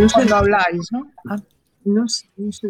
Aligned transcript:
No 0.00 0.08
sé 0.08 0.14
cuando 0.14 0.36
habláis, 0.36 0.92
¿no? 0.92 1.10
Ah. 1.28 1.36
No 1.84 2.08
sé, 2.08 2.28
no 2.36 2.52
sé. 2.52 2.68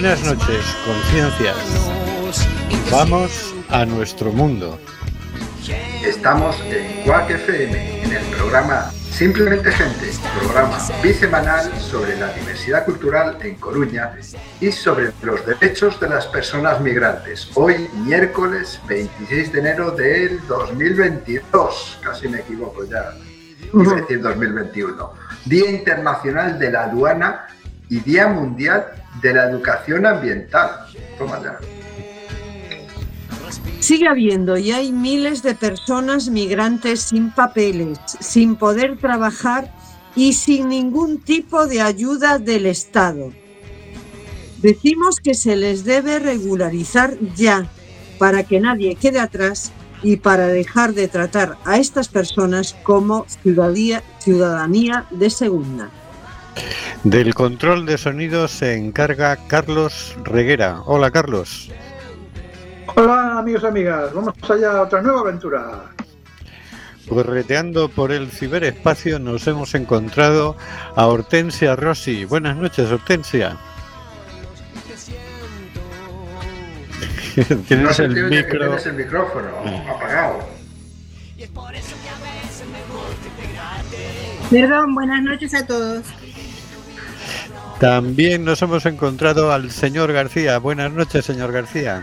Buenas 0.00 0.24
noches, 0.24 0.64
conciencias. 0.86 1.56
Vamos 2.88 3.52
a 3.68 3.84
nuestro 3.84 4.30
mundo. 4.30 4.78
Estamos 6.04 6.54
en 6.70 7.02
Quack 7.02 7.30
FM, 7.30 8.04
en 8.04 8.12
el 8.12 8.24
programa 8.26 8.92
Simplemente 9.10 9.72
Gente, 9.72 10.12
programa 10.38 10.78
bisemanal 11.02 11.76
sobre 11.80 12.16
la 12.16 12.32
diversidad 12.32 12.84
cultural 12.84 13.38
en 13.42 13.56
Coruña 13.56 14.16
y 14.60 14.70
sobre 14.70 15.10
los 15.22 15.44
derechos 15.44 15.98
de 15.98 16.10
las 16.10 16.28
personas 16.28 16.80
migrantes. 16.80 17.50
Hoy, 17.56 17.90
miércoles 18.04 18.80
26 18.86 19.52
de 19.52 19.58
enero 19.58 19.90
del 19.90 20.46
2022, 20.46 21.98
casi 22.04 22.28
me 22.28 22.38
equivoco 22.38 22.84
ya, 22.84 23.14
decir 23.72 24.22
2021, 24.22 25.12
Día 25.44 25.70
Internacional 25.70 26.56
de 26.56 26.70
la 26.70 26.84
Aduana 26.84 27.48
y 27.88 28.00
Día 28.00 28.28
Mundial 28.28 28.86
de 29.22 29.34
la 29.34 29.44
Educación 29.50 30.06
Ambiental. 30.06 30.70
Toma. 31.18 31.40
Sigue 33.80 34.08
habiendo 34.08 34.58
y 34.58 34.72
hay 34.72 34.92
miles 34.92 35.42
de 35.42 35.54
personas 35.54 36.28
migrantes 36.28 37.00
sin 37.00 37.30
papeles, 37.30 37.98
sin 38.20 38.56
poder 38.56 38.98
trabajar 38.98 39.72
y 40.14 40.32
sin 40.32 40.68
ningún 40.68 41.20
tipo 41.20 41.66
de 41.66 41.80
ayuda 41.80 42.38
del 42.38 42.66
Estado. 42.66 43.32
Decimos 44.60 45.20
que 45.20 45.34
se 45.34 45.56
les 45.56 45.84
debe 45.84 46.18
regularizar 46.18 47.16
ya 47.36 47.68
para 48.18 48.42
que 48.42 48.58
nadie 48.58 48.96
quede 48.96 49.20
atrás 49.20 49.72
y 50.02 50.16
para 50.16 50.48
dejar 50.48 50.94
de 50.94 51.08
tratar 51.08 51.56
a 51.64 51.78
estas 51.78 52.08
personas 52.08 52.76
como 52.82 53.26
ciudadanía 53.28 55.06
de 55.10 55.30
segunda. 55.30 55.90
Del 57.04 57.34
control 57.34 57.86
de 57.86 57.98
sonido 57.98 58.48
se 58.48 58.74
encarga 58.76 59.36
Carlos 59.46 60.16
Reguera. 60.24 60.82
Hola, 60.86 61.10
Carlos. 61.10 61.70
Hola 62.96 63.38
amigos 63.38 63.62
y 63.62 63.66
amigas, 63.66 64.12
vamos 64.12 64.34
allá 64.50 64.72
a 64.72 64.82
otra 64.82 65.02
nueva 65.02 65.20
aventura. 65.20 65.82
Correteando 67.08 67.88
por 67.88 68.12
el 68.12 68.30
ciberespacio 68.30 69.18
nos 69.18 69.46
hemos 69.46 69.74
encontrado 69.74 70.56
a 70.96 71.06
Hortensia 71.06 71.76
Rossi. 71.76 72.24
Buenas 72.24 72.56
noches, 72.56 72.90
Hortensia. 72.90 73.56
No 77.38 77.56
Tienes 77.68 77.96
se 77.96 78.04
el 78.04 78.14
te 78.14 78.24
oye 78.24 78.36
que 78.36 78.42
micro. 78.52 78.58
tienes 78.66 78.86
el 78.86 78.94
micrófono 78.94 79.48
apagado. 79.88 80.38
Perdón, 84.50 84.94
buenas 84.94 85.22
noches 85.22 85.54
a 85.54 85.64
todos. 85.66 86.02
También 87.80 88.44
nos 88.44 88.60
hemos 88.60 88.84
encontrado 88.86 89.52
al 89.52 89.70
señor 89.70 90.12
García. 90.12 90.58
Buenas 90.58 90.90
noches, 90.90 91.24
señor 91.24 91.52
García. 91.52 92.02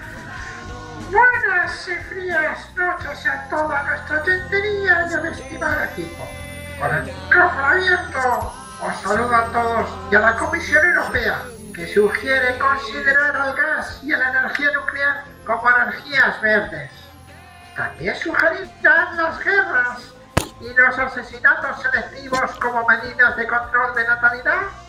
Buenas 1.12 1.90
y 1.90 1.96
frías 2.06 2.70
noches 2.78 3.26
a 3.26 3.50
toda 3.50 3.84
nuestra 3.84 4.24
tendería 4.24 5.06
y 5.12 5.14
al 5.14 5.26
estimado 5.26 5.84
equipo. 5.84 6.26
Con 6.80 6.96
el 6.96 7.04
micrófono 7.04 7.66
abierto, 7.66 8.54
os 8.82 9.02
saludo 9.02 9.36
a 9.36 9.46
todos 9.52 9.90
y 10.14 10.16
a 10.16 10.20
la 10.20 10.38
Comisión 10.38 10.86
Europea, 10.86 11.44
que 11.74 11.94
sugiere 11.94 12.58
considerar 12.58 13.36
al 13.36 13.54
gas 13.56 14.00
y 14.02 14.14
a 14.14 14.18
la 14.18 14.30
energía 14.30 14.72
nuclear 14.72 15.26
como 15.46 15.70
energías 15.70 16.42
verdes. 16.42 16.92
También 17.76 18.16
sugerirán 18.16 19.18
las 19.18 19.44
guerras 19.44 20.00
y 20.62 20.74
los 20.74 20.98
asesinatos 20.98 21.82
selectivos 21.82 22.52
como 22.62 22.88
medidas 22.88 23.36
de 23.36 23.46
control 23.46 23.94
de 23.94 24.08
natalidad. 24.08 24.85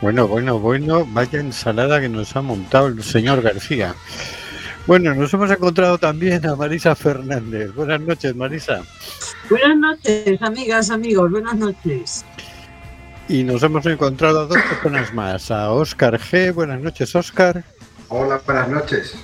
Bueno, 0.00 0.26
bueno, 0.26 0.58
bueno, 0.58 1.06
vaya 1.10 1.40
ensalada 1.40 2.00
que 2.00 2.08
nos 2.08 2.34
ha 2.34 2.40
montado 2.42 2.86
el 2.86 3.02
señor 3.02 3.42
García. 3.42 3.94
Bueno, 4.86 5.14
nos 5.14 5.32
hemos 5.34 5.50
encontrado 5.50 5.98
también 5.98 6.44
a 6.46 6.56
Marisa 6.56 6.94
Fernández. 6.94 7.74
Buenas 7.74 8.00
noches, 8.00 8.34
Marisa. 8.34 8.80
Buenas 9.50 9.76
noches, 9.76 10.40
amigas, 10.40 10.90
amigos, 10.90 11.30
buenas 11.30 11.54
noches. 11.54 12.24
Y 13.28 13.44
nos 13.44 13.62
hemos 13.62 13.84
encontrado 13.86 14.40
a 14.40 14.46
dos 14.46 14.56
personas 14.62 15.12
más, 15.12 15.50
a 15.50 15.70
Óscar 15.70 16.18
G. 16.18 16.52
Buenas 16.54 16.80
noches, 16.80 17.14
Óscar. 17.14 17.62
Hola, 18.08 18.40
buenas 18.44 18.68
noches. 18.68 19.14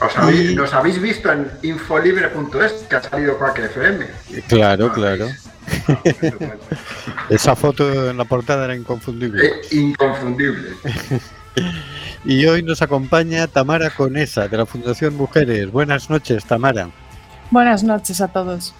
Os 0.00 0.16
habéis- 0.18 0.54
nos 0.54 0.74
habéis 0.74 1.00
visto 1.00 1.30
en 1.32 1.48
infolibre.es 1.62 2.72
que 2.90 2.96
ha 2.96 3.02
salido 3.02 3.38
Quack 3.38 3.58
FM. 3.60 4.06
Claro, 4.48 4.92
claro. 4.92 5.28
Esa 7.30 7.56
foto 7.56 8.10
en 8.10 8.16
la 8.16 8.24
portada 8.24 8.64
era 8.64 8.76
inconfundible. 8.76 9.50
Inconfundible. 9.70 10.70
Y 12.24 12.46
hoy 12.46 12.62
nos 12.62 12.80
acompaña 12.80 13.46
Tamara 13.46 13.90
Conesa, 13.90 14.48
de 14.48 14.56
la 14.56 14.64
Fundación 14.64 15.14
Mujeres. 15.14 15.70
Buenas 15.70 16.08
noches, 16.08 16.44
Tamara. 16.46 16.88
Buenas 17.50 17.84
noches 17.84 18.22
a 18.22 18.28
todos. 18.28 18.74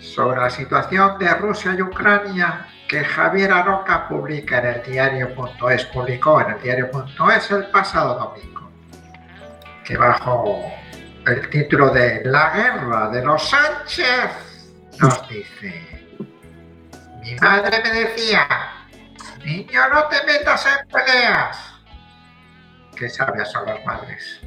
sobre 0.00 0.40
la 0.40 0.50
situación 0.50 1.16
de 1.20 1.32
Rusia 1.34 1.76
y 1.78 1.82
Ucrania 1.82 2.66
que 2.88 3.04
Javier 3.04 3.52
Aroca 3.52 4.08
publica 4.08 4.58
en 4.58 4.66
el 4.66 4.82
diario.es, 4.82 5.84
publicó 5.84 6.40
en 6.40 6.54
el 6.54 6.60
diario.es 6.60 7.50
el 7.52 7.66
pasado 7.70 8.18
domingo, 8.18 8.68
que 9.84 9.96
bajo 9.96 10.74
el 11.26 11.48
título 11.48 11.90
de 11.90 12.22
La 12.24 12.50
guerra 12.50 13.08
de 13.08 13.24
los 13.24 13.48
Sánchez 13.48 14.30
nos 15.00 15.28
dice, 15.28 16.16
mi 17.20 17.34
madre 17.36 17.82
me 17.82 17.90
decía, 17.90 18.46
Niño, 19.44 19.88
no 19.92 20.04
te 20.08 20.24
metas 20.26 20.66
en 20.66 20.88
peleas. 20.88 21.74
Qué 22.96 23.08
sabias 23.08 23.50
son 23.50 23.66
las 23.66 23.84
madres. 23.84 24.40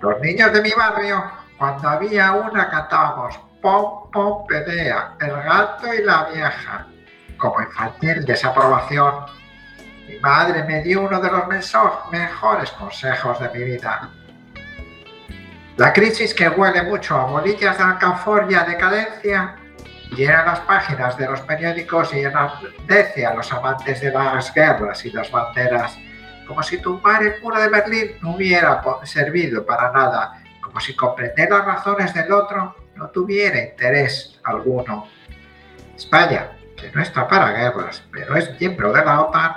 Los 0.00 0.20
niños 0.20 0.52
de 0.52 0.62
mi 0.62 0.70
barrio, 0.70 1.30
cuando 1.58 1.88
había 1.88 2.32
una, 2.32 2.68
cantábamos 2.68 3.38
pom, 3.60 4.10
pom, 4.10 4.46
pelea, 4.46 5.14
el 5.20 5.30
gato 5.30 5.92
y 5.94 6.02
la 6.02 6.24
vieja. 6.24 6.86
Como 7.36 7.60
infantil 7.60 8.24
desaprobación. 8.24 9.26
Mi 10.08 10.16
madre 10.18 10.64
me 10.64 10.82
dio 10.82 11.02
uno 11.02 11.20
de 11.20 11.30
los 11.30 11.46
mejores 12.10 12.70
consejos 12.72 13.40
de 13.40 13.48
mi 13.50 13.64
vida. 13.64 14.10
La 15.80 15.94
crisis 15.94 16.34
que 16.34 16.46
huele 16.46 16.82
mucho 16.82 17.16
a 17.16 17.24
bolillas 17.24 17.78
de 17.78 17.84
alcanfor 17.84 18.46
y 18.50 18.54
a 18.54 18.64
decadencia 18.64 19.56
llena 20.14 20.44
las 20.44 20.60
páginas 20.60 21.16
de 21.16 21.24
los 21.24 21.40
periódicos 21.40 22.12
y 22.12 22.20
enardece 22.20 23.24
a 23.24 23.32
los 23.32 23.50
amantes 23.50 24.02
de 24.02 24.10
las 24.10 24.52
guerras 24.52 25.02
y 25.06 25.10
las 25.10 25.30
banderas, 25.30 25.96
como 26.46 26.62
si 26.62 26.76
tumbar 26.82 27.22
el 27.22 27.40
muro 27.40 27.58
de 27.58 27.68
Berlín 27.68 28.10
no 28.20 28.34
hubiera 28.34 28.82
servido 29.04 29.64
para 29.64 29.90
nada, 29.90 30.42
como 30.62 30.78
si 30.80 30.94
comprender 30.94 31.48
las 31.48 31.64
razones 31.64 32.12
del 32.12 32.30
otro 32.30 32.76
no 32.96 33.08
tuviera 33.08 33.58
interés 33.58 34.38
alguno. 34.44 35.08
España, 35.96 36.58
que 36.76 36.92
no 36.92 37.00
está 37.00 37.26
para 37.26 37.52
guerras, 37.52 38.04
pero 38.12 38.36
es 38.36 38.60
miembro 38.60 38.92
de 38.92 39.02
la 39.02 39.22
OTAN, 39.22 39.54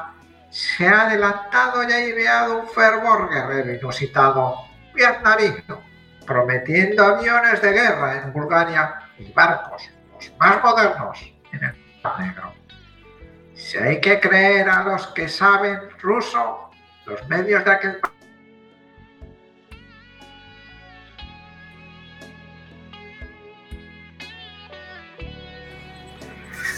se 0.49 0.87
ha 0.87 1.01
adelantado 1.01 1.83
y 1.83 1.91
ha 1.91 2.07
ideado 2.07 2.59
un 2.61 2.67
fervor 2.69 3.29
guerrero 3.29 3.73
inusitado, 3.73 4.55
vietnamino, 4.95 5.92
prometiendo 6.25 7.03
aviones 7.03 7.61
de 7.61 7.71
guerra 7.71 8.23
en 8.23 8.33
Bulgaria 8.33 8.99
y 9.17 9.31
barcos, 9.31 9.89
los 10.13 10.31
más 10.37 10.63
modernos, 10.63 11.33
en 11.51 11.63
el 11.63 12.01
Mar 12.03 12.19
Negro. 12.19 12.53
Si 13.55 13.77
hay 13.77 14.01
que 14.01 14.19
creer 14.19 14.69
a 14.69 14.83
los 14.83 15.07
que 15.07 15.27
saben 15.27 15.79
ruso, 15.99 16.69
los 17.05 17.27
medios 17.27 17.63
de 17.65 17.71
aquel 17.71 17.99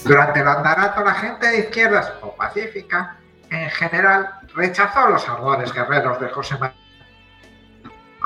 Durante 0.06 0.39
el 0.39 0.48
andarato 0.48 1.03
la 1.03 1.15
gente 1.15 1.48
de 1.48 1.59
izquierdas 1.62 2.13
o 2.21 2.36
pacífica 2.36 3.18
en 3.50 3.69
general 3.71 4.39
rechazó 4.53 5.09
los 5.09 5.27
ardores 5.27 5.74
guerreros 5.74 6.19
de 6.19 6.30
José 6.30 6.56
María. 6.59 6.85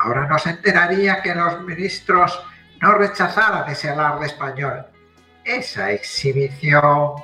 Ahora 0.01 0.27
nos 0.27 0.45
enteraría 0.47 1.21
que 1.21 1.35
los 1.35 1.61
ministros 1.61 2.41
no 2.81 2.93
rechazaran 2.93 3.69
ese 3.69 3.89
alarde 3.89 4.27
español, 4.27 4.85
esa 5.43 5.91
exhibición. 5.91 7.15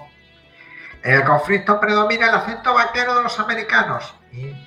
En 1.01 1.13
el 1.13 1.23
conflicto 1.23 1.79
predomina 1.79 2.27
el 2.27 2.35
acento 2.35 2.73
vaquero 2.73 3.15
de 3.15 3.23
los 3.23 3.39
americanos 3.39 4.13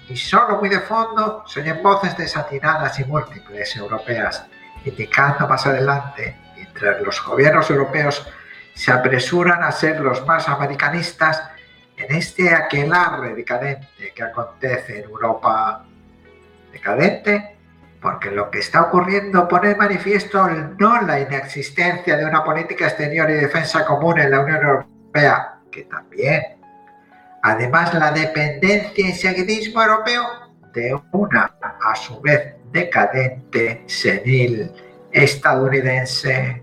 y, 0.08 0.16
solo 0.16 0.56
muy 0.56 0.70
de 0.70 0.80
fondo 0.80 1.44
se 1.46 1.60
oyen 1.60 1.82
voces 1.82 2.16
desatinadas 2.16 2.98
y 2.98 3.04
múltiples 3.04 3.76
europeas, 3.76 4.46
indicando 4.86 5.46
más 5.46 5.66
adelante, 5.66 6.34
mientras 6.56 7.02
los 7.02 7.22
gobiernos 7.22 7.68
europeos 7.68 8.26
se 8.72 8.90
apresuran 8.90 9.62
a 9.62 9.70
ser 9.70 10.00
los 10.00 10.24
más 10.24 10.48
americanistas 10.48 11.42
en 11.98 12.16
este 12.16 12.54
aquelarre 12.54 13.34
decadente 13.34 14.14
que 14.14 14.22
acontece 14.22 15.00
en 15.00 15.04
Europa. 15.04 15.84
Decadente 16.72 17.57
porque 18.00 18.30
lo 18.30 18.50
que 18.50 18.60
está 18.60 18.82
ocurriendo 18.82 19.48
pone 19.48 19.72
en 19.72 19.78
manifiesto 19.78 20.48
no 20.78 21.00
la 21.02 21.20
inexistencia 21.20 22.16
de 22.16 22.24
una 22.24 22.44
política 22.44 22.86
exterior 22.86 23.28
y 23.30 23.34
defensa 23.34 23.84
común 23.84 24.18
en 24.20 24.30
la 24.30 24.40
Unión 24.40 24.64
Europea, 24.64 25.58
que 25.70 25.84
también, 25.84 26.58
además 27.42 27.94
la 27.94 28.12
dependencia 28.12 29.08
y 29.08 29.12
seguidismo 29.12 29.82
europeo 29.82 30.24
de 30.72 31.00
una, 31.12 31.54
a 31.82 31.96
su 31.96 32.20
vez, 32.20 32.54
decadente, 32.70 33.82
senil, 33.86 34.70
estadounidense. 35.10 36.62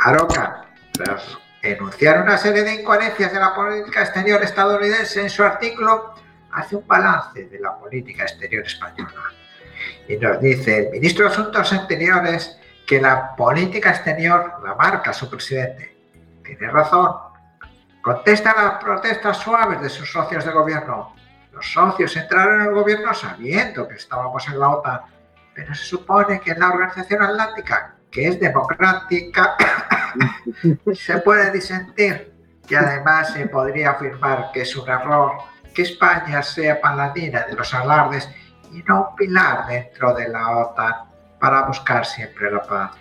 Aroca, 0.00 0.66
tras 0.92 1.38
enunciar 1.62 2.22
una 2.22 2.36
serie 2.36 2.64
de 2.64 2.74
incoherencias 2.74 3.32
de 3.32 3.38
la 3.38 3.54
política 3.54 4.02
exterior 4.02 4.42
estadounidense 4.42 5.20
en 5.20 5.30
su 5.30 5.44
artículo, 5.44 6.14
hace 6.50 6.76
un 6.76 6.86
balance 6.86 7.46
de 7.46 7.60
la 7.60 7.78
política 7.78 8.24
exterior 8.24 8.66
española. 8.66 9.32
Y 10.08 10.16
nos 10.16 10.40
dice 10.40 10.78
el 10.78 10.90
ministro 10.90 11.24
de 11.24 11.32
Asuntos 11.32 11.72
Exteriores 11.72 12.58
que 12.86 13.00
la 13.00 13.34
política 13.36 13.90
exterior 13.90 14.60
la 14.64 14.74
marca 14.74 15.12
su 15.12 15.30
presidente. 15.30 15.96
Tiene 16.44 16.70
razón. 16.70 17.12
Contesta 18.02 18.50
a 18.50 18.62
las 18.64 18.82
protestas 18.82 19.38
suaves 19.38 19.80
de 19.80 19.88
sus 19.88 20.10
socios 20.10 20.44
de 20.44 20.52
gobierno. 20.52 21.14
Los 21.52 21.72
socios 21.72 22.16
entraron 22.16 22.60
en 22.60 22.66
el 22.68 22.74
gobierno 22.74 23.14
sabiendo 23.14 23.86
que 23.86 23.94
estábamos 23.94 24.46
en 24.48 24.58
la 24.58 24.70
OTAN, 24.70 25.00
pero 25.54 25.74
se 25.74 25.84
supone 25.84 26.40
que 26.40 26.50
en 26.52 26.60
la 26.60 26.70
Organización 26.70 27.22
Atlántica, 27.22 27.94
que 28.10 28.28
es 28.28 28.40
democrática, 28.40 29.56
se 30.94 31.18
puede 31.18 31.52
disentir 31.52 32.32
y 32.68 32.74
además 32.74 33.32
se 33.32 33.46
podría 33.46 33.90
afirmar 33.90 34.50
que 34.52 34.62
es 34.62 34.74
un 34.76 34.88
error 34.88 35.32
que 35.74 35.82
España 35.82 36.42
sea 36.42 36.80
paladina 36.80 37.42
de 37.42 37.54
los 37.54 37.72
alardes 37.74 38.28
y 38.72 38.82
no 38.82 39.14
pilar 39.16 39.66
dentro 39.66 40.14
de 40.14 40.28
la 40.28 40.56
OTAN 40.58 40.94
para 41.38 41.62
buscar 41.62 42.04
siempre 42.06 42.50
la 42.50 42.62
paz. 42.62 42.92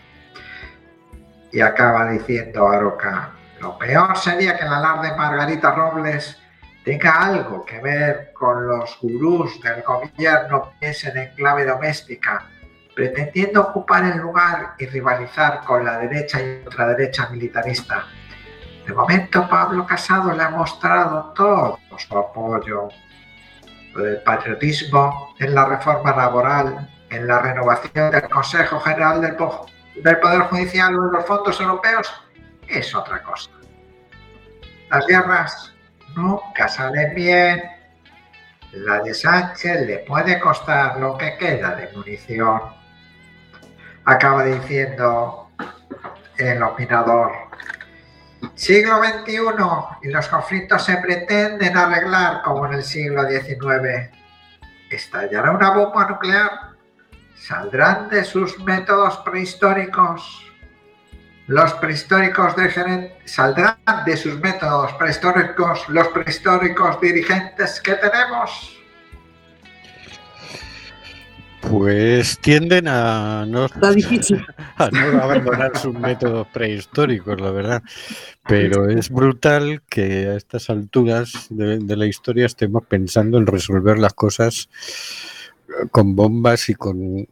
Y 1.52 1.62
acaba 1.62 2.10
diciendo 2.12 2.68
Aroca, 2.68 3.32
lo 3.60 3.78
peor 3.78 4.18
sería 4.18 4.58
que 4.58 4.66
el 4.66 4.74
alarde 4.74 5.16
Margarita 5.16 5.72
Robles 5.72 6.38
tenga 6.84 7.22
algo 7.22 7.64
que 7.64 7.80
ver 7.80 8.34
con 8.34 8.68
los 8.68 8.98
gurús 9.02 9.62
del 9.62 9.84
gobierno 9.84 10.74
piensen 10.80 11.18
en 11.18 11.36
clave 11.36 11.66
doméstica, 11.66 12.48
pretendiendo 12.96 13.62
ocupar 13.62 14.06
el 14.06 14.18
lugar 14.18 14.74
y 14.80 14.88
rivalizar 14.88 15.62
con 15.64 15.86
la 15.86 16.00
derecha 16.00 16.42
y 16.42 16.64
ultraderecha 16.66 17.30
militarista. 17.30 18.06
De 18.88 18.94
momento 18.94 19.48
Pablo 19.48 19.86
Casado 19.86 20.34
le 20.34 20.42
ha 20.42 20.50
mostrado 20.50 21.32
todo 21.36 21.78
su 21.98 22.18
apoyo 22.18 22.90
el 23.98 24.22
patriotismo 24.24 25.36
en 25.40 25.56
la 25.56 25.66
reforma 25.66 26.16
laboral, 26.16 26.90
en 27.10 27.28
la 27.28 27.40
renovación 27.40 28.12
del 28.12 28.30
Consejo 28.30 28.80
General 28.80 29.22
del, 29.22 29.36
Poder 29.36 30.42
Judicial 30.44 30.98
o 30.98 31.06
en 31.08 31.12
los 31.12 31.26
fondos 31.26 31.60
europeos, 31.60 32.12
es 32.68 32.96
otra 32.96 33.22
cosa. 33.22 33.52
Las 34.90 35.06
guerras 35.08 35.74
nunca 36.16 36.68
salen 36.68 37.14
bien. 37.16 37.64
La 38.72 39.00
de 39.00 39.14
Sánchez 39.14 39.82
le 39.86 40.00
puede 40.00 40.40
costar 40.40 40.98
lo 40.98 41.18
que 41.18 41.38
queda 41.38 41.76
de 41.76 41.92
munición. 41.96 42.62
Acaba 44.06 44.46
diciendo 44.46 45.50
el 46.38 46.64
opinador 46.64 47.32
Siglo 48.62 49.04
XXI 49.04 49.38
y 50.04 50.10
los 50.10 50.28
conflictos 50.28 50.86
se 50.86 50.98
pretenden 50.98 51.76
arreglar 51.76 52.44
como 52.44 52.68
en 52.68 52.74
el 52.74 52.84
siglo 52.84 53.28
XIX. 53.28 54.12
¿Estallará 54.92 55.50
una 55.50 55.72
bomba 55.72 56.08
nuclear? 56.08 56.52
¿Saldrán 57.36 58.08
de 58.10 58.24
sus 58.24 58.60
métodos 58.60 59.18
prehistóricos? 59.26 60.46
Los 61.48 61.74
prehistóricos 61.74 62.54
saldrán 63.26 63.78
de 64.06 64.16
sus 64.16 64.40
métodos 64.40 64.94
prehistóricos 64.94 65.90
los 65.90 66.10
prehistóricos 66.10 67.02
dirigentes 67.02 67.82
que 67.82 67.96
tenemos. 67.96 68.80
Pues 71.72 72.38
tienden 72.40 72.90
a 72.90 73.46
no, 73.48 73.66
a 74.76 74.90
no 74.92 75.24
abandonar 75.24 75.78
sus 75.78 75.94
métodos 75.94 76.46
prehistóricos, 76.50 77.40
la 77.40 77.52
verdad. 77.52 77.82
Pero 78.46 78.90
es 78.90 79.10
brutal 79.10 79.82
que 79.90 80.28
a 80.28 80.36
estas 80.36 80.70
alturas 80.70 81.48
de, 81.50 81.80
de, 81.80 81.96
la 81.96 82.08
historia 82.08 82.46
estemos 82.46 82.86
pensando 82.86 83.38
en 83.38 83.48
resolver 83.48 84.00
las 84.00 84.14
cosas 84.14 84.68
con 85.92 86.14
bombas 86.14 86.68
y 86.68 86.76
con 86.76 87.26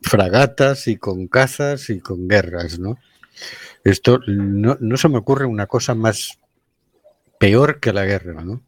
fragatas 0.00 0.88
y 0.88 0.96
con 0.96 1.26
cazas 1.26 1.90
y 1.90 2.00
con 2.00 2.26
guerras, 2.26 2.78
¿no? 2.78 2.96
Esto 3.84 4.20
no, 4.26 4.78
no 4.80 4.96
se 4.96 5.10
me 5.10 5.18
ocurre 5.18 5.44
una 5.44 5.66
cosa 5.66 5.94
más 5.94 6.38
peor 7.38 7.80
que 7.80 7.92
la 7.92 8.06
guerra, 8.06 8.42
¿no? 8.42 8.62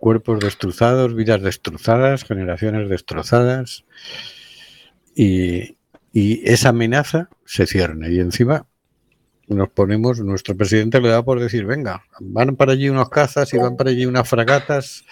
Cuerpos 0.00 0.40
destrozados, 0.40 1.14
vidas 1.14 1.42
destrozadas, 1.42 2.24
generaciones 2.24 2.88
destrozadas. 2.88 3.84
Y, 5.14 5.76
esa 6.12 6.70
amenaza 6.70 7.28
se 7.44 7.66
cierne. 7.66 8.10
Y 8.10 8.20
encima 8.20 8.66
nos 9.48 9.68
ponemos, 9.68 10.18
nuestro 10.20 10.56
presidente 10.56 11.00
le 11.00 11.08
da 11.08 11.22
por 11.22 11.40
decir, 11.40 11.66
venga, 11.66 12.04
van 12.20 12.56
para 12.56 12.72
allí 12.72 12.88
unos 12.88 13.10
cazas 13.10 13.52
y 13.52 13.58
van 13.58 13.76
para 13.76 13.90
allí 13.90 14.06
unas 14.06 14.26
fragatas 14.26 15.04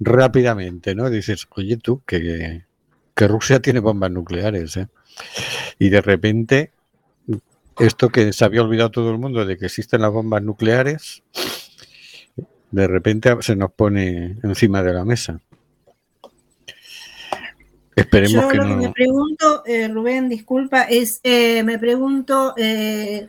rápidamente, 0.00 0.94
¿no? 0.94 1.10
dices, 1.10 1.46
oye 1.50 1.76
tú, 1.76 2.02
que, 2.06 2.64
que 3.14 3.28
Rusia 3.28 3.60
tiene 3.60 3.80
bombas 3.80 4.10
nucleares, 4.10 4.78
¿eh? 4.78 4.88
Y 5.78 5.90
de 5.90 6.00
repente, 6.00 6.72
esto 7.78 8.08
que 8.08 8.32
se 8.32 8.44
había 8.44 8.62
olvidado 8.62 8.90
todo 8.90 9.10
el 9.10 9.18
mundo 9.18 9.44
de 9.44 9.56
que 9.56 9.66
existen 9.66 10.00
las 10.00 10.10
bombas 10.10 10.42
nucleares, 10.42 11.22
de 12.70 12.86
repente 12.86 13.36
se 13.40 13.56
nos 13.56 13.72
pone 13.72 14.36
encima 14.42 14.82
de 14.82 14.92
la 14.94 15.04
mesa. 15.04 15.40
Esperemos 17.96 18.42
Yo 18.44 18.48
que 18.48 18.56
lo 18.56 18.64
no. 18.64 18.80
que 18.80 18.86
me 18.86 18.92
pregunto, 18.92 19.62
eh, 19.66 19.88
Rubén, 19.88 20.28
disculpa, 20.28 20.82
es, 20.84 21.20
eh, 21.22 21.62
me 21.64 21.78
pregunto, 21.78 22.54
eh, 22.56 23.28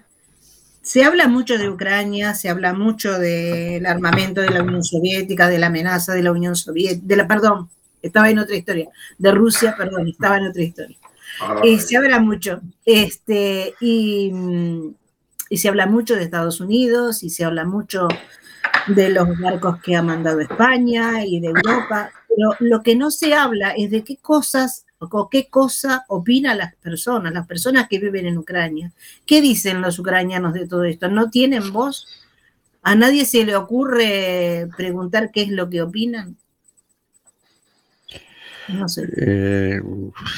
se 0.81 1.03
habla 1.03 1.27
mucho 1.27 1.57
de 1.57 1.69
Ucrania, 1.69 2.33
se 2.35 2.47
habla 2.49 2.73
mucho 2.73 3.19
del 3.19 3.85
armamento 3.85 4.41
de 4.41 4.49
la 4.49 4.63
Unión 4.63 4.83
Soviética, 4.83 5.49
de 5.49 5.59
la 5.59 5.67
amenaza 5.67 6.13
de 6.13 6.23
la 6.23 6.31
Unión 6.31 6.55
Soviética, 6.55 7.05
de 7.05 7.15
la, 7.17 7.27
perdón, 7.27 7.69
estaba 8.01 8.29
en 8.29 8.39
otra 8.39 8.55
historia, 8.55 8.89
de 9.17 9.31
Rusia, 9.31 9.75
perdón, 9.77 10.07
estaba 10.07 10.37
en 10.37 10.47
otra 10.47 10.61
historia. 10.63 10.97
Ay, 11.41 11.73
Eh, 11.75 11.79
se 11.79 11.97
habla 11.97 12.19
mucho, 12.19 12.61
este, 12.85 13.73
y, 13.81 14.31
y 15.49 15.57
se 15.57 15.67
habla 15.69 15.85
mucho 15.85 16.15
de 16.15 16.23
Estados 16.23 16.61
Unidos, 16.61 17.23
y 17.23 17.29
se 17.29 17.43
habla 17.43 17.65
mucho 17.65 18.07
de 18.87 19.09
los 19.09 19.39
barcos 19.39 19.79
que 19.81 19.95
ha 19.95 20.01
mandado 20.01 20.39
España 20.39 21.25
y 21.25 21.39
de 21.39 21.47
Europa, 21.47 22.11
pero 22.27 22.55
lo 22.59 22.81
que 22.81 22.95
no 22.95 23.11
se 23.11 23.33
habla 23.33 23.71
es 23.71 23.91
de 23.91 24.03
qué 24.03 24.17
cosas 24.17 24.85
o 24.99 25.29
qué 25.29 25.49
cosa 25.49 26.05
opinan 26.09 26.57
las 26.57 26.75
personas, 26.75 27.33
las 27.33 27.47
personas 27.47 27.87
que 27.89 27.99
viven 27.99 28.27
en 28.27 28.37
Ucrania. 28.37 28.91
¿Qué 29.25 29.41
dicen 29.41 29.81
los 29.81 29.97
ucranianos 29.97 30.53
de 30.53 30.67
todo 30.67 30.83
esto? 30.83 31.09
¿No 31.09 31.29
tienen 31.29 31.73
voz? 31.73 32.07
¿A 32.83 32.95
nadie 32.95 33.25
se 33.25 33.43
le 33.43 33.55
ocurre 33.55 34.69
preguntar 34.77 35.31
qué 35.31 35.43
es 35.43 35.49
lo 35.49 35.69
que 35.69 35.81
opinan? 35.81 36.37
No 38.69 38.87
sé. 38.87 39.07
Eh, 39.17 39.81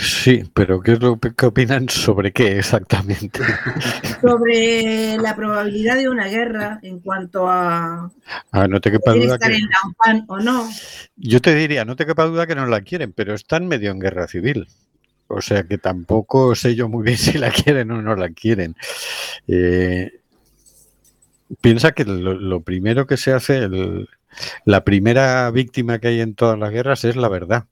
sí, 0.02 0.44
pero 0.54 0.80
¿qué 0.82 0.94
es 0.94 1.02
lo 1.02 1.20
que 1.20 1.46
opinan 1.46 1.90
sobre 1.90 2.32
qué 2.32 2.58
exactamente? 2.60 3.40
Sobre 4.22 5.18
la 5.18 5.36
probabilidad 5.36 5.98
de 5.98 6.08
una 6.08 6.28
guerra 6.28 6.80
en 6.82 7.00
cuanto 7.00 7.50
a 7.50 8.10
Ah, 8.52 8.68
no 8.68 8.80
te 8.80 8.90
quepa 8.92 9.12
duda 9.14 9.34
estar 9.36 9.52
que 9.52 9.58
en 9.58 9.68
la 9.68 10.26
o 10.28 10.40
no. 10.40 10.70
yo 11.18 11.42
te 11.42 11.54
diría, 11.54 11.84
no 11.84 11.96
te 11.98 12.06
quepa 12.06 12.24
duda 12.26 12.48
que 12.48 12.56
no 12.56 12.66
la 12.66 12.82
quieren, 12.82 13.12
pero 13.12 13.34
están 13.34 13.68
medio 13.68 13.92
en 13.92 14.00
guerra 14.00 14.28
civil. 14.28 14.68
O 15.28 15.42
sea 15.42 15.64
que 15.64 15.78
tampoco 15.78 16.56
sé 16.56 16.76
yo 16.76 16.88
muy 16.88 17.04
bien 17.04 17.18
si 17.18 17.38
la 17.38 17.50
quieren 17.52 17.92
o 17.92 18.02
no 18.02 18.16
la 18.16 18.30
quieren. 18.30 18.76
Eh, 19.48 20.12
piensa 21.62 21.92
que 21.92 22.06
lo, 22.06 22.34
lo 22.34 22.62
primero 22.62 23.06
que 23.08 23.18
se 23.18 23.34
hace, 23.34 23.58
el- 23.58 24.08
la 24.66 24.84
primera 24.84 25.52
víctima 25.52 26.00
que 26.00 26.08
hay 26.08 26.22
en 26.22 26.34
todas 26.34 26.58
las 26.58 26.72
guerras 26.72 27.04
es 27.06 27.16
la 27.16 27.28
verdad. 27.30 27.66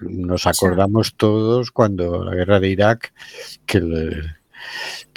Nos 0.00 0.46
acordamos 0.46 1.14
todos 1.16 1.70
cuando 1.70 2.24
la 2.24 2.34
guerra 2.34 2.60
de 2.60 2.68
Irak, 2.68 3.12
que, 3.66 3.80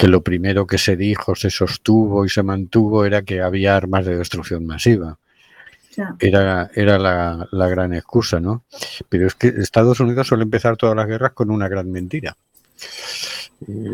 lo 0.07 0.21
primero 0.23 0.67
que 0.67 0.77
se 0.77 0.95
dijo, 0.95 1.35
se 1.35 1.49
sostuvo 1.49 2.25
y 2.25 2.29
se 2.29 2.43
mantuvo 2.43 3.05
era 3.05 3.23
que 3.23 3.41
había 3.41 3.75
armas 3.75 4.05
de 4.05 4.17
destrucción 4.17 4.65
masiva 4.65 5.17
era, 6.19 6.69
era 6.73 6.97
la, 6.99 7.47
la 7.51 7.67
gran 7.67 7.93
excusa, 7.93 8.39
¿no? 8.39 8.63
Pero 9.09 9.27
es 9.27 9.35
que 9.35 9.47
Estados 9.47 9.99
Unidos 9.99 10.27
suele 10.27 10.43
empezar 10.43 10.77
todas 10.77 10.95
las 10.95 11.07
guerras 11.07 11.31
con 11.31 11.49
una 11.49 11.67
gran 11.67 11.91
mentira. 11.91 12.37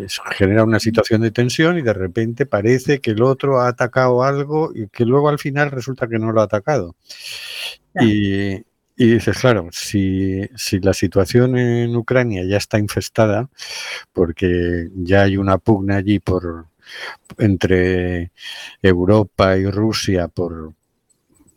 Eso 0.05 0.21
genera 0.31 0.65
una 0.65 0.79
situación 0.79 1.21
de 1.21 1.31
tensión 1.31 1.77
y 1.77 1.81
de 1.81 1.93
repente 1.93 2.45
parece 2.45 2.99
que 2.99 3.11
el 3.11 3.21
otro 3.21 3.61
ha 3.61 3.69
atacado 3.69 4.23
algo 4.23 4.71
y 4.75 4.87
que 4.87 5.05
luego 5.05 5.29
al 5.29 5.39
final 5.39 5.71
resulta 5.71 6.07
que 6.07 6.19
no 6.19 6.33
lo 6.33 6.41
ha 6.41 6.45
atacado. 6.45 6.95
Y, 8.01 8.61
y 8.95 9.13
dices, 9.13 9.38
claro, 9.39 9.69
si, 9.71 10.41
si 10.55 10.79
la 10.79 10.93
situación 10.93 11.57
en 11.57 11.95
Ucrania 11.95 12.43
ya 12.45 12.57
está 12.57 12.77
infestada, 12.77 13.50
porque 14.12 14.89
ya 14.95 15.23
hay 15.23 15.38
una 15.38 15.57
pugna 15.57 15.97
allí 15.97 16.19
por 16.19 16.67
entre 17.38 18.31
Europa 18.81 19.57
y 19.57 19.65
Rusia 19.65 20.27
por, 20.27 20.73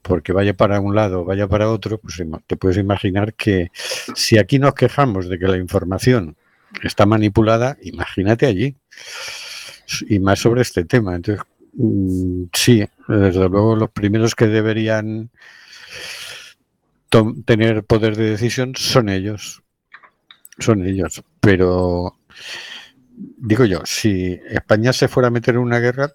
porque 0.03 0.33
vaya 0.33 0.55
para 0.55 0.81
un 0.81 0.95
lado 0.95 1.21
o 1.21 1.25
vaya 1.25 1.49
para 1.49 1.71
otro, 1.71 1.99
pues 1.99 2.23
te 2.47 2.57
puedes 2.57 2.79
imaginar 2.79 3.35
que 3.35 3.71
si 4.15 4.39
aquí 4.39 4.59
nos 4.59 4.75
quejamos 4.75 5.29
de 5.29 5.39
que 5.39 5.49
la 5.49 5.59
información 5.59 6.37
está 6.83 7.07
manipulada, 7.07 7.77
imagínate 7.83 8.47
allí. 8.47 8.77
Y 10.09 10.19
más 10.19 10.41
sobre 10.41 10.63
este 10.63 10.85
tema. 10.85 11.15
Entonces, 11.15 11.45
mm, 11.75 12.45
sí, 12.53 12.85
desde 13.07 13.49
luego 13.49 13.77
los 13.77 13.91
primeros 13.91 14.35
que 14.35 14.49
deberían 14.49 15.31
tener 17.45 17.85
poder 17.85 18.17
de 18.17 18.31
decisión 18.31 18.75
son 18.77 19.09
ellos. 19.09 19.63
Son 20.59 20.85
ellos. 20.87 21.23
Pero 21.41 22.19
digo 23.17 23.65
yo, 23.65 23.83
si 23.85 24.39
España 24.49 24.93
se 24.93 25.09
fuera 25.09 25.29
a 25.29 25.31
meter 25.31 25.55
en 25.55 25.61
una 25.61 25.79
guerra, 25.79 26.15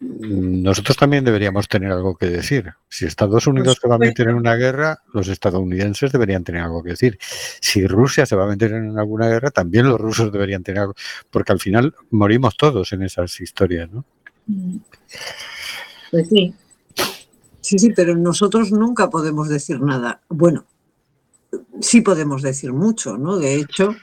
nosotros 0.00 0.96
también 0.96 1.24
deberíamos 1.24 1.68
tener 1.68 1.92
algo 1.92 2.16
que 2.16 2.26
decir. 2.26 2.72
Si 2.88 3.04
Estados 3.04 3.46
Unidos 3.46 3.78
se 3.80 3.88
va 3.88 3.96
a 3.96 3.98
meter 3.98 4.28
en 4.28 4.36
una 4.36 4.54
guerra, 4.56 5.00
los 5.12 5.28
estadounidenses 5.28 6.10
deberían 6.10 6.42
tener 6.42 6.62
algo 6.62 6.82
que 6.82 6.90
decir. 6.90 7.18
Si 7.60 7.86
Rusia 7.86 8.24
se 8.24 8.34
va 8.34 8.44
a 8.44 8.48
meter 8.48 8.72
en 8.72 8.98
alguna 8.98 9.28
guerra, 9.28 9.50
también 9.50 9.88
los 9.88 10.00
rusos 10.00 10.32
deberían 10.32 10.62
tener 10.62 10.80
algo, 10.80 10.94
porque 11.30 11.52
al 11.52 11.60
final 11.60 11.94
morimos 12.10 12.56
todos 12.56 12.92
en 12.94 13.02
esas 13.02 13.38
historias, 13.40 13.90
¿no? 13.90 14.04
Pues 16.10 16.28
sí. 16.28 16.54
Sí, 17.60 17.78
sí, 17.78 17.90
pero 17.94 18.16
nosotros 18.16 18.72
nunca 18.72 19.10
podemos 19.10 19.48
decir 19.48 19.80
nada. 19.80 20.22
Bueno, 20.28 20.64
sí 21.80 22.00
podemos 22.00 22.42
decir 22.42 22.72
mucho, 22.72 23.16
¿no? 23.18 23.38
De 23.38 23.54
hecho, 23.56 23.94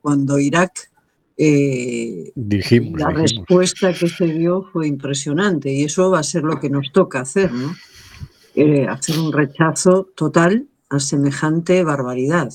cuando 0.00 0.38
Irak, 0.38 0.90
eh, 1.36 2.32
Dijimos, 2.34 3.00
la 3.00 3.08
dijimos. 3.08 3.30
respuesta 3.32 3.92
que 3.92 4.08
se 4.08 4.26
dio 4.26 4.62
fue 4.72 4.86
impresionante 4.88 5.72
y 5.72 5.84
eso 5.84 6.10
va 6.10 6.18
a 6.20 6.22
ser 6.24 6.42
lo 6.42 6.58
que 6.60 6.68
nos 6.70 6.90
toca 6.92 7.20
hacer, 7.20 7.52
¿no? 7.52 7.74
Eh, 8.54 8.86
hacer 8.88 9.18
un 9.18 9.32
rechazo 9.32 10.08
total 10.16 10.66
a 10.90 10.98
semejante 11.00 11.84
barbaridad 11.84 12.52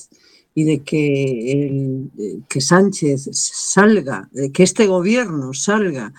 y 0.55 0.65
de 0.65 0.79
que, 0.83 1.51
el- 1.51 2.12
eh, 2.19 2.39
que 2.50 2.62
Sánchez 2.62 3.29
salga, 3.31 4.29
eh, 4.36 4.51
que 4.51 4.63
este 4.63 4.86
gobierno 4.86 5.53
salga 5.53 6.13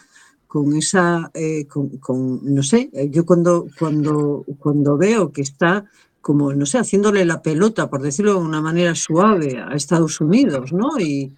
con 0.54 0.72
esa, 0.76 1.32
eh, 1.34 1.66
con, 1.66 1.88
con- 1.98 2.54
no 2.54 2.62
sé, 2.62 2.88
eh, 2.92 3.10
yo 3.10 3.26
cuando, 3.26 3.66
cuando, 3.76 4.44
cuando 4.60 4.96
veo 4.96 5.32
que 5.32 5.42
está 5.42 5.84
como, 6.20 6.54
no 6.54 6.64
sé, 6.64 6.78
haciéndole 6.78 7.24
la 7.24 7.42
pelota, 7.42 7.90
por 7.90 8.00
decirlo 8.02 8.34
de 8.34 8.38
una 8.46 8.60
manera 8.62 8.94
suave, 8.94 9.58
a 9.58 9.74
Estados 9.74 10.20
Unidos, 10.20 10.72
¿no? 10.72 10.90
Y 11.00 11.32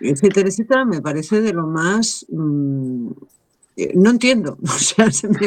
etcétera, 0.00 0.48
etcétera, 0.48 0.84
me 0.84 1.00
parece 1.00 1.40
de 1.40 1.52
lo 1.52 1.68
más... 1.68 2.26
mm, 2.30 3.10
eh, 3.76 3.92
no 3.94 4.10
entiendo, 4.10 4.58
o 4.64 4.66
sea, 4.66 5.08
se 5.12 5.28
me, 5.28 5.38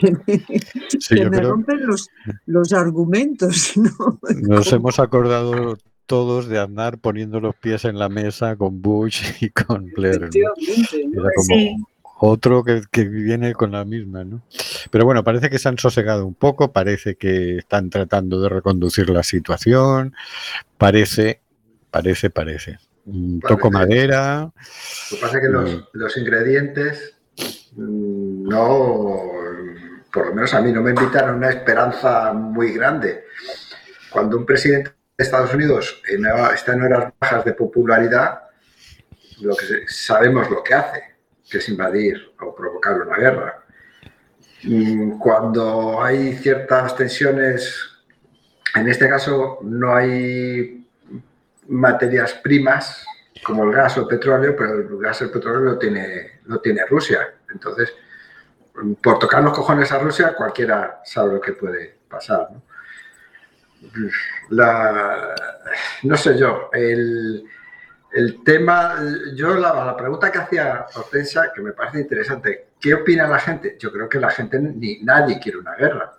se 0.00 0.10
me- 0.10 0.44
Sí, 0.88 0.98
se 0.98 1.20
yo 1.20 1.30
me 1.30 1.36
creo 1.38 1.50
rompen 1.52 1.86
los, 1.86 2.10
los 2.46 2.72
argumentos, 2.72 3.74
¿no? 3.76 4.18
nos 4.42 4.72
hemos 4.72 4.98
acordado 4.98 5.78
todos 6.06 6.48
de 6.48 6.58
andar 6.58 6.98
poniendo 6.98 7.38
los 7.40 7.54
pies 7.54 7.84
en 7.86 7.96
la 7.98 8.08
mesa 8.08 8.56
con 8.56 8.82
Bush 8.82 9.22
y 9.40 9.48
con 9.50 9.86
Blair. 9.96 10.24
Era 10.34 11.30
como 11.36 11.54
Sí. 11.56 11.76
Otro 12.18 12.62
que, 12.64 12.82
que 12.90 13.04
viene 13.04 13.52
con 13.54 13.72
la 13.72 13.84
misma, 13.84 14.24
¿no? 14.24 14.42
Pero 14.90 15.04
bueno, 15.04 15.24
parece 15.24 15.50
que 15.50 15.58
se 15.58 15.68
han 15.68 15.78
sosegado 15.78 16.26
un 16.26 16.34
poco, 16.34 16.72
parece 16.72 17.16
que 17.16 17.58
están 17.58 17.90
tratando 17.90 18.40
de 18.40 18.48
reconducir 18.48 19.10
la 19.10 19.22
situación, 19.22 20.14
parece, 20.78 21.40
parece, 21.90 22.30
parece. 22.30 22.78
Mm, 23.06 23.40
Toco 23.40 23.70
madera, 23.70 24.50
Lo 25.10 25.16
que 25.16 25.20
pasa 25.20 25.36
es 25.36 25.42
que 25.42 25.48
los, 25.50 25.88
los 25.92 26.16
ingredientes 26.16 27.16
mm, 27.76 28.48
no, 28.48 29.20
por 30.12 30.28
lo 30.28 30.34
menos 30.34 30.54
a 30.54 30.60
mí 30.62 30.72
no 30.72 30.80
me 30.82 30.90
invitan 30.90 31.28
a 31.28 31.32
una 31.34 31.50
esperanza 31.50 32.32
muy 32.32 32.72
grande. 32.72 33.24
Cuando 34.10 34.36
un 34.38 34.46
presidente 34.46 34.90
de 35.18 35.24
Estados 35.24 35.52
Unidos 35.52 36.00
en- 36.08 36.24
está 36.54 36.72
en 36.72 36.82
horas 36.82 37.12
bajas 37.20 37.44
de 37.44 37.52
popularidad, 37.54 38.40
lo 39.40 39.54
que 39.56 39.66
sabemos 39.88 40.48
lo 40.48 40.62
que 40.62 40.74
hace, 40.74 41.02
es 41.58 41.68
invadir 41.68 42.32
o 42.40 42.54
provocar 42.54 43.00
una 43.00 43.16
guerra. 43.16 43.64
Mm, 44.64 45.18
Cuando 45.18 46.02
hay 46.02 46.36
ciertas 46.36 46.96
tensiones, 46.96 47.76
en 48.74 48.88
este 48.88 49.08
caso 49.08 49.58
no 49.62 49.94
hay 49.94 50.86
materias 51.68 52.34
primas 52.34 53.06
como 53.44 53.64
el 53.64 53.72
gas 53.72 53.96
o 53.98 54.02
el 54.02 54.06
petróleo, 54.06 54.54
pero 54.56 54.74
el 54.74 54.98
gas 54.98 55.20
y 55.20 55.24
el 55.24 55.30
petróleo 55.30 55.60
lo 55.60 55.78
tiene, 55.78 56.40
tiene 56.62 56.86
Rusia. 56.86 57.34
Entonces, 57.52 57.94
por 59.02 59.18
tocar 59.18 59.42
los 59.42 59.52
cojones 59.52 59.92
a 59.92 59.98
Rusia, 59.98 60.34
cualquiera 60.34 61.00
sabe 61.04 61.34
lo 61.34 61.40
que 61.40 61.52
puede 61.52 61.98
pasar. 62.08 62.48
¿no? 62.50 62.62
No 66.02 66.16
sé 66.16 66.38
yo, 66.38 66.70
el, 66.72 67.44
el 68.14 68.44
tema, 68.44 68.94
yo 69.34 69.56
la, 69.56 69.96
pregunta 69.96 70.30
que 70.30 70.38
hacía 70.38 70.86
Hortensia, 70.94 71.50
que 71.52 71.60
me 71.60 71.72
parece 71.72 71.98
interesante, 71.98 72.68
¿qué 72.80 72.94
opina 72.94 73.26
la 73.26 73.40
gente? 73.40 73.76
Yo 73.76 73.90
creo 73.90 74.08
que 74.08 74.20
la 74.20 74.30
gente, 74.30 74.60
ni 74.60 75.00
nadie 75.02 75.40
quiere 75.40 75.58
una 75.58 75.74
guerra. 75.74 76.12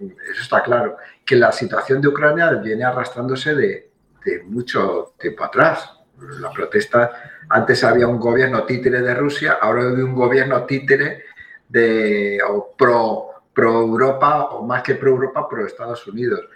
Eso 0.00 0.42
está 0.42 0.62
claro. 0.62 0.96
Que 1.22 1.36
la 1.36 1.52
situación 1.52 2.00
de 2.00 2.08
Ucrania 2.08 2.50
viene 2.52 2.84
arrastrándose 2.84 3.54
de, 3.54 3.90
de 4.24 4.42
mucho 4.44 5.12
tiempo 5.18 5.44
atrás. 5.44 5.92
La 6.40 6.50
protesta, 6.50 7.44
antes 7.50 7.84
había 7.84 8.08
un 8.08 8.18
gobierno 8.18 8.64
títere 8.64 9.02
de 9.02 9.14
Rusia, 9.14 9.58
ahora 9.60 9.82
hay 9.82 10.00
un 10.00 10.14
gobierno 10.14 10.64
títere 10.64 11.24
de, 11.68 12.38
o 12.48 12.74
pro, 12.74 13.28
pro 13.52 13.82
Europa 13.82 14.44
o 14.46 14.66
más 14.66 14.82
que 14.82 14.94
pro 14.94 15.10
Europa, 15.10 15.46
pro 15.46 15.66
Estados 15.66 16.06
Unidos. 16.06 16.48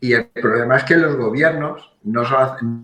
Y 0.00 0.14
el 0.14 0.28
problema 0.28 0.78
es 0.78 0.84
que 0.84 0.96
los 0.96 1.14
gobiernos, 1.14 1.94
no, 2.04 2.22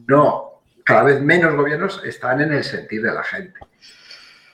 no 0.07 0.49
cada 0.89 1.03
vez 1.03 1.21
menos 1.21 1.55
gobiernos 1.55 2.01
están 2.03 2.41
en 2.41 2.51
el 2.51 2.65
sentir 2.65 3.03
de 3.03 3.13
la 3.13 3.23
gente. 3.23 3.61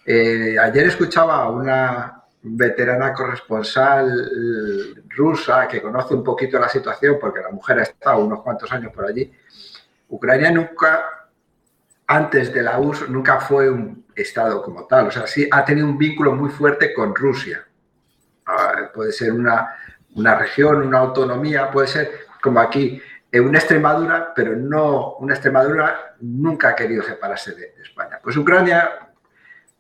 Eh, 0.05 0.59
ayer 0.59 0.89
escuchaba 0.89 1.37
a 1.37 1.49
una 1.49 2.25
veterana 2.43 3.13
corresponsal 3.13 4.11
rusa 5.11 5.69
que 5.69 5.81
conoce 5.81 6.13
un 6.13 6.25
poquito 6.25 6.59
la 6.59 6.69
situación 6.69 7.19
porque 7.21 7.41
la 7.41 7.51
mujer 7.51 7.79
ha 7.79 7.83
estado 7.85 8.25
unos 8.25 8.43
cuantos 8.43 8.73
años 8.73 8.93
por 8.93 9.07
allí. 9.07 9.33
Ucrania 10.09 10.51
nunca, 10.51 11.29
antes 12.09 12.53
de 12.53 12.63
la 12.65 12.81
URSS, 12.81 13.11
nunca 13.11 13.39
fue 13.39 13.71
un 13.71 14.05
Estado 14.17 14.61
como 14.61 14.89
tal. 14.89 15.07
O 15.07 15.11
sea, 15.13 15.29
sí 15.29 15.49
ha 15.49 15.65
tenido 15.65 15.87
un 15.87 15.97
vínculo 15.97 16.33
muy 16.35 16.51
fuerte 16.51 16.93
con 16.93 17.15
Rusia. 17.15 17.65
Ah, 18.47 18.91
puede 18.93 19.13
ser 19.13 19.33
una, 19.33 19.77
una 20.17 20.35
región, 20.35 20.83
una 20.83 20.99
autonomía, 20.99 21.71
puede 21.71 21.87
ser 21.87 22.11
como 22.43 22.59
aquí, 22.59 23.01
una 23.41 23.59
Extremadura, 23.59 24.33
pero 24.35 24.55
no, 24.57 25.17
una 25.17 25.35
Extremadura 25.35 26.17
nunca 26.21 26.71
ha 26.71 26.77
querido 26.77 27.03
separarse 27.03 27.55
de, 27.55 27.75
España. 27.83 28.19
Pues 28.23 28.37
Ucrania, 28.37 29.09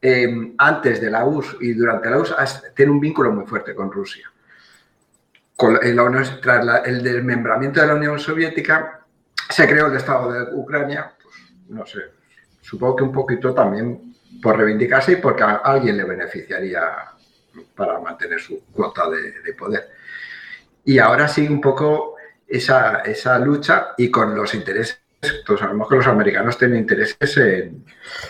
em, 0.00 0.54
antes 0.58 1.00
de 1.00 1.10
la 1.10 1.24
URSS 1.24 1.56
y 1.60 1.72
durante 1.72 2.10
la 2.10 2.18
URSS, 2.18 2.74
tiene 2.74 2.92
un 2.92 3.00
vínculo 3.00 3.32
muy 3.32 3.46
fuerte 3.46 3.74
con 3.74 3.90
Rusia. 3.90 4.30
Con 5.56 5.78
tras 6.42 6.86
el 6.86 7.02
desmembramiento 7.02 7.80
de 7.80 7.86
la 7.86 7.94
Unión 7.94 8.18
Soviética, 8.18 9.04
se 9.48 9.68
creó 9.68 9.86
el 9.86 9.96
Estado 9.96 10.32
de 10.32 10.54
Ucrania, 10.54 11.12
pues 11.22 11.34
no 11.68 11.86
sé, 11.86 12.00
supongo 12.60 12.96
que 12.96 13.04
un 13.04 13.12
poquito 13.12 13.54
también 13.54 14.14
por 14.42 14.56
reivindicarse 14.56 15.12
y 15.12 15.16
porque 15.16 15.42
a 15.42 15.56
alguien 15.56 15.96
le 15.96 16.04
beneficiaría 16.04 16.82
para 17.74 18.00
mantener 18.00 18.40
su 18.40 18.64
cuota 18.72 19.08
de, 19.10 19.54
poder. 19.54 19.90
Y 20.84 20.98
ahora 20.98 21.28
sigue 21.28 21.52
un 21.52 21.60
poco 21.60 22.13
esa, 22.46 23.00
esa, 23.00 23.38
lucha 23.38 23.94
y 23.96 24.10
con 24.10 24.34
los 24.34 24.54
intereses, 24.54 25.00
todos 25.46 25.60
sabemos 25.60 25.88
que 25.88 25.96
los 25.96 26.06
americanos 26.06 26.58
tienen 26.58 26.78
intereses 26.78 27.36
en, 27.36 27.84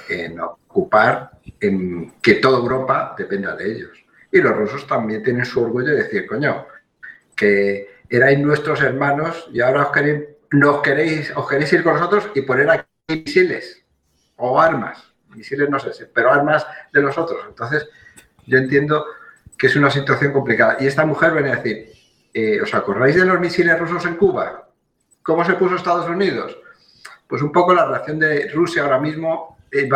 en 0.08 0.40
ocupar, 0.40 1.32
en 1.60 2.12
que 2.22 2.34
toda 2.34 2.58
Europa 2.58 3.14
dependa 3.16 3.54
de 3.56 3.72
ellos. 3.72 4.04
Y 4.30 4.40
los 4.40 4.56
rusos 4.56 4.86
también 4.86 5.22
tienen 5.22 5.44
su 5.44 5.62
orgullo 5.62 5.90
de 5.90 6.02
decir, 6.02 6.26
coño, 6.26 6.66
que 7.36 8.00
erais 8.08 8.38
nuestros 8.38 8.80
hermanos 8.80 9.48
y 9.52 9.60
ahora 9.60 9.82
os 9.82 9.92
queréis, 9.92 10.24
nos 10.50 10.82
queréis, 10.82 11.32
os 11.36 11.48
queréis 11.48 11.72
ir 11.72 11.82
con 11.82 11.94
nosotros 11.94 12.30
y 12.34 12.42
poner 12.42 12.70
aquí 12.70 12.86
misiles 13.08 13.84
o 14.36 14.60
armas. 14.60 15.12
Misiles 15.34 15.68
no 15.68 15.78
sé, 15.78 15.90
pero 16.12 16.32
armas 16.32 16.66
de 16.92 17.02
los 17.02 17.18
otros. 17.18 17.40
Entonces, 17.48 17.88
yo 18.46 18.58
entiendo 18.58 19.04
que 19.58 19.66
es 19.66 19.76
una 19.76 19.90
situación 19.90 20.32
complicada. 20.32 20.76
Y 20.80 20.86
esta 20.86 21.04
mujer 21.04 21.32
viene 21.32 21.52
a 21.52 21.56
decir, 21.56 21.92
eh, 22.34 22.60
¿os 22.60 22.74
acordáis 22.74 23.14
de 23.14 23.24
los 23.24 23.38
misiles 23.38 23.78
rusos 23.78 24.04
en 24.06 24.16
Cuba? 24.16 24.68
¿Cómo 25.22 25.44
se 25.44 25.54
puso 25.54 25.76
Estados 25.76 26.08
Unidos? 26.08 26.58
Pues 27.28 27.40
un 27.40 27.52
poco 27.52 27.72
la 27.72 27.86
reacción 27.86 28.18
de 28.18 28.48
Rusia 28.48 28.82
ahora 28.82 28.98
mismo 28.98 29.58
eh, 29.70 29.88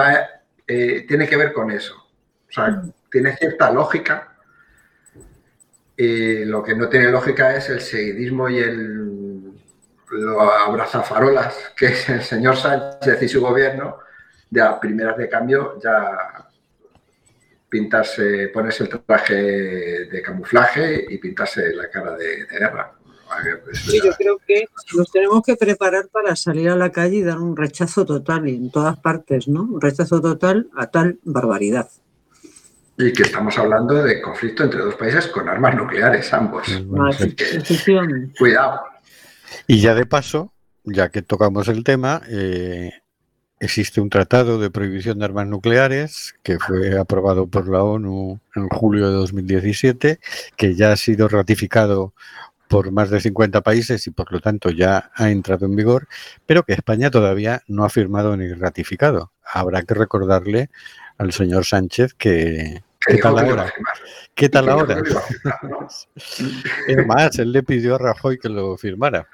eh, 0.66 1.04
tiene 1.06 1.26
que 1.28 1.36
ver 1.36 1.52
con 1.52 1.70
eso. 1.72 1.96
O 1.96 2.52
sea, 2.52 2.80
tiene 3.10 3.36
cierta 3.36 3.72
lógica. 3.72 4.36
lo 5.96 6.62
que 6.62 6.76
no 6.76 6.88
tiene 6.88 7.10
lógica 7.10 7.56
es 7.56 7.68
el 7.70 7.80
seguidismo 7.80 8.48
y 8.48 8.58
el 8.60 9.08
lo 10.10 10.40
abrazafarolas 10.40 11.72
que 11.76 11.86
es 11.86 12.08
el 12.08 12.22
señor 12.22 12.56
Sánchez 12.56 13.22
y 13.22 13.28
su 13.28 13.42
gobierno 13.42 13.98
de 14.48 14.62
a 14.62 14.80
primeras 14.80 15.18
de 15.18 15.28
cambio 15.28 15.78
ya 15.78 16.47
pintarse, 17.68 18.48
ponerse 18.48 18.84
el 18.84 18.88
traje 18.88 19.34
de 19.34 20.22
camuflaje 20.22 21.06
y 21.08 21.18
pintarse 21.18 21.74
la 21.74 21.90
cara 21.90 22.16
de, 22.16 22.46
guerra. 22.46 22.94
Sí, 23.74 24.00
yo 24.02 24.12
creo 24.12 24.40
que 24.46 24.64
nos 24.96 25.12
tenemos 25.12 25.42
que 25.44 25.54
preparar 25.54 26.08
para 26.08 26.34
salir 26.34 26.70
a 26.70 26.76
la 26.76 26.90
calle 26.90 27.16
y 27.16 27.22
dar 27.22 27.38
un 27.38 27.56
rechazo 27.56 28.06
total 28.06 28.48
en 28.48 28.70
todas 28.70 28.98
partes, 28.98 29.48
¿no? 29.48 29.64
Un 29.64 29.80
rechazo 29.80 30.20
total 30.22 30.70
a 30.74 30.90
tal 30.90 31.18
barbaridad. 31.24 31.90
Y 32.96 33.12
que 33.12 33.22
estamos 33.24 33.56
hablando 33.58 34.02
de 34.02 34.22
conflicto 34.22 34.64
entre 34.64 34.80
dos 34.80 34.94
países 34.94 35.28
con 35.28 35.46
armas 35.48 35.76
nucleares, 35.76 36.32
ambos. 36.32 36.66
Ah, 36.98 37.10
cuidado. 38.38 38.80
Y 39.66 39.80
ya 39.80 39.94
de 39.94 40.06
paso, 40.06 40.54
ya 40.84 41.10
que 41.10 41.22
tocamos 41.22 41.68
el 41.68 41.84
tema, 41.84 42.22
eh, 42.28 42.90
Existe 43.60 44.00
un 44.00 44.08
tratado 44.08 44.60
de 44.60 44.70
prohibición 44.70 45.18
de 45.18 45.24
armas 45.24 45.46
nucleares 45.46 46.34
que 46.44 46.58
fue 46.58 46.98
aprobado 46.98 47.48
por 47.48 47.68
la 47.68 47.82
ONU 47.82 48.38
en 48.54 48.68
julio 48.68 49.08
de 49.08 49.14
2017, 49.16 50.20
que 50.56 50.74
ya 50.74 50.92
ha 50.92 50.96
sido 50.96 51.26
ratificado 51.26 52.14
por 52.68 52.92
más 52.92 53.10
de 53.10 53.20
50 53.20 53.62
países 53.62 54.06
y 54.06 54.10
por 54.10 54.30
lo 54.30 54.40
tanto 54.40 54.70
ya 54.70 55.10
ha 55.14 55.30
entrado 55.30 55.66
en 55.66 55.74
vigor, 55.74 56.06
pero 56.46 56.62
que 56.62 56.74
España 56.74 57.10
todavía 57.10 57.62
no 57.66 57.84
ha 57.84 57.88
firmado 57.88 58.36
ni 58.36 58.52
ratificado. 58.52 59.32
Habrá 59.44 59.82
que 59.82 59.94
recordarle 59.94 60.70
al 61.16 61.32
señor 61.32 61.64
Sánchez 61.64 62.14
que... 62.14 62.82
¿Qué 63.00 63.18
tal 63.18 63.38
ahora? 63.38 63.72
¿Qué 64.34 64.48
tal 64.48 64.68
ahora? 64.68 65.02
Es 66.86 67.06
más, 67.06 67.38
él 67.38 67.52
le 67.52 67.62
pidió 67.62 67.94
a 67.94 67.98
Rajoy 67.98 68.38
que 68.38 68.48
lo 68.48 68.76
firmara. 68.76 69.26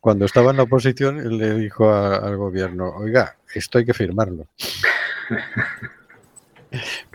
Cuando 0.00 0.24
estaba 0.24 0.50
en 0.50 0.56
la 0.56 0.62
oposición, 0.64 1.18
él 1.18 1.38
le 1.38 1.54
dijo 1.54 1.92
al 1.92 2.36
gobierno, 2.36 2.90
oiga, 2.96 3.36
esto 3.54 3.78
hay 3.78 3.84
que 3.84 3.94
firmarlo. 3.94 4.46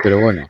Pero 0.04 0.20
bueno. 0.20 0.48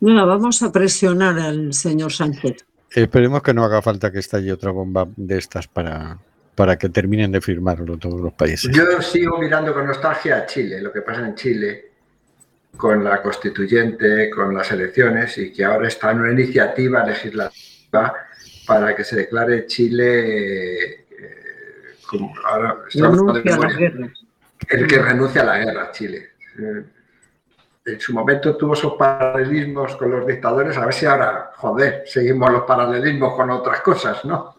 No, 0.00 0.26
vamos 0.26 0.62
a 0.62 0.72
presionar 0.72 1.38
al 1.38 1.72
señor 1.72 2.12
Sánchez. 2.12 2.64
Esperemos 2.90 3.42
que 3.42 3.54
no 3.54 3.64
haga 3.64 3.82
falta 3.82 4.12
que 4.12 4.20
estalle 4.20 4.52
otra 4.52 4.70
bomba 4.70 5.08
de 5.16 5.38
estas 5.38 5.66
para, 5.66 6.18
para 6.54 6.76
que 6.76 6.88
terminen 6.88 7.32
de 7.32 7.40
firmarlo 7.40 7.96
todos 7.98 8.20
los 8.20 8.32
países. 8.32 8.74
Yo 8.74 9.02
sigo 9.02 9.38
mirando 9.38 9.74
con 9.74 9.86
nostalgia 9.86 10.36
a 10.38 10.46
Chile, 10.46 10.80
lo 10.80 10.92
que 10.92 11.02
pasa 11.02 11.26
en 11.26 11.34
Chile 11.34 11.90
con 12.76 13.04
la 13.04 13.22
constituyente, 13.22 14.30
con 14.30 14.54
las 14.54 14.70
elecciones 14.70 15.38
y 15.38 15.52
que 15.52 15.64
ahora 15.64 15.88
está 15.88 16.10
en 16.10 16.20
una 16.20 16.32
iniciativa 16.32 17.04
legislativa 17.04 18.14
para 18.66 18.94
que 18.94 19.04
se 19.04 19.16
declare 19.16 19.66
Chile 19.66 20.84
eh, 20.92 21.06
como 22.06 22.32
ahora 22.44 22.78
el 24.68 24.86
que 24.86 24.98
renuncia 24.98 25.42
a 25.42 25.44
la 25.44 25.58
guerra, 25.58 25.92
Chile. 25.92 26.30
Eh, 26.58 26.84
en 27.86 28.00
su 28.00 28.14
momento 28.14 28.56
tuvo 28.56 28.74
esos 28.74 28.94
paralelismos 28.94 29.96
con 29.96 30.10
los 30.10 30.26
dictadores, 30.26 30.76
a 30.76 30.86
ver 30.86 30.94
si 30.94 31.04
ahora, 31.04 31.50
joder, 31.56 32.04
seguimos 32.06 32.50
los 32.50 32.62
paralelismos 32.62 33.34
con 33.34 33.50
otras 33.50 33.80
cosas, 33.80 34.24
¿no? 34.24 34.54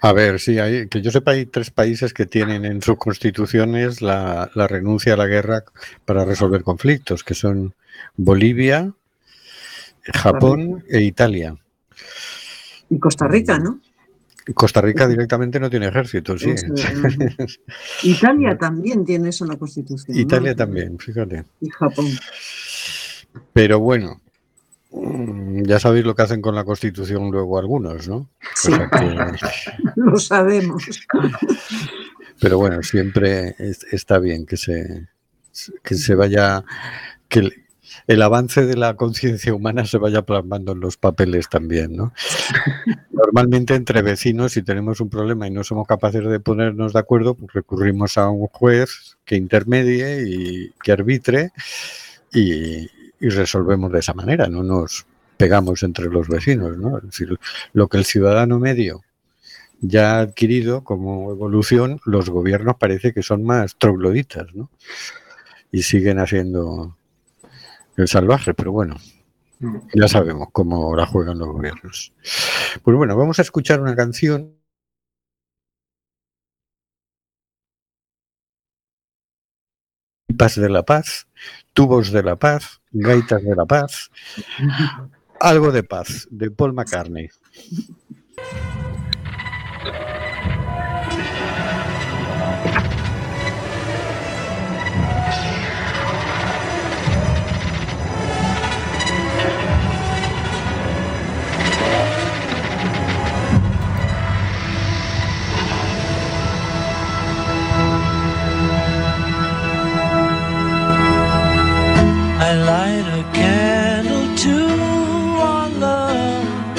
A 0.00 0.12
ver, 0.12 0.40
sí, 0.40 0.58
hay, 0.58 0.88
que 0.88 1.02
yo 1.02 1.10
sepa, 1.10 1.32
hay 1.32 1.46
tres 1.46 1.70
países 1.70 2.14
que 2.14 2.26
tienen 2.26 2.64
en 2.64 2.82
sus 2.82 2.96
constituciones 2.96 4.00
la, 4.00 4.50
la 4.54 4.66
renuncia 4.66 5.14
a 5.14 5.16
la 5.16 5.26
guerra 5.26 5.64
para 6.04 6.24
resolver 6.24 6.62
conflictos, 6.62 7.22
que 7.22 7.34
son 7.34 7.74
Bolivia, 8.16 8.92
Japón 10.14 10.84
e 10.88 11.02
Italia. 11.02 11.56
Y 12.90 12.98
Costa 12.98 13.26
Rica, 13.26 13.58
¿no? 13.58 13.80
Costa 14.54 14.80
Rica 14.80 15.06
directamente 15.06 15.60
no 15.60 15.70
tiene 15.70 15.88
ejército, 15.88 16.36
sí. 16.36 16.54
Italia 18.02 18.56
también 18.58 19.04
tiene 19.04 19.28
eso 19.28 19.44
en 19.44 19.50
la 19.50 19.56
Constitución. 19.56 20.16
Italia 20.16 20.54
también, 20.54 20.98
fíjate. 20.98 21.44
Y 21.60 21.68
Japón. 21.70 22.06
Pero 23.52 23.80
bueno, 23.80 24.20
mm, 24.90 25.62
ya 25.62 25.78
sabéis 25.78 26.04
lo 26.04 26.14
que 26.14 26.22
hacen 26.22 26.42
con 26.42 26.54
la 26.54 26.64
Constitución 26.64 27.30
luego 27.30 27.58
algunos, 27.58 28.08
¿no? 28.08 28.28
Sí, 28.54 28.72
lo 29.96 30.18
sabemos. 30.18 31.06
Pero 32.40 32.58
bueno, 32.58 32.82
siempre 32.82 33.54
está 33.92 34.18
bien 34.18 34.46
que 34.46 34.56
se, 34.56 35.08
que 35.82 35.94
se 35.94 36.14
vaya, 36.14 36.64
que, 37.28 37.50
el 38.06 38.22
avance 38.22 38.66
de 38.66 38.76
la 38.76 38.94
conciencia 38.94 39.54
humana 39.54 39.84
se 39.84 39.98
vaya 39.98 40.22
plasmando 40.22 40.72
en 40.72 40.80
los 40.80 40.96
papeles 40.96 41.48
también, 41.48 41.96
¿no? 41.96 42.12
Normalmente 43.10 43.74
entre 43.74 44.02
vecinos, 44.02 44.52
si 44.52 44.62
tenemos 44.62 45.00
un 45.00 45.10
problema 45.10 45.46
y 45.46 45.50
no 45.50 45.64
somos 45.64 45.86
capaces 45.86 46.24
de 46.24 46.40
ponernos 46.40 46.92
de 46.92 46.98
acuerdo, 46.98 47.34
pues 47.34 47.52
recurrimos 47.52 48.18
a 48.18 48.28
un 48.28 48.46
juez 48.48 49.16
que 49.24 49.36
intermedie 49.36 50.22
y 50.26 50.70
que 50.82 50.92
arbitre 50.92 51.52
y, 52.32 52.88
resolvemos 53.20 53.92
de 53.92 53.98
esa 53.98 54.14
manera, 54.14 54.48
no 54.48 54.62
nos 54.62 55.04
pegamos 55.36 55.82
entre 55.82 56.06
los 56.06 56.26
vecinos, 56.26 56.78
¿no? 56.78 57.00
Lo 57.74 57.88
que 57.88 57.98
el 57.98 58.06
ciudadano 58.06 58.58
medio 58.58 59.02
ya 59.80 60.16
ha 60.16 60.20
adquirido 60.20 60.84
como 60.84 61.30
evolución, 61.30 62.00
los 62.04 62.30
gobiernos 62.30 62.76
parece 62.78 63.12
que 63.12 63.22
son 63.22 63.44
más 63.44 63.76
trogloditas, 63.76 64.54
¿no? 64.54 64.70
Y 65.70 65.82
siguen 65.82 66.18
haciendo 66.18 66.96
el 67.96 68.08
salvaje, 68.08 68.54
pero 68.54 68.72
bueno, 68.72 68.96
mm. 69.60 69.78
ya 69.94 70.08
sabemos 70.08 70.48
cómo 70.52 70.96
la 70.96 71.06
juegan 71.06 71.38
los 71.38 71.48
gobiernos. 71.48 72.12
Pues 72.82 72.96
bueno, 72.96 73.16
vamos 73.16 73.38
a 73.38 73.42
escuchar 73.42 73.80
una 73.80 73.94
canción. 73.96 74.56
Paz 80.36 80.54
de 80.54 80.70
la 80.70 80.84
paz, 80.84 81.26
tubos 81.74 82.12
de 82.12 82.22
la 82.22 82.36
paz, 82.36 82.80
gaitas 82.92 83.42
de 83.42 83.54
la 83.54 83.66
paz. 83.66 84.10
Algo 85.40 85.72
de 85.72 85.82
paz, 85.82 86.28
de 86.30 86.50
Paul 86.50 86.72
McCartney. 86.72 87.28
I 112.42 112.54
light 112.54 113.06
a 113.20 113.22
candle 113.34 114.34
to 114.44 114.56
our 115.50 115.68
love. 115.86 116.78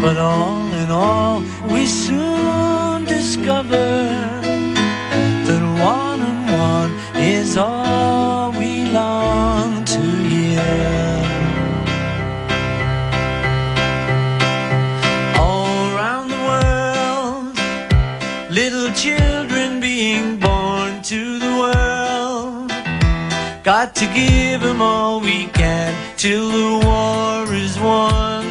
But 0.00 0.16
all 0.16 0.66
in 0.72 0.90
all, 0.90 1.42
we 1.70 1.84
soon 1.86 3.04
discover 3.04 4.41
Got 23.62 23.94
to 23.94 24.06
give 24.06 24.60
them 24.60 24.82
all 24.82 25.20
we 25.20 25.46
can 25.46 25.94
till 26.16 26.48
the 26.50 26.84
war 26.84 27.54
is 27.54 27.78
won. 27.78 28.41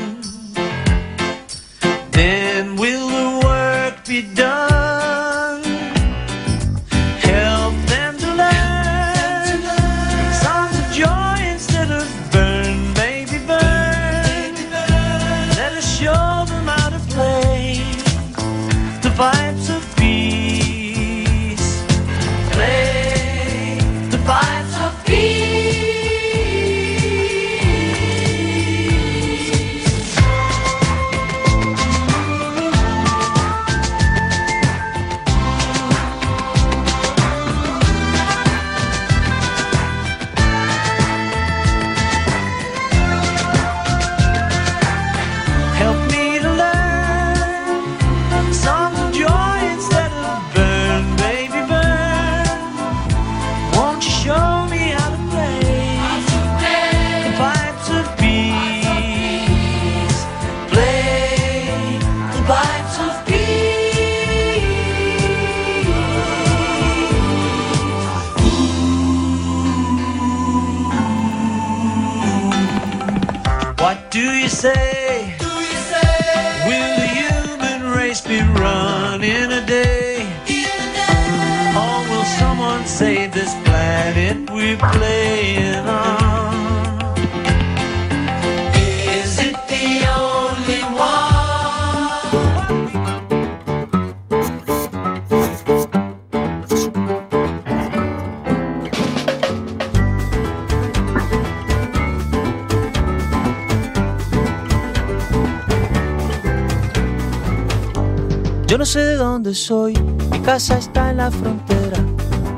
Soy, 109.61 109.93
mi 110.31 110.39
casa 110.39 110.79
está 110.79 111.11
en 111.11 111.17
la 111.17 111.29
frontera. 111.29 111.99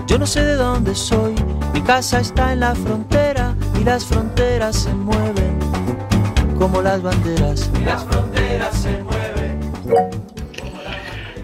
Yo 0.07 0.17
no 0.17 0.25
sé 0.25 0.43
de 0.43 0.55
dónde 0.55 0.95
soy, 0.95 1.35
mi 1.73 1.81
casa 1.81 2.21
está 2.21 2.53
en 2.53 2.61
la 2.61 2.73
frontera 2.75 3.55
y 3.79 3.83
las 3.83 4.05
fronteras 4.05 4.75
se 4.83 4.93
mueven 4.93 5.59
como 6.57 6.81
las 6.81 7.01
banderas. 7.01 7.69
Y 7.79 7.83
las 7.83 8.05
fronteras 8.05 8.77
se 8.77 9.03
mueven. 9.03 9.59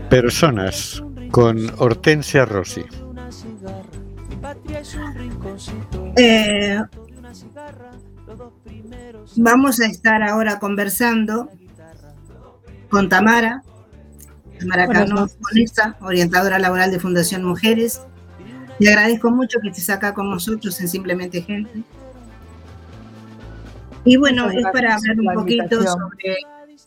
Personas 0.09 1.03
con 1.31 1.57
Hortensia 1.77 2.45
Rossi. 2.45 2.85
Eh, 6.15 6.81
vamos 9.35 9.81
a 9.81 9.85
estar 9.87 10.23
ahora 10.23 10.57
conversando 10.59 11.49
con 12.89 13.09
Tamara, 13.09 13.61
Tamara 14.59 14.85
Buenas 14.85 15.03
Cano, 15.03 15.21
noches. 15.21 15.37
Bonesa, 15.39 15.97
orientadora 16.01 16.59
laboral 16.59 16.91
de 16.91 16.99
Fundación 16.99 17.43
Mujeres. 17.43 18.01
Le 18.79 18.89
agradezco 18.89 19.31
mucho 19.31 19.59
que 19.61 19.69
estés 19.69 19.89
acá 19.89 20.13
con 20.13 20.29
nosotros 20.29 20.79
en 20.79 20.87
Simplemente 20.87 21.41
Gente. 21.41 21.83
Y 24.05 24.17
bueno, 24.17 24.49
es 24.49 24.63
para 24.71 24.95
hablar 24.95 25.19
un 25.19 25.33
poquito 25.33 25.83
sobre, 25.83 26.37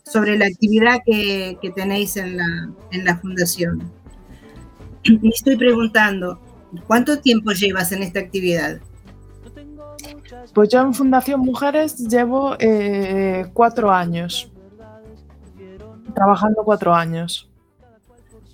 sobre 0.05 0.39
la 0.39 0.47
actividad 0.47 1.01
que, 1.05 1.59
que 1.61 1.71
tenéis 1.71 2.17
en 2.17 2.37
la, 2.37 2.71
en 2.93 3.05
la 3.05 3.19
Fundación. 3.19 3.91
Me 5.21 5.29
estoy 5.29 5.57
preguntando, 5.57 6.41
¿cuánto 6.87 7.19
tiempo 7.19 7.53
llevas 7.53 7.93
en 7.93 8.03
esta 8.03 8.21
actividad? 8.21 8.81
Pues 10.55 10.69
yo 10.71 10.81
en 10.81 10.95
Fundación 10.95 11.41
Mujeres 11.41 11.97
llevo 11.99 12.57
eh, 12.59 13.47
cuatro 13.53 13.91
años. 13.93 14.51
Trabajando 16.15 16.63
cuatro 16.65 16.95
años. 16.95 17.52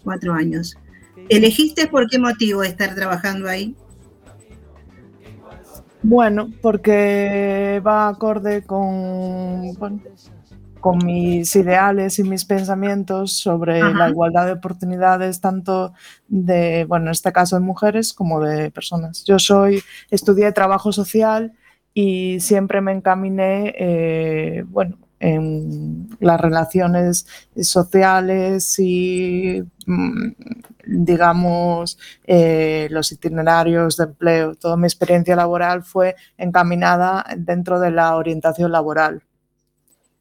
Cuatro 0.09 0.33
años. 0.33 0.75
¿Elegiste 1.29 1.87
por 1.87 2.09
qué 2.09 2.19
motivo 2.19 2.63
estar 2.63 2.95
trabajando 2.95 3.47
ahí? 3.47 3.77
Bueno, 6.03 6.51
porque 6.63 7.83
va 7.87 8.09
acorde 8.09 8.63
con, 8.65 9.75
bueno, 9.75 10.01
con 10.81 11.05
mis 11.05 11.55
ideales 11.57 12.19
y 12.19 12.25
mis 12.25 12.47
pensamientos 12.47 13.35
sobre 13.35 13.83
Ajá. 13.83 13.99
la 13.99 14.09
igualdad 14.09 14.47
de 14.47 14.53
oportunidades, 14.53 15.43
tanto 15.43 15.93
de, 16.27 16.87
bueno, 16.87 17.09
en 17.09 17.11
este 17.11 17.31
caso 17.31 17.57
de 17.57 17.61
mujeres 17.61 18.15
como 18.15 18.41
de 18.41 18.71
personas. 18.71 19.25
Yo 19.25 19.39
soy, 19.39 19.83
estudié 20.11 20.53
trabajo 20.53 20.91
social 20.91 21.53
y 21.93 22.41
siempre 22.41 22.81
me 22.81 22.93
encaminé, 22.93 23.75
eh, 23.79 24.65
bueno, 24.69 24.97
en 25.21 26.09
las 26.21 26.41
relaciones 26.41 27.27
sociales 27.61 28.79
y, 28.79 29.63
mm, 29.87 30.33
digamos, 30.87 31.99
eh, 32.25 32.89
los 32.91 33.13
itinerarios 33.13 33.97
de 33.97 34.05
empleo. 34.05 34.55
Toda 34.55 34.77
mi 34.77 34.87
experiencia 34.87 35.37
laboral 35.37 35.83
fue 35.83 36.17
encaminada 36.37 37.25
dentro 37.37 37.81
de 37.81 37.91
la 37.91 38.17
orientación 38.17 38.73
laboral. 38.73 39.23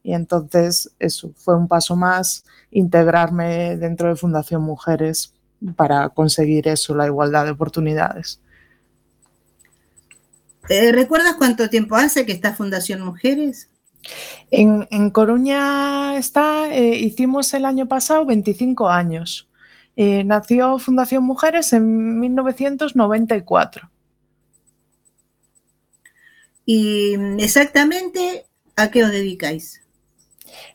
Y 0.04 0.14
entonces 0.14 0.92
eso 1.00 1.32
fue 1.36 1.58
un 1.58 1.68
paso 1.68 1.96
más, 1.96 2.46
integrarme 2.72 3.76
dentro 3.78 4.08
de 4.08 4.16
Fundación 4.16 4.62
Mujeres 4.62 5.34
para 5.76 6.10
conseguir 6.10 6.68
eso, 6.68 6.96
la 6.96 7.08
igualdad 7.08 7.46
de 7.46 7.52
oportunidades. 7.52 8.40
Eh, 10.70 10.92
¿Recuerdas 10.92 11.36
cuánto 11.38 11.70
tiempo 11.70 11.96
hace 11.96 12.26
que 12.26 12.34
está 12.34 12.54
Fundación 12.54 13.02
Mujeres? 13.02 13.70
En, 14.52 14.88
en 14.92 15.10
Coruña 15.10 16.18
está, 16.18 16.74
eh, 16.74 16.96
hicimos 16.98 17.54
el 17.54 17.66
año 17.66 17.88
pasado 17.88 18.26
25 18.26 18.90
años 18.90 19.48
Eh, 20.00 20.24
nació 20.24 20.78
Fundación 20.78 21.24
Mujeres 21.24 21.74
en 21.74 22.20
1994. 22.20 23.90
¿Y 26.68 27.16
exactamente 27.40 28.46
a 28.76 28.92
qué 28.92 29.04
os 29.04 29.12
dedicáis? 29.12 29.82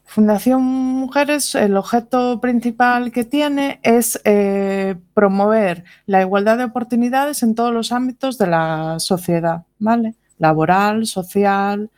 Fundación 0.05 0.62
Mujeres, 0.62 1.55
el 1.55 1.77
objeto 1.77 2.40
principal 2.40 3.12
que 3.12 3.25
tiene 3.25 3.79
es 3.83 4.21
eh, 4.25 4.97
promover 5.14 5.85
la 6.07 6.21
igualdad 6.21 6.59
de 6.59 6.64
oportunidades 6.64 7.42
en 7.42 7.55
todos 7.55 7.73
los 7.73 7.92
ámbitos 7.92 8.38
de 8.38 8.49
la 8.49 8.99
sociedad, 8.99 9.62
¿vale? 9.79 10.16
Laboral, 10.38 11.07
social, 11.07 11.90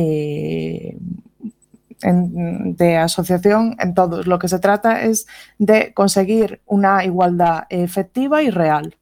eh, 0.00 0.96
de 2.80 2.96
asociación, 2.96 3.74
en 3.80 3.94
todos. 3.94 4.26
Lo 4.26 4.38
que 4.38 4.48
se 4.48 4.58
trata 4.60 5.02
es 5.02 5.26
de 5.58 5.92
conseguir 5.94 6.60
una 6.66 7.04
igualdad 7.04 7.64
efectiva 7.70 8.42
y 8.42 8.50
real. 8.50 8.96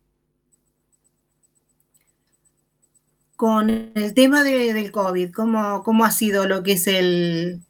Con 3.37 3.69
el 3.95 4.15
tema 4.15 4.43
de- 4.43 4.73
del 4.73 4.91
COVID, 4.91 5.31
¿cómo, 5.33 5.83
¿cómo 5.85 6.05
ha 6.07 6.11
sido 6.11 6.47
lo 6.47 6.63
que 6.63 6.73
es 6.73 6.87
el, 6.87 7.61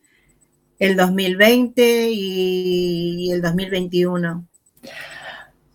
el 0.79 0.97
2020 0.97 2.09
y 2.13 3.33
el 3.33 3.43
2021? 3.43 4.47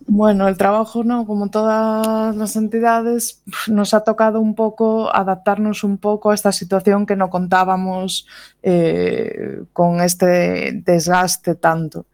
Bueno, 0.06 0.48
el 0.48 0.56
trabajo, 0.56 1.04
¿no? 1.04 1.26
Como 1.26 1.50
todas 1.50 2.34
las 2.36 2.56
entidades, 2.56 3.42
nos 3.68 3.94
ha 3.94 4.04
tocado 4.04 4.40
un 4.40 4.54
poco 4.54 5.14
adaptarnos 5.14 5.84
un 5.84 5.98
poco 5.98 6.30
a 6.30 6.34
esta 6.34 6.52
situación 6.52 7.06
que 7.06 7.16
no 7.16 7.30
contábamos 7.30 8.26
eh, 8.62 9.62
con 9.72 10.00
este 10.00 10.72
desgaste 10.84 11.54
tanto. 11.54 12.06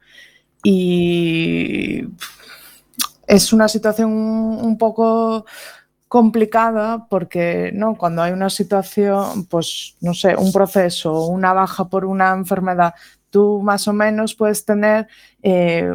Y 0.63 2.05
es 3.27 3.53
una 3.53 3.69
situación 3.69 4.11
un 4.13 4.77
poco 4.79 5.47
complicada 6.09 7.07
porque 7.09 7.71
no 7.75 7.97
cuando 7.97 8.23
hay 8.23 8.33
una 8.33 8.51
situación 8.51 9.45
pues 9.47 9.97
no 10.01 10.15
sé 10.15 10.35
un 10.37 10.53
proceso 10.53 11.27
una 11.27 11.53
baja 11.53 11.89
por 11.91 12.07
una 12.07 12.33
enfermedad 12.33 12.95
tú 13.29 13.61
más 13.63 13.87
o 13.89 13.93
menos 13.93 14.35
puedes 14.35 14.65
tener 14.65 15.07
eh, 15.43 15.93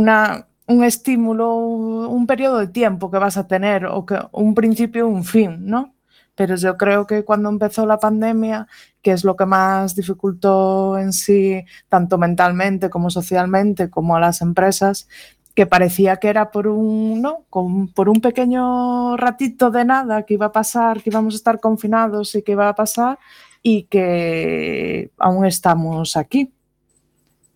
una, 0.00 0.46
un 0.68 0.84
estímulo, 0.84 1.54
un 1.56 2.26
periodo 2.26 2.58
de 2.58 2.68
tiempo 2.68 3.10
que 3.10 3.18
vas 3.18 3.36
a 3.36 3.46
tener, 3.46 3.86
o 3.86 4.04
que 4.06 4.18
un 4.32 4.54
principio 4.54 5.08
y 5.08 5.12
un 5.12 5.24
fin, 5.24 5.66
¿no? 5.66 5.94
Pero 6.34 6.56
yo 6.56 6.76
creo 6.76 7.06
que 7.06 7.24
cuando 7.24 7.48
empezó 7.48 7.86
la 7.86 7.98
pandemia, 7.98 8.66
que 9.02 9.12
es 9.12 9.24
lo 9.24 9.36
que 9.36 9.46
más 9.46 9.94
dificultó 9.96 10.98
en 10.98 11.12
sí, 11.12 11.64
tanto 11.88 12.18
mentalmente 12.18 12.90
como 12.90 13.08
socialmente, 13.10 13.88
como 13.90 14.16
a 14.16 14.20
las 14.20 14.42
empresas, 14.42 15.08
que 15.54 15.64
parecía 15.66 16.18
que 16.18 16.28
era 16.28 16.50
por 16.50 16.66
un, 16.68 17.22
¿no? 17.22 17.44
Con- 17.48 17.88
por 17.88 18.08
un 18.10 18.20
pequeño 18.20 19.16
ratito 19.16 19.70
de 19.70 19.84
nada 19.86 20.24
que 20.24 20.34
iba 20.34 20.46
a 20.46 20.52
pasar, 20.52 21.02
que 21.02 21.10
íbamos 21.10 21.32
a 21.34 21.38
estar 21.38 21.60
confinados 21.60 22.34
y 22.34 22.42
que 22.42 22.52
iba 22.52 22.68
a 22.68 22.74
pasar, 22.74 23.18
y 23.62 23.84
que 23.84 25.10
aún 25.18 25.46
estamos 25.46 26.16
aquí 26.18 26.52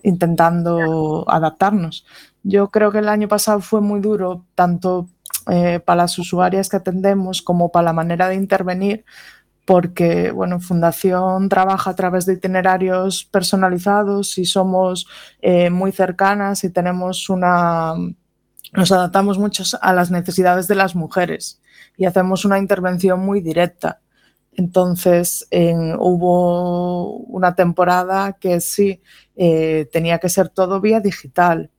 intentando 0.03 1.24
adaptarnos. 1.29 2.07
Yo 2.42 2.68
creo 2.70 2.90
que 2.90 2.98
el 2.98 3.09
año 3.09 3.29
pasado 3.29 3.61
fue 3.61 3.81
muy 3.81 4.00
duro, 4.00 4.46
tanto 4.55 5.09
eh, 5.50 5.81
para 5.81 6.03
las 6.03 6.18
usuarias 6.18 6.68
que 6.68 6.76
atendemos 6.76 7.42
como 7.42 7.70
para 7.70 7.85
la 7.87 7.92
manera 7.92 8.29
de 8.29 8.35
intervenir, 8.37 9.05
porque 9.66 10.31
bueno, 10.33 10.61
Fundación 10.61 11.48
trabaja 11.48 11.90
a 11.90 11.94
través 11.96 12.26
de 12.26 12.35
itinerarios 12.35 13.24
personalizados 13.24 14.38
y 14.38 14.44
somos 14.46 15.07
eh, 15.42 15.70
muy 15.70 15.92
cercanas 15.92 16.64
y 16.64 16.70
tenemos 16.70 17.29
una, 17.31 17.94
nos 18.72 18.92
adaptamos 18.92 19.38
mucho 19.38 19.64
a 19.83 19.92
las 19.92 20.11
necesidades 20.11 20.66
de 20.68 20.74
las 20.76 20.96
mujeres 20.96 21.61
y 21.96 22.07
hacemos 22.07 22.44
una 22.44 22.59
intervención 22.59 23.20
muy 23.20 23.40
directa. 23.40 24.00
Entonces, 24.53 25.46
en- 25.50 25.94
hubo 25.98 27.16
una 27.18 27.55
temporada 27.55 28.33
que 28.35 28.61
sí 28.61 29.03
eh, 29.37 29.88
tenía 29.92 30.18
que 30.18 30.29
ser 30.29 30.48
todo 30.48 30.81
vía 30.81 31.00
digital. 31.00 31.70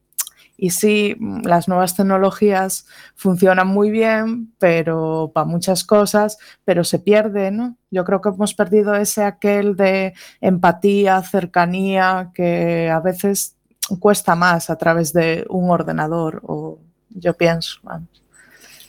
Y 0.64 0.70
sí, 0.70 1.16
las 1.44 1.68
nuevas 1.68 1.96
tecnologías 1.96 2.86
funcionan 3.16 3.68
muy 3.68 3.90
bien, 3.90 4.54
pero 4.60 5.32
para 5.34 5.48
muchas 5.48 5.84
cosas, 5.84 6.38
pero 6.64 6.84
se 6.84 7.00
pierde, 7.00 7.50
¿no? 7.50 7.78
Yo 7.90 8.06
creo 8.06 8.22
que 8.22 8.30
hemos 8.30 8.54
perdido 8.54 8.94
ese 8.94 9.24
aquel 9.24 9.76
de 9.76 10.14
empatía, 10.40 11.20
cercanía, 11.24 12.30
que 12.36 12.92
a 12.92 13.00
veces 13.00 13.56
cuesta 14.00 14.36
más 14.36 14.70
a 14.70 14.76
través 14.76 15.14
de 15.14 15.48
un 15.50 15.72
ordenador, 15.72 16.44
o 16.46 16.78
yo 17.10 17.34
pienso. 17.34 17.80
vamos. 17.82 18.22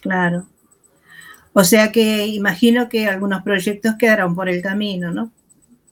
Claro. 0.02 0.46
O 1.54 1.64
sea 1.64 1.90
que 1.90 2.26
imagino 2.26 2.90
que 2.90 3.08
algunos 3.08 3.42
proyectos 3.42 3.94
quedaron 3.98 4.34
por 4.34 4.50
el 4.50 4.60
camino, 4.60 5.10
¿no? 5.10 5.32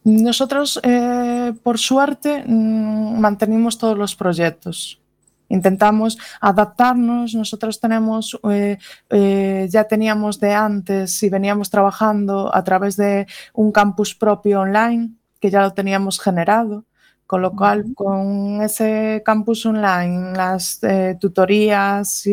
Nosotros, 0.05 0.79
eh, 0.83 1.55
por 1.63 1.79
suerte, 1.79 2.45
mm, 2.47 3.19
mantenimos 3.19 3.79
todos 3.79 3.97
los 3.97 4.15
proyectos. 4.15 5.01
Intentamos 5.51 6.17
adaptarnos. 6.41 7.35
Nosotros 7.35 7.79
tenemos, 7.79 8.39
eh, 8.51 8.79
eh, 9.11 9.69
ya 9.71 9.85
teníamos 9.85 10.41
de 10.41 10.55
antes 10.55 11.23
y 11.23 11.29
veníamos 11.29 11.69
trabajando 11.69 12.55
a 12.55 12.65
través 12.65 12.97
de 12.97 13.27
un 13.53 13.71
campus 13.71 14.15
propio 14.15 14.61
online 14.61 15.11
que 15.41 15.51
ya 15.51 15.61
lo 15.61 15.73
teníamos 15.73 16.19
generado. 16.21 16.85
Con 17.27 17.43
lo 17.43 17.55
cual, 17.55 17.95
con 17.95 18.61
ese 18.61 19.23
campus 19.25 19.65
online, 19.65 20.33
las 20.33 20.83
eh, 20.83 21.17
tutorías, 21.21 22.25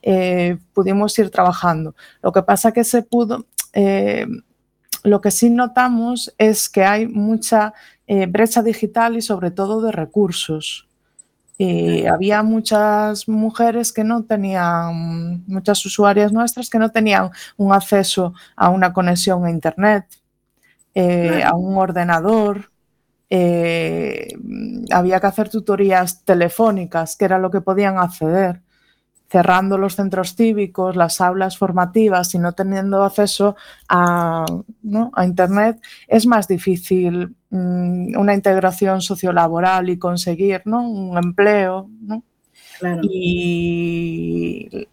eh, 0.00 0.56
pudimos 0.72 1.18
ir 1.18 1.28
trabajando. 1.28 1.94
Lo 2.22 2.32
que 2.32 2.42
pasa 2.42 2.72
que 2.72 2.82
se 2.82 3.02
pudo, 3.02 3.44
eh, 3.74 4.26
lo 5.02 5.20
que 5.20 5.30
sí 5.30 5.50
notamos 5.50 6.34
es 6.38 6.70
que 6.70 6.84
hay 6.84 7.06
mucha 7.06 7.74
brecha 8.28 8.62
digital 8.62 9.16
y 9.18 9.20
sobre 9.20 9.50
todo 9.50 9.82
de 9.82 9.92
recursos. 9.92 10.85
Y 11.58 12.04
había 12.06 12.42
muchas 12.42 13.28
mujeres 13.28 13.92
que 13.92 14.04
no 14.04 14.24
tenían, 14.24 15.44
muchas 15.46 15.84
usuarias 15.86 16.32
nuestras 16.32 16.68
que 16.68 16.78
no 16.78 16.90
tenían 16.90 17.30
un 17.56 17.72
acceso 17.72 18.34
a 18.56 18.68
una 18.68 18.92
conexión 18.92 19.44
a 19.46 19.50
Internet, 19.50 20.04
eh, 20.94 21.42
a 21.44 21.54
un 21.54 21.76
ordenador. 21.76 22.70
eh, 23.28 24.28
había 24.92 25.18
que 25.18 25.26
hacer 25.26 25.48
tutorías 25.48 26.24
telefónicas, 26.24 27.16
que 27.16 27.24
era 27.24 27.38
lo 27.38 27.50
que 27.50 27.60
podían 27.60 27.98
acceder 27.98 28.62
cerrando 29.28 29.78
los 29.78 29.96
centros 29.96 30.34
cívicos, 30.34 30.96
las 30.96 31.20
aulas 31.20 31.58
formativas 31.58 32.34
y 32.34 32.38
no 32.38 32.52
teniendo 32.52 33.02
acceso 33.02 33.56
a, 33.88 34.46
¿no? 34.82 35.10
a 35.14 35.24
Internet, 35.24 35.80
es 36.06 36.26
más 36.26 36.46
difícil 36.46 37.34
mm, 37.50 38.16
una 38.16 38.34
integración 38.34 39.00
sociolaboral 39.00 39.90
y 39.90 39.98
conseguir 39.98 40.62
¿no? 40.64 40.88
un 40.88 41.18
empleo. 41.18 41.88
¿no? 42.00 42.22
Claro. 42.78 43.00
Y 43.02 44.88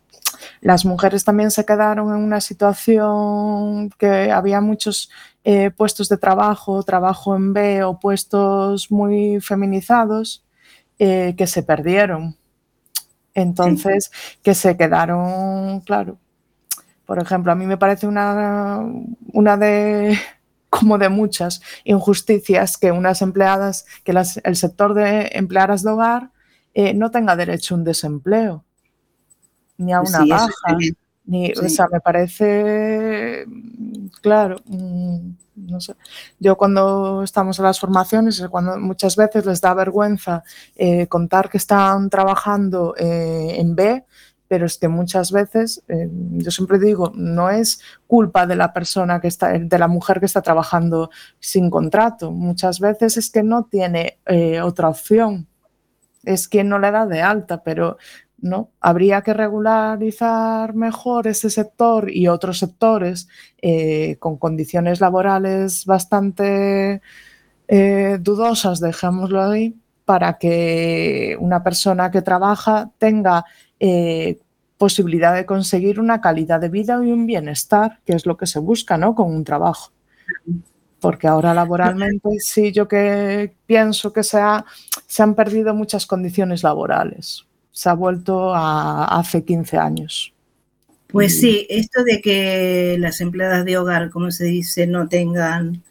las 0.61 0.85
mujeres 0.85 1.23
también 1.23 1.51
se 1.51 1.65
quedaron 1.65 2.09
en 2.09 2.23
una 2.23 2.41
situación 2.41 3.89
que 3.97 4.31
había 4.31 4.61
muchos 4.61 5.09
eh, 5.43 5.71
puestos 5.71 6.09
de 6.09 6.17
trabajo, 6.17 6.83
trabajo 6.83 7.35
en 7.35 7.53
B 7.53 7.83
o 7.83 7.99
puestos 7.99 8.89
muy 8.89 9.41
feminizados 9.41 10.43
eh, 10.99 11.35
que 11.37 11.47
se 11.47 11.63
perdieron. 11.63 12.37
Entonces, 13.33 14.11
que 14.43 14.53
se 14.55 14.77
quedaron, 14.77 15.81
claro. 15.81 16.17
Por 17.05 17.19
ejemplo, 17.19 17.51
a 17.51 17.55
mí 17.55 17.65
me 17.65 17.77
parece 17.77 18.07
una, 18.07 18.79
una 19.33 19.57
de 19.57 20.17
como 20.69 20.97
de 20.97 21.09
muchas 21.09 21.61
injusticias 21.85 22.77
que 22.77 22.91
unas 22.91 23.21
empleadas, 23.21 23.85
que 24.03 24.13
las- 24.13 24.37
el 24.43 24.55
sector 24.55 24.93
de 24.93 25.29
empleadas 25.33 25.83
de 25.83 25.91
hogar 25.91 26.31
eh, 26.73 26.93
no 26.95 27.11
tenga 27.11 27.35
derecho 27.35 27.75
a 27.75 27.77
un 27.79 27.83
desempleo, 27.83 28.65
ni 29.77 29.93
a 29.93 30.01
una 30.01 30.19
Sí, 30.23 30.29
baja, 30.29 30.49
es 30.79 30.93
ni, 31.25 31.51
o 31.51 31.69
sea, 31.69 31.87
me 31.91 31.99
parece, 32.01 33.45
mm, 33.47 34.07
claro, 34.21 34.57
mm, 34.65 35.29
no 35.55 35.79
sé. 35.79 35.95
Yo 36.39 36.57
cuando 36.57 37.23
estamos 37.23 37.59
en 37.59 37.65
las 37.65 37.79
formaciones, 37.79 38.43
cuando 38.49 38.77
muchas 38.79 39.15
veces 39.15 39.45
les 39.45 39.61
da 39.61 39.73
vergüenza 39.73 40.43
eh, 40.75 41.07
contar 41.07 41.49
que 41.49 41.57
están 41.57 42.09
trabajando 42.09 42.95
eh, 42.97 43.55
en 43.57 43.75
B, 43.75 44.03
pero 44.53 44.67
es 44.67 44.77
que 44.77 44.87
muchas 44.87 45.31
veces, 45.31 45.83
eh, 45.87 46.07
yo 46.11 46.51
siempre 46.51 46.77
digo, 46.77 47.11
no 47.15 47.49
es 47.49 47.81
culpa 48.05 48.45
de 48.45 48.55
la 48.55 48.71
persona 48.71 49.19
que 49.19 49.27
está, 49.27 49.57
de 49.57 49.79
la 49.79 49.87
mujer 49.87 50.19
que 50.19 50.27
está 50.27 50.43
trabajando 50.43 51.09
sin 51.39 51.71
contrato. 51.71 52.31
Muchas 52.31 52.79
veces 52.79 53.17
es 53.17 53.31
que 53.31 53.41
no 53.41 53.63
tiene 53.63 54.19
eh, 54.27 54.61
otra 54.61 54.89
opción. 54.89 55.47
Es 56.23 56.47
quien 56.47 56.69
no 56.69 56.77
le 56.77 56.91
da 56.91 57.07
de 57.07 57.23
alta, 57.23 57.63
pero 57.63 57.97
no 58.43 58.69
habría 58.81 59.21
que 59.21 59.33
regularizar 59.33 60.75
mejor 60.75 61.27
ese 61.27 61.49
sector 61.49 62.11
y 62.11 62.27
otros 62.27 62.59
sectores 62.59 63.27
eh, 63.61 64.17
con 64.19 64.37
condiciones 64.37 65.01
laborales 65.01 65.85
bastante 65.85 67.01
eh, 67.67 68.17
dudosas, 68.21 68.79
dejémoslo 68.79 69.41
ahí, 69.41 69.75
para 70.05 70.37
que 70.37 71.37
una 71.39 71.63
persona 71.63 72.11
que 72.11 72.21
trabaja 72.21 72.91
tenga 72.97 73.45
eh, 73.79 74.39
posibilidad 74.77 75.33
de 75.33 75.45
conseguir 75.45 75.99
una 75.99 76.19
calidad 76.19 76.59
de 76.59 76.67
vida 76.69 76.99
y 77.03 77.11
un 77.11 77.25
bienestar, 77.25 77.99
que 78.05 78.13
es 78.13 78.25
lo 78.25 78.35
que 78.35 78.45
se 78.45 78.59
busca 78.59 78.97
¿no? 78.97 79.15
con 79.15 79.33
un 79.33 79.43
trabajo. 79.45 79.91
Porque 80.99 81.27
ahora 81.27 81.53
laboralmente 81.53 82.29
sí, 82.39 82.71
yo 82.71 82.87
que 82.87 83.53
pienso 83.65 84.13
que 84.13 84.23
se, 84.23 84.39
ha- 84.39 84.65
se 85.07 85.23
han 85.23 85.35
perdido 85.35 85.73
muchas 85.73 86.05
condiciones 86.05 86.63
laborales. 86.63 87.45
Se 87.73 87.89
ha 87.89 87.93
vuelto 87.93 88.53
a 88.55 89.19
hace 89.19 89.43
15 89.43 89.77
años. 89.77 90.33
Pues 91.07 91.39
sí, 91.39 91.67
esto 91.69 92.03
de 92.03 92.21
que 92.21 92.95
las 92.99 93.19
empleadas 93.19 93.65
de 93.65 93.77
hogar, 93.77 94.09
como 94.09 94.31
se 94.31 94.45
dice, 94.45 94.87
no 94.87 95.09
tengan 95.09 95.83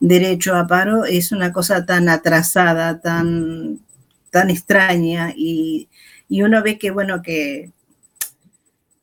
derecho 0.00 0.56
a 0.56 0.66
paro 0.66 1.04
es 1.04 1.32
una 1.32 1.52
cosa 1.52 1.84
tan 1.84 2.08
atrasada, 2.08 3.00
tan, 3.00 3.80
tan 4.30 4.48
extraña 4.48 5.34
y, 5.36 5.88
y 6.28 6.42
uno 6.42 6.62
ve 6.62 6.78
que, 6.78 6.90
bueno, 6.90 7.20
que, 7.20 7.72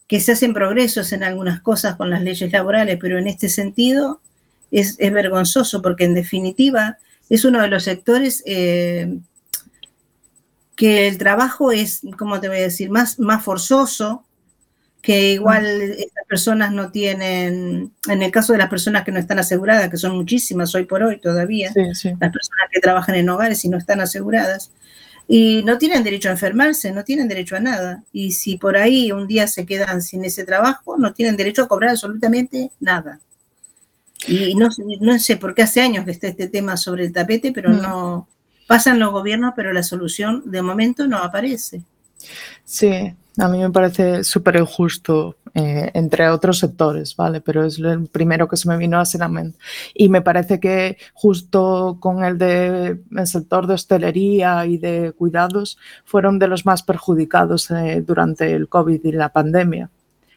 que 0.07 0.19
se 0.19 0.31
hacen 0.31 0.53
progresos 0.53 1.11
en 1.11 1.23
algunas 1.23 1.61
cosas 1.61 1.95
con 1.95 2.09
las 2.09 2.23
leyes 2.23 2.51
laborales, 2.51 2.97
pero 2.99 3.19
en 3.19 3.27
este 3.27 3.49
sentido 3.49 4.21
es, 4.71 4.95
es 4.97 5.13
vergonzoso 5.13 5.81
porque 5.81 6.05
en 6.05 6.15
definitiva 6.15 6.97
es 7.29 7.45
uno 7.45 7.61
de 7.61 7.67
los 7.67 7.83
sectores 7.83 8.41
eh, 8.45 9.19
que 10.77 11.09
el 11.09 11.17
trabajo 11.17 11.73
es, 11.73 12.01
¿cómo 12.17 12.39
te 12.39 12.47
voy 12.47 12.59
a 12.59 12.61
decir?, 12.61 12.89
más, 12.89 13.19
más 13.19 13.43
forzoso, 13.43 14.23
que 15.01 15.33
igual 15.33 15.65
estas 15.65 16.25
personas 16.27 16.71
no 16.71 16.91
tienen, 16.91 17.91
en 18.09 18.21
el 18.23 18.31
caso 18.31 18.53
de 18.53 18.59
las 18.59 18.69
personas 18.69 19.03
que 19.03 19.11
no 19.11 19.19
están 19.19 19.39
aseguradas, 19.39 19.89
que 19.89 19.97
son 19.97 20.15
muchísimas 20.15 20.73
hoy 20.75 20.85
por 20.85 21.03
hoy 21.03 21.19
todavía, 21.19 21.73
Sí, 21.73 21.81
sí. 21.95 22.09
las 22.19 22.31
personas 22.31 22.67
que 22.71 22.79
trabajan 22.79 23.15
en 23.15 23.29
hogares 23.29 23.63
y 23.65 23.69
no 23.69 23.77
están 23.77 24.01
aseguradas, 24.01 24.71
y 25.29 25.63
no 25.65 25.77
tienen 25.77 26.03
derecho 26.03 26.29
a 26.29 26.33
enfermarse, 26.33 26.91
no 26.93 27.03
tienen 27.03 27.27
derecho 27.27 27.55
a 27.57 27.59
nada. 27.59 28.03
Y 28.13 28.31
si 28.31 28.57
por 28.57 28.77
ahí 28.77 29.11
un 29.11 29.27
día 29.27 29.47
se 29.47 29.65
quedan 29.65 30.01
sin 30.01 30.23
ese 30.23 30.45
trabajo, 30.45 30.97
no 30.97 31.13
tienen 31.13 31.35
derecho 31.37 31.63
a 31.63 31.67
cobrar 31.67 31.89
absolutamente 31.91 32.71
nada. 32.79 33.19
Y 34.27 34.55
no, 34.55 34.71
sé- 34.71 34.83
no 35.01 35.19
sé 35.19 35.35
por 35.37 35.53
qué 35.53 35.63
hace 35.63 35.81
años 35.81 36.05
que 36.05 36.11
está 36.11 36.27
este 36.27 36.47
tema 36.47 36.77
sobre 36.77 37.05
el 37.05 37.11
tapete, 37.13 37.51
pero 37.51 37.69
Mm. 37.71 37.81
no 37.81 38.27
pasan 38.67 38.99
los 38.99 39.11
gobiernos, 39.11 39.53
pero 39.55 39.73
la 39.73 39.83
solución 39.83 40.43
de 40.45 40.61
momento 40.61 41.07
no 41.07 41.17
aparece. 41.17 41.83
Sí, 42.63 43.13
a 43.39 43.47
mí 43.47 43.59
me 43.59 43.69
parece 43.69 44.23
súper 44.23 44.55
injusto, 44.57 45.35
eh, 45.53 45.91
entre 45.93 46.29
otros 46.29 46.59
sectores, 46.59 47.15
¿vale? 47.15 47.39
Pero 47.39 47.65
es 47.65 47.77
el 47.77 48.07
primero 48.07 48.47
que 48.47 48.57
se 48.57 48.67
me 48.67 48.77
vino 48.77 48.99
a 48.99 49.03
la 49.17 49.27
mente. 49.27 49.59
Y 49.93 50.09
me 50.09 50.21
parece 50.21 50.59
que 50.59 50.97
justo 51.13 51.97
con 51.99 52.23
el 52.23 52.37
de 52.37 52.99
el 53.15 53.27
sector 53.27 53.67
de 53.67 53.75
hostelería 53.75 54.65
y 54.65 54.77
de 54.77 55.13
cuidados 55.13 55.77
fueron 56.03 56.39
de 56.39 56.47
los 56.47 56.65
más 56.65 56.83
perjudicados 56.83 57.69
eh, 57.71 58.03
durante 58.05 58.53
el 58.53 58.67
COVID 58.69 59.05
y 59.05 59.11
la 59.11 59.29
pandemia. 59.29 59.91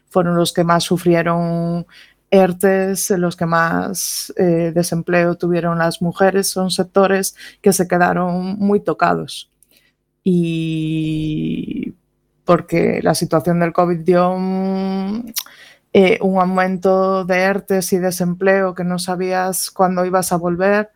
Fueron 0.09 0.35
los 0.35 0.53
que 0.53 0.63
más 0.63 0.83
sufrieron 0.83 1.87
ERTES, 2.31 3.11
los 3.11 3.35
que 3.35 3.45
más 3.45 4.33
eh, 4.37 4.71
desempleo 4.73 5.35
tuvieron 5.35 5.77
las 5.77 6.01
mujeres. 6.01 6.47
Son 6.49 6.71
sectores 6.71 7.35
que 7.61 7.73
se 7.73 7.87
quedaron 7.87 8.57
muy 8.57 8.79
tocados 8.79 9.51
y 10.23 11.93
porque 12.45 13.01
la 13.03 13.15
situación 13.15 13.59
del 13.59 13.73
COVID 13.73 13.99
dio 13.99 14.31
un, 14.31 15.33
eh, 15.93 16.19
aumento 16.21 17.25
de 17.25 17.39
ERTES 17.39 17.93
y 17.93 17.97
desempleo 17.97 18.75
que 18.75 18.83
no 18.83 18.99
sabías 18.99 19.71
cuándo 19.71 20.05
ibas 20.05 20.31
a 20.31 20.37
volver 20.37 20.91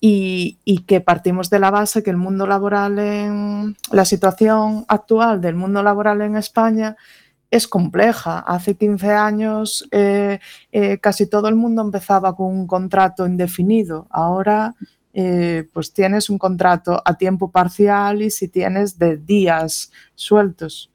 y, 0.00 0.58
y 0.64 0.82
que 0.82 1.00
partimos 1.00 1.50
de 1.50 1.58
la 1.60 1.70
base 1.70 2.02
que 2.02 2.10
el 2.10 2.16
mundo 2.16 2.46
laboral 2.46 2.98
en 2.98 3.76
la 3.90 4.04
situación 4.04 4.84
actual 4.88 5.40
del 5.40 5.54
mundo 5.54 5.82
laboral 5.82 6.20
en 6.20 6.36
España 6.36 6.96
es 7.54 7.68
compleja. 7.68 8.40
Hace 8.40 8.74
15 8.74 9.12
años 9.12 9.86
eh, 9.92 10.40
eh, 10.72 10.98
casi 10.98 11.28
todo 11.28 11.46
el 11.46 11.54
mundo 11.54 11.82
empezaba 11.82 12.34
con 12.34 12.48
un 12.48 12.66
contrato 12.66 13.26
indefinido. 13.26 14.08
Ahora 14.10 14.74
eh, 15.12 15.68
pues 15.72 15.92
tienes 15.92 16.28
un 16.30 16.38
contrato 16.38 17.00
a 17.04 17.16
tiempo 17.16 17.52
parcial 17.52 18.22
y 18.22 18.30
si 18.30 18.48
tienes 18.48 18.98
de 18.98 19.18
días 19.18 19.92
sueltos. 20.16 20.90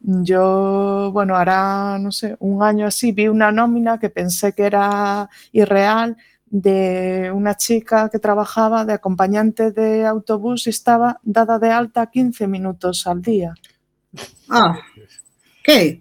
Yo, 0.00 1.10
bueno, 1.12 1.34
ahora, 1.36 1.98
no 1.98 2.12
sé, 2.12 2.36
un 2.38 2.62
año 2.62 2.86
así, 2.86 3.10
vi 3.10 3.26
una 3.26 3.50
nómina 3.50 3.98
que 3.98 4.10
pensé 4.10 4.52
que 4.52 4.64
era 4.64 5.28
irreal 5.50 6.16
de 6.46 7.32
una 7.34 7.56
chica 7.56 8.08
que 8.08 8.20
trabajaba 8.20 8.84
de 8.84 8.92
acompañante 8.92 9.72
de 9.72 10.06
autobús 10.06 10.68
y 10.68 10.70
estaba 10.70 11.18
dada 11.24 11.58
de 11.58 11.72
alta 11.72 12.06
15 12.06 12.46
minutos 12.46 13.08
al 13.08 13.20
día. 13.20 13.54
Ah, 14.48 14.78
qué. 15.64 15.98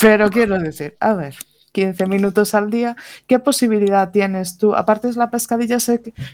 Pero 0.00 0.30
quiero 0.30 0.58
decir, 0.58 0.96
a 0.98 1.12
ver, 1.12 1.34
15 1.72 2.06
minutos 2.06 2.54
al 2.54 2.70
día, 2.70 2.96
¿qué 3.26 3.38
posibilidad 3.38 4.10
tienes 4.10 4.56
tú? 4.56 4.74
Aparte 4.74 5.08
es 5.08 5.16
la 5.16 5.30
pescadilla 5.30 5.76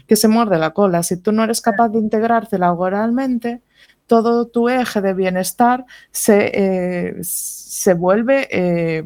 que 0.07 0.15
se 0.15 0.27
muerde 0.29 0.57
la 0.57 0.71
cola. 0.71 1.03
Si 1.03 1.17
tú 1.17 1.31
no 1.33 1.43
eres 1.43 1.59
capaz 1.61 1.89
de 1.89 1.99
integrarte 1.99 2.57
laboralmente, 2.57 3.61
todo 4.07 4.47
tu 4.47 4.69
eje 4.69 5.01
de 5.01 5.13
bienestar 5.13 5.85
se, 6.11 6.51
eh, 6.53 7.17
se 7.21 7.93
vuelve 7.93 8.47
eh, 8.49 9.03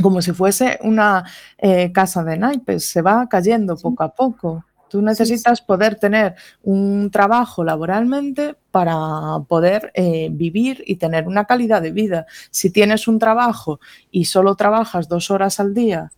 como 0.00 0.22
si 0.22 0.32
fuese 0.32 0.78
una 0.82 1.24
eh, 1.58 1.90
casa 1.92 2.22
de 2.22 2.36
naipes, 2.36 2.88
se 2.90 3.02
va 3.02 3.28
cayendo 3.28 3.76
poco 3.76 4.02
a 4.02 4.14
poco. 4.14 4.64
Tú 4.90 5.00
necesitas 5.02 5.60
poder 5.62 5.94
tener 5.94 6.34
un 6.62 7.10
trabajo 7.12 7.62
laboralmente 7.62 8.56
para 8.72 9.38
poder 9.48 9.92
eh, 9.94 10.28
vivir 10.32 10.82
y 10.84 10.96
tener 10.96 11.28
una 11.28 11.44
calidad 11.44 11.80
de 11.80 11.92
vida. 11.92 12.26
Si 12.50 12.70
tienes 12.70 13.06
un 13.06 13.20
trabajo 13.20 13.78
y 14.10 14.24
solo 14.24 14.56
trabajas 14.56 15.08
dos 15.08 15.30
horas 15.30 15.60
al 15.60 15.72
día 15.74 16.10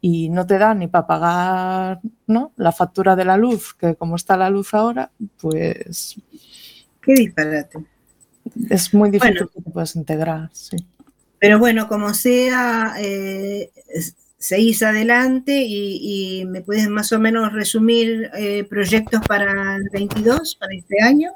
y 0.00 0.28
no 0.28 0.46
te 0.46 0.58
da 0.58 0.74
ni 0.74 0.86
para 0.88 1.06
pagar 1.06 2.00
¿no? 2.26 2.52
la 2.56 2.70
factura 2.72 3.16
de 3.16 3.24
la 3.24 3.36
luz, 3.38 3.74
que 3.74 3.94
como 3.96 4.16
está 4.16 4.36
la 4.36 4.50
luz 4.50 4.74
ahora, 4.74 5.10
pues 5.40 6.16
Qué 7.00 7.14
disparate. 7.14 7.78
es 8.68 8.92
muy 8.92 9.10
difícil 9.10 9.34
Bueno. 9.36 9.50
que 9.54 9.62
te 9.62 9.70
puedas 9.70 9.96
integrar. 9.96 10.50
Sí. 10.52 10.76
Pero 11.40 11.58
bueno, 11.58 11.88
como 11.88 12.12
sea, 12.14 12.94
eh, 12.98 13.70
seguís 14.38 14.82
adelante 14.82 15.64
y, 15.66 16.44
me 16.46 16.60
puedes 16.60 16.88
más 16.88 17.12
o 17.12 17.18
menos 17.18 17.52
resumir 17.52 18.30
eh, 18.34 18.64
proyectos 18.64 19.20
para 19.26 19.76
el 19.76 19.88
22, 19.92 20.54
para 20.54 20.74
este 20.74 21.02
año. 21.02 21.32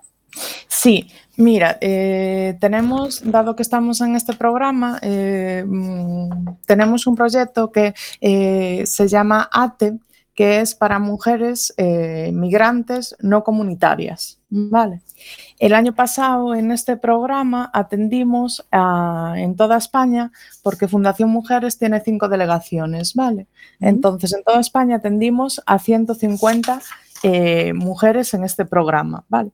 Sí, 0.68 1.08
mira, 1.36 1.76
eh, 1.80 2.56
tenemos, 2.60 3.20
dado 3.24 3.54
que 3.54 3.62
estamos 3.62 4.00
en 4.00 4.16
este 4.16 4.32
programa, 4.32 4.98
eh, 5.02 5.64
mm, 5.66 6.58
tenemos 6.64 7.06
un 7.06 7.16
proyecto 7.16 7.70
que 7.70 7.92
se 8.86 9.08
llama 9.08 9.50
ATE, 9.52 9.98
que 10.34 10.60
es 10.60 10.74
para 10.74 10.98
mujeres 10.98 11.74
migrantes 12.32 13.14
no 13.20 13.44
comunitarias. 13.44 14.38
¿vale? 14.52 15.00
El 15.62 15.74
año 15.74 15.94
pasado 15.94 16.56
en 16.56 16.72
este 16.72 16.96
programa 16.96 17.70
atendimos 17.72 18.66
a- 18.72 19.34
en 19.36 19.54
toda 19.54 19.76
España, 19.76 20.32
porque 20.60 20.88
Fundación 20.88 21.30
Mujeres 21.30 21.78
tiene 21.78 22.00
cinco 22.00 22.28
delegaciones, 22.28 23.14
¿vale? 23.14 23.46
Entonces, 23.78 24.32
en 24.34 24.42
toda 24.42 24.58
España 24.58 24.96
atendimos 24.96 25.62
a 25.64 25.78
150 25.78 26.80
eh, 27.22 27.74
mujeres 27.74 28.34
en 28.34 28.42
este 28.42 28.64
programa, 28.64 29.24
¿vale? 29.28 29.52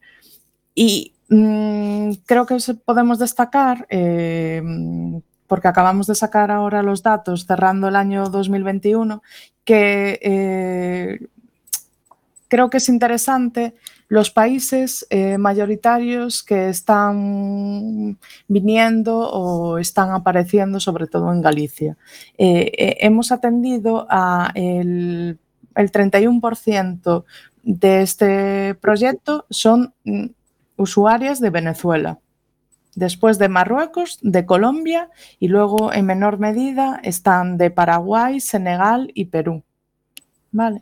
Y 0.73 1.13
mm, 1.29 2.13
creo 2.25 2.47
que 2.47 2.57
podemos 2.83 3.19
destacar, 3.19 3.85
eh, 3.91 4.63
porque 5.45 5.67
acabamos 5.67 6.07
de 6.07 6.15
sacar 6.15 6.49
ahora 6.49 6.81
los 6.81 7.03
datos 7.03 7.45
cerrando 7.45 7.87
el 7.87 7.95
año 7.95 8.29
2021, 8.31 9.21
que 9.63 10.17
eh, 10.23 11.19
creo 12.47 12.71
que 12.71 12.77
es 12.77 12.89
interesante 12.89 13.75
los 14.09 14.31
países 14.31 15.05
eh, 15.11 15.37
mayoritarios 15.37 16.43
que 16.43 16.69
están 16.69 18.17
viniendo 18.47 19.19
o 19.19 19.77
están 19.77 20.11
apareciendo, 20.11 20.79
sobre 20.79 21.05
todo 21.05 21.31
en 21.31 21.41
Galicia. 21.41 21.95
Eh, 22.37 22.71
eh, 22.75 22.97
hemos 23.01 23.31
atendido 23.31 24.07
a 24.09 24.51
el, 24.55 25.37
el 25.75 25.91
31% 25.91 27.23
de 27.61 28.01
este 28.01 28.73
proyecto 28.75 29.45
son 29.51 29.93
mm, 30.03 30.25
usuarias 30.77 31.39
de 31.39 31.51
Venezuela. 31.51 32.19
Después 32.95 33.37
de 33.37 33.47
Marruecos, 33.47 34.17
de 34.23 34.47
Colombia 34.47 35.11
y 35.39 35.49
luego 35.49 35.93
en 35.93 36.07
menor 36.07 36.39
medida 36.39 36.99
están 37.03 37.57
de 37.57 37.69
Paraguay, 37.69 38.39
Senegal 38.39 39.11
y 39.13 39.25
Perú. 39.25 39.63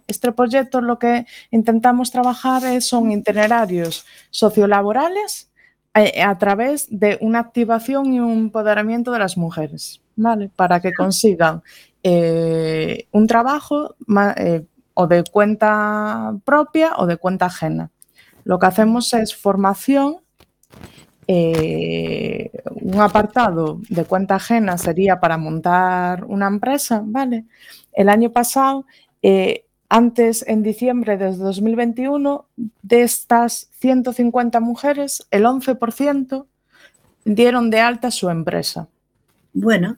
Este 0.07 0.32
proyecto 0.32 0.82
lo 0.82 0.97
que 0.97 1.26
intentamos 1.51 2.11
trabajar 2.11 2.63
es- 2.65 2.88
son 2.88 3.11
itinerarios 3.11 4.05
sociolaborales 4.30 5.51
eh, 5.95 6.22
a 6.22 6.38
través 6.38 6.88
de 6.89 7.18
una 7.22 7.39
activación 7.39 8.13
y 8.13 8.20
un 8.20 8.32
empoderamiento 8.34 9.11
de 9.11 9.20
las 9.20 9.36
mujeres, 9.38 10.01
¿vale? 10.15 10.49
Para 10.55 10.80
que 10.80 10.93
consigan 10.93 11.63
eh, 12.03 13.07
un 13.11 13.26
trabajo 13.28 13.95
eh, 14.38 14.63
o 14.93 15.07
de 15.07 15.24
cuenta 15.24 16.36
propia 16.45 16.93
o 16.97 17.05
de 17.07 17.18
cuenta 17.18 17.47
ajena. 17.47 17.89
Lo 18.43 18.59
que 18.59 18.68
hacemos 18.68 19.13
es 19.13 19.36
formación. 19.36 20.18
un 22.82 22.99
apartado 23.01 23.80
de 23.89 24.05
cuenta 24.05 24.36
ajena 24.36 24.78
sería 24.78 25.20
para 25.20 25.38
montar 25.38 26.24
una 26.26 26.47
empresa, 26.47 27.01
¿vale? 27.03 27.45
El 27.91 28.07
año 28.09 28.32
pasado, 28.32 28.86
eh, 29.30 29.65
antes, 29.89 30.45
en 30.47 30.63
diciembre 30.63 31.17
de 31.17 31.36
2021, 31.36 32.45
de 32.82 33.01
estas 33.01 33.69
150 33.80 34.61
mujeres, 34.61 35.28
el 35.32 35.43
11% 35.43 36.45
dieron 37.25 37.69
de 37.69 37.82
alta 37.82 38.09
su 38.09 38.30
empresa 38.30 38.88
Bueno, 39.51 39.97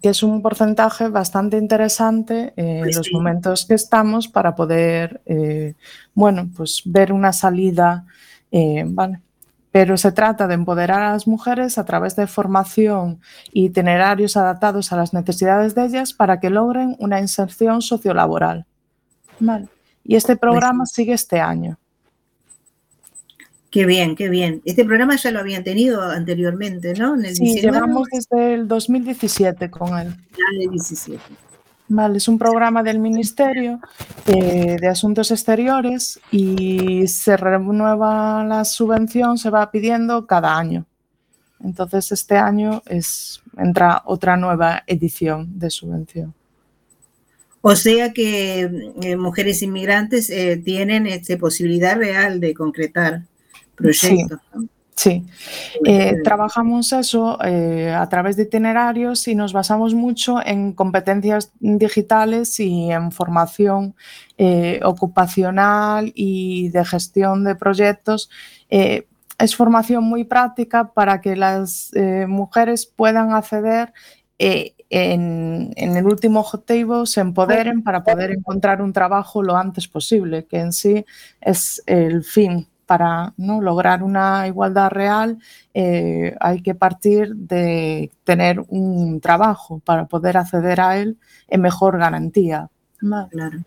que 0.00 0.08
es 0.08 0.22
un 0.22 0.40
porcentaje 0.40 1.08
bastante 1.08 1.58
interesante 1.58 2.54
eh, 2.56 2.78
en 2.78 2.80
Pues 2.84 2.96
los 2.96 3.06
sí. 3.08 3.12
momentos 3.12 3.66
que 3.66 3.74
estamos 3.74 4.26
para 4.26 4.54
poder, 4.54 5.20
eh, 5.26 5.74
bueno, 6.14 6.48
pues 6.56 6.80
ver 6.86 7.12
una 7.12 7.34
salida, 7.34 8.06
eh, 8.50 8.84
¿vale? 8.86 9.20
Pero 9.74 9.96
se 9.96 10.12
trata 10.12 10.46
de 10.46 10.54
empoderar 10.54 11.02
a 11.02 11.10
las 11.10 11.26
mujeres 11.26 11.78
a 11.78 11.84
través 11.84 12.14
de 12.14 12.28
formación 12.28 13.20
y 13.52 13.64
itinerarios 13.66 14.36
adaptados 14.36 14.92
a 14.92 14.96
las 14.96 15.12
necesidades 15.12 15.74
de 15.74 15.84
ellas 15.86 16.12
para 16.12 16.38
que 16.38 16.48
logren 16.48 16.94
una 17.00 17.18
inserción 17.20 17.82
sociolaboral. 17.82 18.66
¿vale? 19.40 19.66
Y 20.04 20.14
este 20.14 20.36
programa 20.36 20.86
sigue 20.86 21.12
este 21.14 21.40
año. 21.40 21.76
qué 23.70 23.84
bien, 23.84 24.14
qué 24.14 24.28
bien. 24.28 24.62
Este 24.64 24.84
programa 24.84 25.16
ya 25.16 25.32
lo 25.32 25.40
habían 25.40 25.64
tenido 25.64 26.00
anteriormente, 26.02 26.94
¿no? 26.94 27.16
En 27.16 27.24
el 27.24 27.34
Sí, 27.34 27.42
19 27.44 27.76
llevamos 27.76 28.08
desde 28.12 28.54
el 28.54 28.68
2017 28.68 29.70
con 29.70 29.98
él. 29.98 30.14
ya 30.30 30.44
en 30.54 30.62
el 30.62 30.70
17. 30.70 31.20
Vale, 31.88 32.16
es 32.16 32.28
un 32.28 32.38
programa 32.38 32.82
del 32.82 32.98
Ministerio 32.98 33.78
eh, 34.26 34.76
de 34.80 34.88
Asuntos 34.88 35.30
Exteriores 35.30 36.18
y 36.30 37.06
se 37.06 37.36
renueva 37.36 38.42
la 38.44 38.64
subvención, 38.64 39.36
se 39.36 39.50
va 39.50 39.70
pidiendo 39.70 40.26
cada 40.26 40.56
año. 40.56 40.86
Entonces, 41.62 42.10
este 42.12 42.36
año 42.36 42.82
es, 42.86 43.42
entra 43.58 44.02
otra 44.06 44.36
nueva 44.36 44.82
edición 44.86 45.58
de 45.58 45.70
subvención. 45.70 46.34
O 47.60 47.74
sea 47.76 48.12
que 48.12 48.92
eh, 49.02 49.16
mujeres 49.16 49.62
inmigrantes 49.62 50.28
eh, 50.30 50.60
tienen 50.62 51.06
este, 51.06 51.36
posibilidad 51.36 51.96
real 51.96 52.40
de 52.40 52.52
concretar 52.54 53.22
proyectos. 53.74 54.38
¿no? 54.54 54.68
Sí, 54.96 55.26
Eh, 55.84 56.14
trabajamos 56.22 56.92
eso 56.92 57.38
eh, 57.44 57.92
a 57.92 58.08
través 58.08 58.36
de 58.36 58.44
itinerarios 58.44 59.26
y 59.26 59.34
nos 59.34 59.52
basamos 59.52 59.92
mucho 59.92 60.40
en 60.44 60.72
competencias 60.72 61.52
digitales 61.58 62.60
y 62.60 62.90
en 62.92 63.10
formación 63.10 63.96
eh, 64.38 64.80
ocupacional 64.84 66.12
y 66.14 66.68
de 66.70 66.84
gestión 66.84 67.44
de 67.44 67.56
proyectos. 67.56 68.30
Es 68.70 69.56
formación 69.56 70.04
muy 70.04 70.24
práctica 70.24 70.92
para 70.92 71.20
que 71.20 71.36
las 71.36 71.90
mujeres 72.28 72.86
puedan 72.86 73.32
acceder 73.32 73.92
en, 74.38 75.72
en 75.76 75.96
el 75.96 76.06
último 76.06 76.40
objetivo, 76.40 77.04
se 77.06 77.20
empoderen 77.20 77.82
para 77.82 78.04
poder 78.04 78.30
encontrar 78.30 78.80
un 78.80 78.92
trabajo 78.92 79.42
lo 79.42 79.56
antes 79.56 79.88
posible, 79.88 80.46
que 80.46 80.58
en 80.60 80.72
sí 80.72 81.04
es 81.40 81.82
el 81.86 82.22
fin 82.24 82.68
para 82.86 83.32
¿no? 83.36 83.60
lograr 83.60 84.02
una 84.02 84.46
igualdad 84.46 84.90
real 84.90 85.38
eh, 85.74 86.34
hay 86.40 86.62
que 86.62 86.74
partir 86.74 87.34
de 87.34 88.10
tener 88.24 88.60
un 88.68 89.20
trabajo 89.20 89.80
para 89.84 90.06
poder 90.06 90.36
acceder 90.36 90.80
a 90.80 90.98
él 90.98 91.16
en 91.48 91.60
mejor 91.62 91.98
garantía. 91.98 92.68
Claro. 92.98 93.58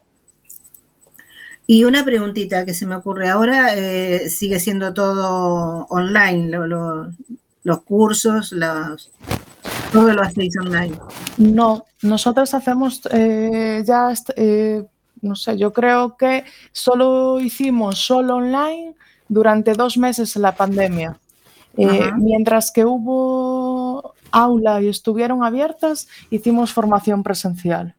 Y 1.65 1.83
una 1.83 2.05
preguntita 2.05 2.65
que 2.65 2.73
se 2.73 2.85
me 2.85 2.95
ocurre 2.95 3.27
ahora, 3.29 3.75
eh, 3.75 4.29
sigue 4.29 4.59
siendo 4.59 4.93
todo 4.93 5.85
online, 5.89 6.49
lo- 6.49 6.65
lo- 6.67 7.11
los 7.63 7.81
cursos, 7.83 8.53
los, 8.53 9.11
todo 9.91 10.13
lo 10.13 10.21
hacéis 10.21 10.55
online. 10.57 10.97
No, 11.37 11.85
nosotros 12.03 12.53
hacemos 12.53 13.01
eh, 13.11 13.83
ya, 13.85 14.13
eh, 14.37 14.85
no 15.21 15.35
sé, 15.35 15.57
yo 15.57 15.73
creo 15.73 16.15
que 16.15 16.45
solo 16.71 17.41
hicimos 17.41 17.99
solo 17.99 18.37
online 18.37 18.95
durante 19.29 19.73
dos 19.73 19.97
meses 19.97 20.35
en 20.35 20.41
la 20.41 20.55
pandemia. 20.55 21.19
Eh, 21.77 22.11
mientras 22.17 22.71
que 22.71 22.85
hubo 22.85 24.15
aula 24.31 24.81
y 24.81 24.87
estuvieron 24.87 25.43
abiertas, 25.43 26.07
hicimos 26.29 26.73
formación 26.73 27.23
presencial. 27.23 27.95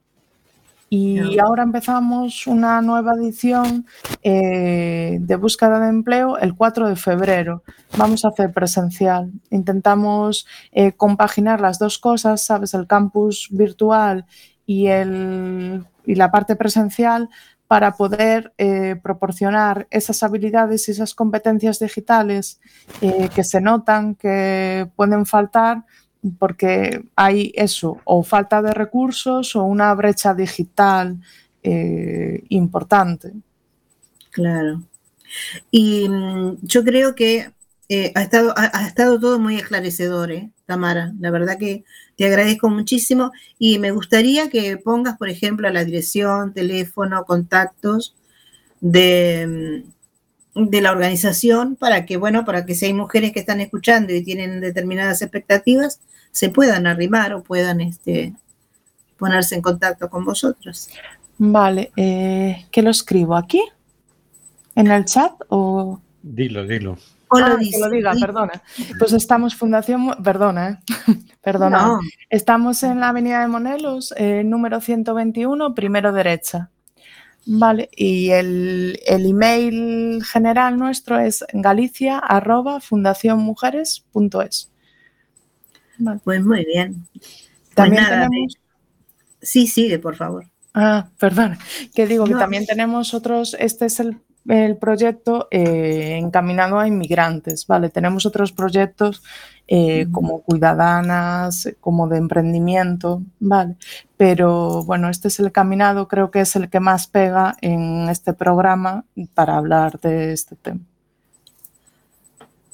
Y 0.91 1.39
ahora 1.39 1.64
empezamos 1.64 2.47
una 2.47 2.81
nueva 2.81 3.12
edición 3.12 3.85
eh, 4.22 5.18
de 5.20 5.37
búsqueda 5.37 5.81
de 5.81 5.91
empleo 5.91 6.39
el 6.39 6.55
4 6.55 6.89
de 6.89 6.97
febrero. 6.97 7.62
Vamos 7.99 8.24
a 8.24 8.29
hacer 8.29 8.55
presencial. 8.55 9.31
Intentamos 9.51 10.47
eh, 10.72 10.93
compaginar 10.93 11.61
las 11.61 11.79
dos 11.79 11.99
cosas, 11.99 12.43
¿sabes? 12.43 12.72
El 12.72 12.87
campus 12.87 13.49
virtual 13.51 14.24
y, 14.64 14.87
el, 14.87 15.85
y 16.07 16.14
la 16.14 16.31
parte 16.31 16.57
presencial 16.57 17.29
para 17.68 17.92
poder 17.92 18.54
eh, 18.56 18.96
proporcionar 19.02 19.86
esas 19.90 20.22
habilidades 20.22 20.88
y 20.88 20.92
esas 20.92 21.14
competencias 21.14 21.78
digitales 21.78 22.60
eh, 23.02 23.28
que 23.34 23.44
se 23.44 23.60
notan 23.60 24.14
que 24.14 24.88
pueden 24.96 25.26
faltar 25.26 25.84
porque 26.38 27.04
hay 27.14 27.52
eso, 27.54 28.00
o 28.04 28.24
falta 28.24 28.60
de 28.62 28.72
recursos 28.72 29.54
o 29.54 29.62
una 29.64 29.94
brecha 29.94 30.34
digital 30.34 31.20
eh, 31.62 32.42
importante. 32.48 33.34
Claro. 34.30 34.82
Y 35.70 36.08
mm, 36.08 36.56
yo 36.62 36.82
creo 36.82 37.14
que 37.14 37.52
ha, 38.14 38.22
estado, 38.22 38.54
ha, 38.56 38.70
ha 38.78 38.86
estado 38.88 39.20
todo 39.20 39.38
muy 39.38 39.56
esclarecedor, 39.56 40.32
¿eh, 40.32 40.50
Tamara. 40.68 41.14
La 41.18 41.30
verdad 41.30 41.58
que 41.58 41.84
te 42.16 42.26
agradezco 42.26 42.68
muchísimo 42.68 43.32
y 43.58 43.78
me 43.78 43.90
gustaría 43.90 44.50
que 44.50 44.76
pongas, 44.76 45.16
por 45.16 45.30
ejemplo, 45.30 45.68
la 45.70 45.82
dirección, 45.82 46.52
teléfono, 46.52 47.24
contactos 47.24 48.14
de, 48.82 49.82
mm, 50.54 50.68
de 50.68 50.80
la 50.82 50.92
organización 50.92 51.74
para 51.74 52.04
que, 52.04 52.18
bueno, 52.18 52.44
para 52.44 52.66
que 52.66 52.74
si 52.74 52.84
hay 52.84 52.92
mujeres 52.92 53.32
que 53.32 53.40
están 53.40 53.62
escuchando 53.62 54.12
y 54.12 54.22
tienen 54.22 54.60
determinadas 54.60 55.22
expectativas, 55.22 56.00
se 56.32 56.50
puedan 56.50 56.86
arrimar 56.86 57.32
o 57.32 57.42
puedan 57.42 57.80
este, 57.80 58.34
ponerse 59.16 59.54
en 59.54 59.62
contacto 59.62 60.10
con 60.10 60.26
vosotros. 60.26 60.90
Vale, 61.38 61.92
eh, 61.96 62.66
¿qué 62.70 62.82
lo 62.82 62.90
escribo 62.90 63.36
aquí? 63.36 63.62
¿En 64.74 64.88
el 64.88 65.06
chat 65.06 65.32
o...? 65.48 65.98
Dilo, 66.22 66.66
dilo. 66.66 66.98
O 67.31 67.39
lo 67.39 67.47
Ah, 67.47 67.51
que 67.59 67.64
dice, 67.64 67.79
lo 67.81 67.91
diga, 67.91 68.14
y- 68.16 68.20
perdona. 68.20 68.62
Pues 68.99 69.12
estamos 69.12 69.55
Fundación, 69.55 70.11
perdona, 70.22 70.70
¿eh? 70.70 70.79
perdona. 71.43 71.83
No. 71.87 72.01
Estamos 72.31 72.83
en 72.83 73.01
la 73.01 73.11
Avenida 73.11 73.41
de 73.41 73.49
Monelos, 73.49 74.14
eh, 74.16 74.43
número 74.45 74.81
121, 74.81 75.74
primero 75.74 76.12
derecha. 76.12 76.70
Vale, 77.51 77.89
y 77.97 78.29
el, 78.31 79.01
el 79.07 79.24
email 79.24 80.22
general 80.24 80.76
nuestro 80.79 81.18
es 81.18 81.45
galicia 81.55 82.18
arroba 82.18 82.81
fundacionmujeres.es. 82.81 84.70
Vale. 85.99 86.20
Pues 86.22 86.45
muy 86.45 86.64
bien. 86.64 87.07
También 87.74 88.03
nada, 88.03 88.29
tenemos... 88.29 88.59
Sí, 89.41 89.66
sigue, 89.66 89.99
por 89.99 90.16
favor. 90.16 90.47
Ah, 90.74 91.09
perdón, 91.18 91.57
que 91.95 92.07
digo 92.07 92.24
que 92.24 92.35
también 92.35 92.66
tenemos 92.66 93.14
otros, 93.14 93.57
este 93.59 93.87
es 93.87 93.99
el, 94.01 94.18
el 94.49 94.76
proyecto 94.76 95.46
eh, 95.51 96.16
encaminado 96.20 96.78
a 96.78 96.88
inmigrantes, 96.88 97.66
¿vale? 97.66 97.90
Tenemos 97.90 98.26
otros 98.26 98.51
proyectos 98.53 99.22
eh, 99.68 100.07
como 100.11 100.40
Cuidadanas, 100.40 101.68
como 101.80 102.09
de 102.09 102.16
emprendimiento, 102.18 103.22
¿vale? 103.38 103.76
Pero 104.16 104.82
bueno, 104.84 105.11
este 105.11 105.28
es 105.28 105.38
el 105.40 105.53
caminado, 105.53 106.09
creo 106.09 106.30
que 106.30 106.40
es 106.40 106.57
el 106.57 106.70
que 106.70 106.80
más 106.80 107.07
pega 107.07 107.57
en 107.61 108.09
este 108.09 108.32
programa 108.32 109.05
para 109.34 109.57
hablar 109.57 110.01
de 110.01 110.32
este 110.32 110.57
tema. 110.57 110.80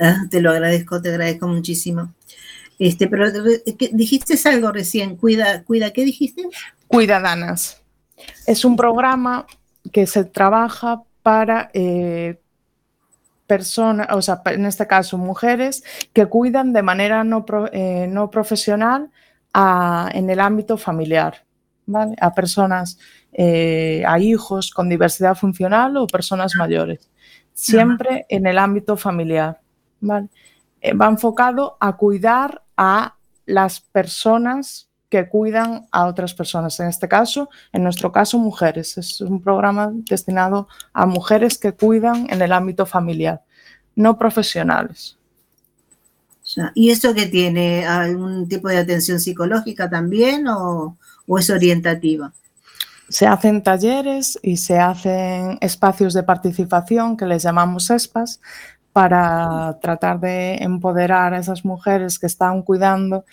Ah, 0.00 0.22
te 0.30 0.40
lo 0.40 0.50
agradezco, 0.50 1.00
te 1.02 1.08
agradezco 1.10 1.48
muchísimo. 1.48 2.12
Este, 2.78 3.06
pero 3.08 3.26
eh, 3.28 3.62
¿qué- 3.78 3.90
dijiste 3.92 4.36
algo 4.48 4.72
recién, 4.72 5.16
cuida, 5.16 5.62
cuida, 5.64 5.92
¿qué 5.92 6.04
dijiste? 6.04 6.42
Cuidadanas. 6.88 7.80
Es 8.46 8.64
un 8.64 8.76
programa 8.76 9.46
que 9.92 10.06
se 10.06 10.24
trabaja 10.24 11.02
para 11.24 11.70
eh, 11.74 12.38
personas, 13.46 14.08
o 14.12 14.22
sea, 14.22 14.40
en 14.46 14.64
este 14.66 14.86
caso 14.86 15.18
mujeres, 15.18 15.82
que 16.12 16.26
cuidan 16.26 16.72
de 16.72 16.82
manera 16.82 17.24
no, 17.24 17.44
pro- 17.44 17.70
eh, 17.72 18.06
no 18.08 18.30
profesional 18.30 19.10
a- 19.52 20.08
en 20.14 20.30
el 20.30 20.40
ámbito 20.40 20.76
familiar, 20.78 21.44
¿vale? 21.86 22.14
A 22.20 22.32
personas, 22.32 22.98
eh, 23.32 24.02
a 24.06 24.18
hijos 24.18 24.70
con 24.70 24.88
diversidad 24.88 25.34
funcional 25.34 25.96
o 25.96 26.06
personas 26.06 26.52
mayores. 26.56 27.10
Siempre 27.52 28.26
en 28.28 28.46
el 28.46 28.58
ámbito 28.58 28.96
familiar, 28.96 29.60
¿vale? 30.00 30.28
Va 31.00 31.06
enfocado 31.06 31.76
a 31.80 31.96
cuidar 31.96 32.62
a 32.76 33.14
las 33.46 33.80
personas 33.80 34.88
que 35.14 35.24
que 35.24 35.28
cuidan 35.28 35.86
a 35.92 36.06
otras 36.06 36.34
personas. 36.34 36.80
En 36.80 36.88
este 36.88 37.06
caso, 37.06 37.48
en 37.72 37.84
nuestro 37.84 38.10
caso, 38.10 38.36
mujeres. 38.36 38.98
Es 38.98 39.20
un 39.20 39.40
programa 39.40 39.92
destinado 39.92 40.66
a 40.92 41.06
mujeres 41.06 41.56
que 41.56 41.70
cuidan 41.70 42.26
en 42.30 42.42
el 42.42 42.52
ámbito 42.52 42.84
familiar, 42.84 43.40
no 43.94 44.18
profesionales. 44.18 45.16
¿Y 46.74 46.90
eso 46.90 47.14
qué 47.14 47.26
tiene? 47.26 47.86
¿Algún 47.86 48.48
tipo 48.48 48.66
de 48.68 48.78
atención 48.78 49.20
psicológica 49.20 49.88
también 49.88 50.48
o, 50.48 50.98
o 51.28 51.38
es 51.38 51.48
orientativa? 51.48 52.32
Se 53.08 53.28
hacen 53.28 53.62
talleres 53.62 54.36
y 54.42 54.56
se 54.56 54.80
hacen 54.80 55.58
espacios 55.60 56.12
de 56.12 56.24
participación 56.24 57.16
que 57.16 57.26
les 57.26 57.44
llamamos 57.44 57.88
ESPAS 57.88 58.40
para 58.92 59.78
tratar 59.80 60.18
de 60.18 60.56
empoderar 60.56 61.34
a 61.34 61.38
esas 61.38 61.64
mujeres 61.64 62.18
que 62.18 62.26
están 62.26 62.62
cuidando 62.62 63.24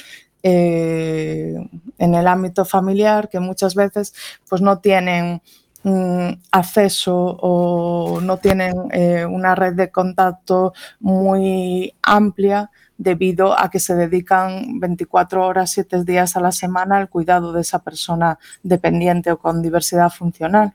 eh, 0.44 1.56
en 1.98 2.16
el 2.16 2.28
ámbito 2.28 2.66
familiar, 2.66 3.30
que 3.30 3.40
muchas 3.40 3.76
veces 3.76 4.14
pues, 4.50 4.62
no 4.62 4.80
tienen 4.80 5.42
mm, 5.84 6.30
acceso 6.52 7.16
o 7.42 8.20
no 8.22 8.38
tienen 8.38 8.74
eh, 8.92 9.26
una 9.26 9.56
red 9.56 9.74
de 9.74 9.90
contacto 9.92 10.74
muy 11.00 11.94
amplia 12.04 12.70
debido 12.98 13.58
a 13.60 13.70
que 13.72 13.80
se 13.80 13.96
dedican 13.96 14.80
24 14.80 15.46
horas, 15.46 15.72
7 15.72 16.04
días 16.04 16.36
a 16.38 16.42
la 16.42 16.52
semana 16.52 16.98
al 16.98 17.10
cuidado 17.10 17.52
de 17.52 17.62
esa 17.62 17.80
persona 17.80 18.38
dependiente 18.64 19.32
o 19.32 19.40
con 19.40 19.62
diversidad 19.64 20.12
funcional. 20.12 20.74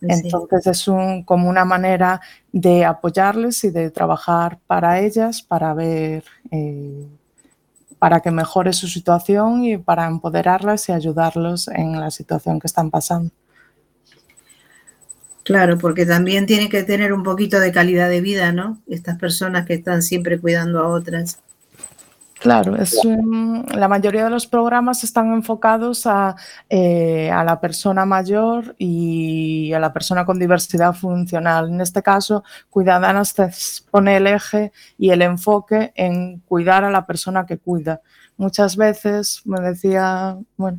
Sí. 0.00 0.06
Entonces 0.10 0.66
es 0.66 0.88
un- 0.88 1.24
como 1.24 1.48
una 1.48 1.64
manera 1.64 2.20
de 2.52 2.84
apoyarles 2.84 3.64
y 3.64 3.70
de 3.70 3.90
trabajar 3.90 4.58
para 4.66 5.00
ellas, 5.00 5.42
para 5.42 5.74
ver, 5.74 6.24
eh, 6.50 7.06
para 8.06 8.20
que 8.20 8.30
mejore 8.30 8.72
su 8.72 8.86
situación 8.86 9.64
y 9.64 9.78
para 9.78 10.06
empoderarlas 10.06 10.88
y 10.88 10.92
ayudarlos 10.92 11.66
en 11.66 11.98
la 11.98 12.12
situación 12.12 12.60
que 12.60 12.68
están 12.68 12.88
pasando. 12.88 13.32
Claro, 15.42 15.76
porque 15.76 16.06
también 16.06 16.46
tienen 16.46 16.68
que 16.68 16.84
tener 16.84 17.12
un 17.12 17.24
poquito 17.24 17.58
de 17.58 17.72
calidad 17.72 18.08
de 18.08 18.20
vida, 18.20 18.52
¿no? 18.52 18.80
Estas 18.86 19.18
personas 19.18 19.66
que 19.66 19.74
están 19.74 20.02
siempre 20.02 20.38
cuidando 20.38 20.78
a 20.78 20.86
otras. 20.86 21.40
Claro, 22.46 22.76
es 22.76 23.04
un- 23.04 23.66
la 23.74 23.88
mayoría 23.88 24.22
de 24.22 24.30
los 24.30 24.46
programas 24.46 25.02
están 25.02 25.32
enfocados 25.32 26.06
a, 26.06 26.36
eh, 26.70 27.28
a 27.30 27.42
la 27.42 27.60
persona 27.60 28.04
mayor 28.06 28.76
y 28.78 29.72
a 29.72 29.80
la 29.80 29.92
persona 29.92 30.24
con 30.24 30.38
diversidad 30.38 30.94
funcional. 30.94 31.68
En 31.70 31.80
este 31.80 32.02
caso, 32.02 32.44
Cuidadanas 32.70 33.34
pone 33.90 34.16
el 34.16 34.28
eje 34.28 34.70
y 34.96 35.10
el 35.10 35.22
enfoque 35.22 35.92
en 35.96 36.38
cuidar 36.40 36.84
a 36.84 36.90
la 36.90 37.04
persona 37.04 37.46
que 37.46 37.58
cuida. 37.58 38.00
Muchas 38.36 38.76
veces, 38.76 39.42
me 39.44 39.60
decía 39.60 40.36
bueno, 40.56 40.78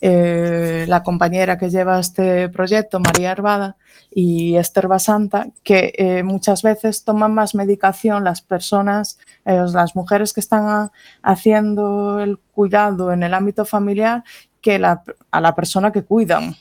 eh, 0.00 0.84
la 0.88 1.02
compañera 1.02 1.56
que 1.58 1.70
lleva 1.70 1.98
este 1.98 2.48
proyecto, 2.48 3.00
María 3.00 3.32
Hervada, 3.32 3.76
y 4.10 4.56
Esther 4.56 4.88
Basanta, 4.88 5.48
que 5.62 5.92
eh, 5.96 6.22
muchas 6.22 6.62
veces 6.62 7.04
toman 7.04 7.34
más 7.34 7.54
medicación 7.54 8.24
las 8.24 8.40
personas, 8.40 9.18
eh, 9.44 9.62
las 9.72 9.94
mujeres 9.96 10.32
que 10.32 10.40
están 10.40 10.64
a- 10.66 10.92
haciendo 11.22 12.20
el 12.20 12.38
cuidado 12.38 13.12
en 13.12 13.22
el 13.22 13.34
ámbito 13.34 13.64
familiar 13.64 14.22
que 14.60 14.78
la- 14.78 15.02
a 15.30 15.40
la 15.40 15.54
persona 15.54 15.92
que 15.92 16.02
cuidan. 16.04 16.54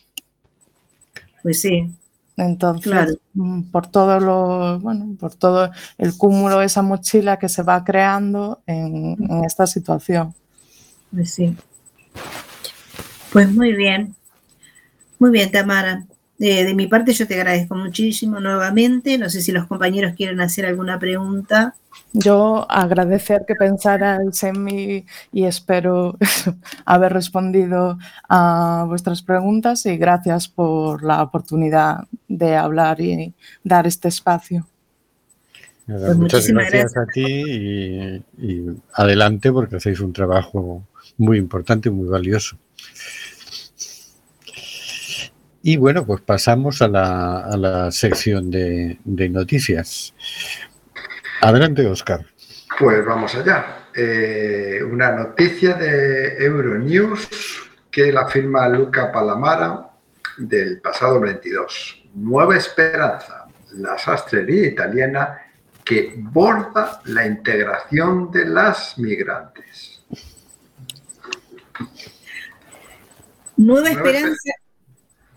Pues 1.44 1.62
sí, 1.62 1.92
Entonces, 2.38 2.92
Claro. 2.92 3.14
mm, 3.36 3.62
por 3.72 3.88
todo 3.88 4.20
lo, 4.20 4.78
bueno, 4.82 5.16
por 5.18 5.34
todo 5.36 5.72
el 5.98 6.18
cúmulo, 6.18 6.62
esa 6.62 6.82
mochila 6.82 7.40
que 7.40 7.48
se 7.48 7.64
va 7.64 7.82
creando 7.86 8.62
en, 8.68 9.16
en 9.30 9.46
esta 9.46 9.66
situación. 9.66 10.34
pues 11.14 11.34
sí. 11.34 11.56
Pues 13.36 13.52
muy 13.52 13.74
bien. 13.74 14.16
Muy 15.20 15.30
bien, 15.30 15.52
Tamara. 15.52 16.06
Eh, 16.40 16.64
de 16.64 16.74
mi 16.74 16.88
parte, 16.88 17.12
yo 17.12 17.28
te 17.28 17.36
agradezco 17.36 17.76
muchísimo 17.76 18.40
nuevamente. 18.40 19.18
No 19.18 19.30
sé 19.30 19.42
si 19.42 19.52
los 19.52 19.68
compañeros 19.68 20.14
quieren 20.16 20.40
hacer 20.40 20.66
alguna 20.66 20.98
pregunta. 21.00 21.76
Yo 22.14 22.66
agradecer 22.72 23.44
que 23.46 23.56
pensarais 23.56 24.42
en 24.42 24.64
mí 24.64 25.06
y 25.34 25.44
espero 25.44 26.18
haber 26.86 27.12
respondido 27.12 27.98
a 28.30 28.86
vuestras 28.88 29.22
preguntas 29.22 29.86
y 29.86 29.98
gracias 29.98 30.48
por 30.48 31.04
la 31.04 31.22
oportunidad 31.22 32.06
de 32.30 32.56
hablar 32.56 33.02
y 33.02 33.34
dar 33.66 33.86
este 33.86 34.08
espacio. 34.08 34.66
Nada, 35.88 36.06
Pues 36.06 36.18
muchas 36.18 36.48
gracias, 36.48 36.96
a 36.96 37.06
ti 37.06 37.26
y, 37.26 38.24
y 38.38 38.66
adelante 38.94 39.52
porque 39.52 39.76
hacéis 39.76 40.00
un 40.00 40.14
trabajo 40.14 40.88
muy 41.18 41.38
importante 41.38 41.90
y 41.90 41.92
muy 41.92 42.08
valioso. 42.08 42.58
Y 45.68 45.78
bueno, 45.78 46.06
pues 46.06 46.22
pasamos 46.22 46.84
a 46.84 46.88
la, 46.88 47.40
a 47.40 47.58
la 47.58 47.90
sección 47.90 48.52
de, 48.52 49.00
de 49.04 49.30
noticias. 49.30 50.14
Adelante, 51.42 51.88
Oscar. 51.88 52.24
Pues 52.78 53.04
vamos 53.04 53.34
allá. 53.34 53.88
Eh, 53.96 54.82
una 54.84 55.10
noticia 55.14 55.74
de 55.74 56.38
Euronews 56.38 57.28
que 57.90 58.12
la 58.12 58.28
firma 58.28 58.70
Luca 58.70 59.12
Palamara 59.12 59.90
del 60.38 60.82
pasado 60.82 61.20
22. 61.20 62.04
Nueva 62.14 62.58
esperanza, 62.58 63.48
la 63.72 63.98
sastrería 63.98 64.68
italiana 64.68 65.48
que 65.84 66.14
borda 66.16 67.02
la 67.06 67.26
integración 67.26 68.30
de 68.30 68.46
las 68.46 69.00
migrantes. 69.00 70.06
Nueva 73.58 73.90
Nueva 73.90 73.90
Esperanza. 73.90 74.52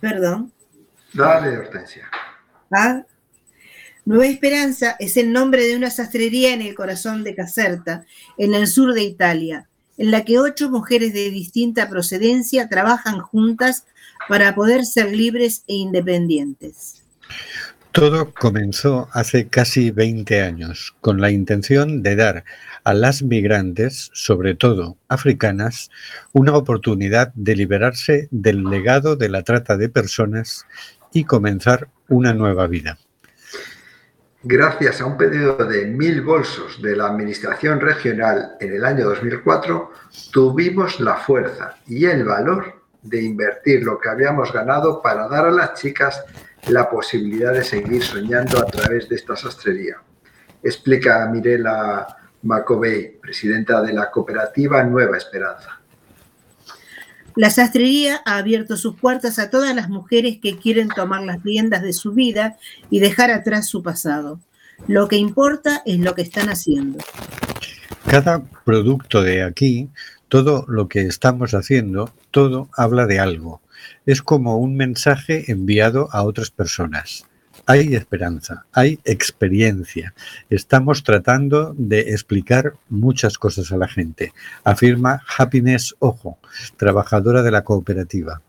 Perdón. 0.00 0.52
Dale, 1.12 1.56
Hortensia. 1.58 2.08
¿ah? 2.70 3.02
Nueva 4.04 4.26
Esperanza 4.26 4.96
es 4.98 5.16
el 5.16 5.32
nombre 5.32 5.66
de 5.66 5.76
una 5.76 5.90
sastrería 5.90 6.54
en 6.54 6.62
el 6.62 6.74
corazón 6.74 7.24
de 7.24 7.34
Caserta, 7.34 8.06
en 8.38 8.54
el 8.54 8.66
sur 8.66 8.94
de 8.94 9.02
Italia, 9.02 9.68
en 9.98 10.10
la 10.10 10.24
que 10.24 10.38
ocho 10.38 10.70
mujeres 10.70 11.12
de 11.12 11.30
distinta 11.30 11.88
procedencia 11.88 12.68
trabajan 12.68 13.20
juntas 13.20 13.84
para 14.28 14.54
poder 14.54 14.86
ser 14.86 15.14
libres 15.14 15.62
e 15.66 15.74
independientes. 15.74 17.02
Todo 17.98 18.32
comenzó 18.32 19.08
hace 19.12 19.48
casi 19.48 19.90
20 19.90 20.40
años 20.40 20.94
con 21.00 21.20
la 21.20 21.32
intención 21.32 22.00
de 22.00 22.14
dar 22.14 22.44
a 22.84 22.94
las 22.94 23.24
migrantes, 23.24 24.12
sobre 24.14 24.54
todo 24.54 24.96
africanas, 25.08 25.90
una 26.32 26.54
oportunidad 26.54 27.32
de 27.34 27.56
liberarse 27.56 28.28
del 28.30 28.62
legado 28.62 29.16
de 29.16 29.28
la 29.28 29.42
trata 29.42 29.76
de 29.76 29.88
personas 29.88 30.64
y 31.12 31.24
comenzar 31.24 31.88
una 32.06 32.32
nueva 32.34 32.68
vida. 32.68 32.98
Gracias 34.44 35.00
a 35.00 35.04
un 35.04 35.16
pedido 35.16 35.56
de 35.56 35.86
mil 35.86 36.22
bolsos 36.22 36.80
de 36.80 36.94
la 36.94 37.08
Administración 37.08 37.80
Regional 37.80 38.52
en 38.60 38.74
el 38.74 38.84
año 38.84 39.06
2004, 39.06 39.90
tuvimos 40.30 41.00
la 41.00 41.16
fuerza 41.16 41.74
y 41.88 42.04
el 42.04 42.22
valor 42.22 42.80
de 43.02 43.24
invertir 43.24 43.82
lo 43.82 43.98
que 43.98 44.08
habíamos 44.08 44.52
ganado 44.52 45.02
para 45.02 45.26
dar 45.26 45.46
a 45.46 45.50
las 45.50 45.74
chicas 45.74 46.22
la 46.70 46.88
posibilidad 46.90 47.52
de 47.52 47.64
seguir 47.64 48.02
soñando 48.02 48.58
a 48.58 48.66
través 48.66 49.08
de 49.08 49.16
esta 49.16 49.36
sastrería. 49.36 49.96
Explica 50.62 51.26
Mirela 51.26 52.06
Macovey, 52.42 53.18
presidenta 53.20 53.82
de 53.82 53.92
la 53.92 54.10
cooperativa 54.10 54.82
Nueva 54.84 55.16
Esperanza. 55.16 55.80
La 57.34 57.50
sastrería 57.50 58.20
ha 58.24 58.36
abierto 58.38 58.76
sus 58.76 58.96
puertas 58.96 59.38
a 59.38 59.48
todas 59.48 59.74
las 59.74 59.88
mujeres 59.88 60.38
que 60.42 60.58
quieren 60.58 60.88
tomar 60.88 61.22
las 61.22 61.42
riendas 61.42 61.82
de 61.82 61.92
su 61.92 62.12
vida 62.12 62.56
y 62.90 62.98
dejar 62.98 63.30
atrás 63.30 63.68
su 63.68 63.82
pasado. 63.82 64.40
Lo 64.86 65.08
que 65.08 65.16
importa 65.16 65.82
es 65.86 66.00
lo 66.00 66.14
que 66.14 66.22
están 66.22 66.48
haciendo. 66.48 66.98
Cada 68.08 68.42
producto 68.64 69.22
de 69.22 69.42
aquí, 69.42 69.88
todo 70.28 70.64
lo 70.68 70.88
que 70.88 71.02
estamos 71.02 71.54
haciendo, 71.54 72.12
todo 72.30 72.68
habla 72.76 73.06
de 73.06 73.20
algo. 73.20 73.60
Es 74.06 74.22
como 74.22 74.58
un 74.58 74.76
mensaje 74.76 75.50
enviado 75.50 76.08
a 76.12 76.22
otras 76.22 76.50
personas. 76.50 77.26
Hay 77.66 77.94
esperanza, 77.94 78.64
hay 78.72 78.98
experiencia. 79.04 80.14
Estamos 80.48 81.02
tratando 81.04 81.74
de 81.76 82.12
explicar 82.12 82.74
muchas 82.88 83.36
cosas 83.36 83.72
a 83.72 83.76
la 83.76 83.88
gente, 83.88 84.32
afirma 84.64 85.22
Happiness 85.36 85.94
Ojo, 85.98 86.38
trabajadora 86.76 87.42
de 87.42 87.50
la 87.50 87.64
cooperativa. 87.64 88.40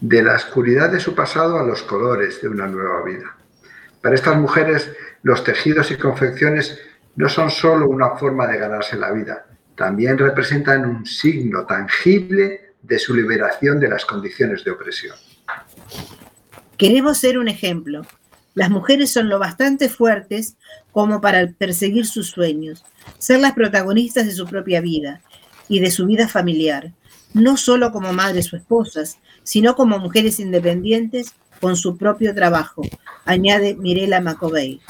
De 0.00 0.22
la 0.22 0.36
oscuridad 0.36 0.92
de 0.92 1.00
su 1.00 1.14
pasado 1.14 1.58
a 1.58 1.64
los 1.64 1.82
colores 1.82 2.40
de 2.40 2.48
una 2.48 2.66
nueva 2.66 3.02
vida. 3.04 3.36
Para 4.00 4.14
estas 4.14 4.36
mujeres, 4.36 4.92
los 5.22 5.42
tejidos 5.42 5.90
y 5.90 5.96
confecciones 5.96 6.78
no 7.16 7.28
son 7.28 7.50
solo 7.50 7.88
una 7.88 8.10
forma 8.10 8.46
de 8.46 8.58
ganarse 8.58 8.96
la 8.96 9.10
vida, 9.10 9.44
también 9.74 10.18
representan 10.18 10.86
un 10.86 11.04
signo 11.04 11.66
tangible 11.66 12.67
de 12.88 12.98
su 12.98 13.14
liberación 13.14 13.78
de 13.78 13.88
las 13.88 14.04
condiciones 14.04 14.64
de 14.64 14.70
opresión. 14.70 15.16
Queremos 16.76 17.18
ser 17.18 17.38
un 17.38 17.48
ejemplo. 17.48 18.02
Las 18.54 18.70
mujeres 18.70 19.12
son 19.12 19.28
lo 19.28 19.38
bastante 19.38 19.88
fuertes 19.88 20.56
como 20.90 21.20
para 21.20 21.46
perseguir 21.46 22.06
sus 22.06 22.30
sueños, 22.30 22.84
ser 23.18 23.40
las 23.40 23.52
protagonistas 23.52 24.26
de 24.26 24.32
su 24.32 24.46
propia 24.46 24.80
vida. 24.80 25.20
y 25.70 25.80
de 25.80 25.90
su 25.90 26.06
vida 26.06 26.28
familiar, 26.28 26.92
no 27.34 27.58
solo 27.58 27.92
como 27.92 28.14
madres 28.14 28.50
o 28.54 28.56
esposas, 28.56 29.18
sino 29.42 29.76
como 29.76 29.98
mujeres 29.98 30.40
independientes 30.40 31.34
con 31.60 31.76
su 31.76 31.98
propio 31.98 32.34
trabajo, 32.34 32.82
añade 33.26 33.74
Mirela 33.74 34.22
Macovey. 34.22 34.80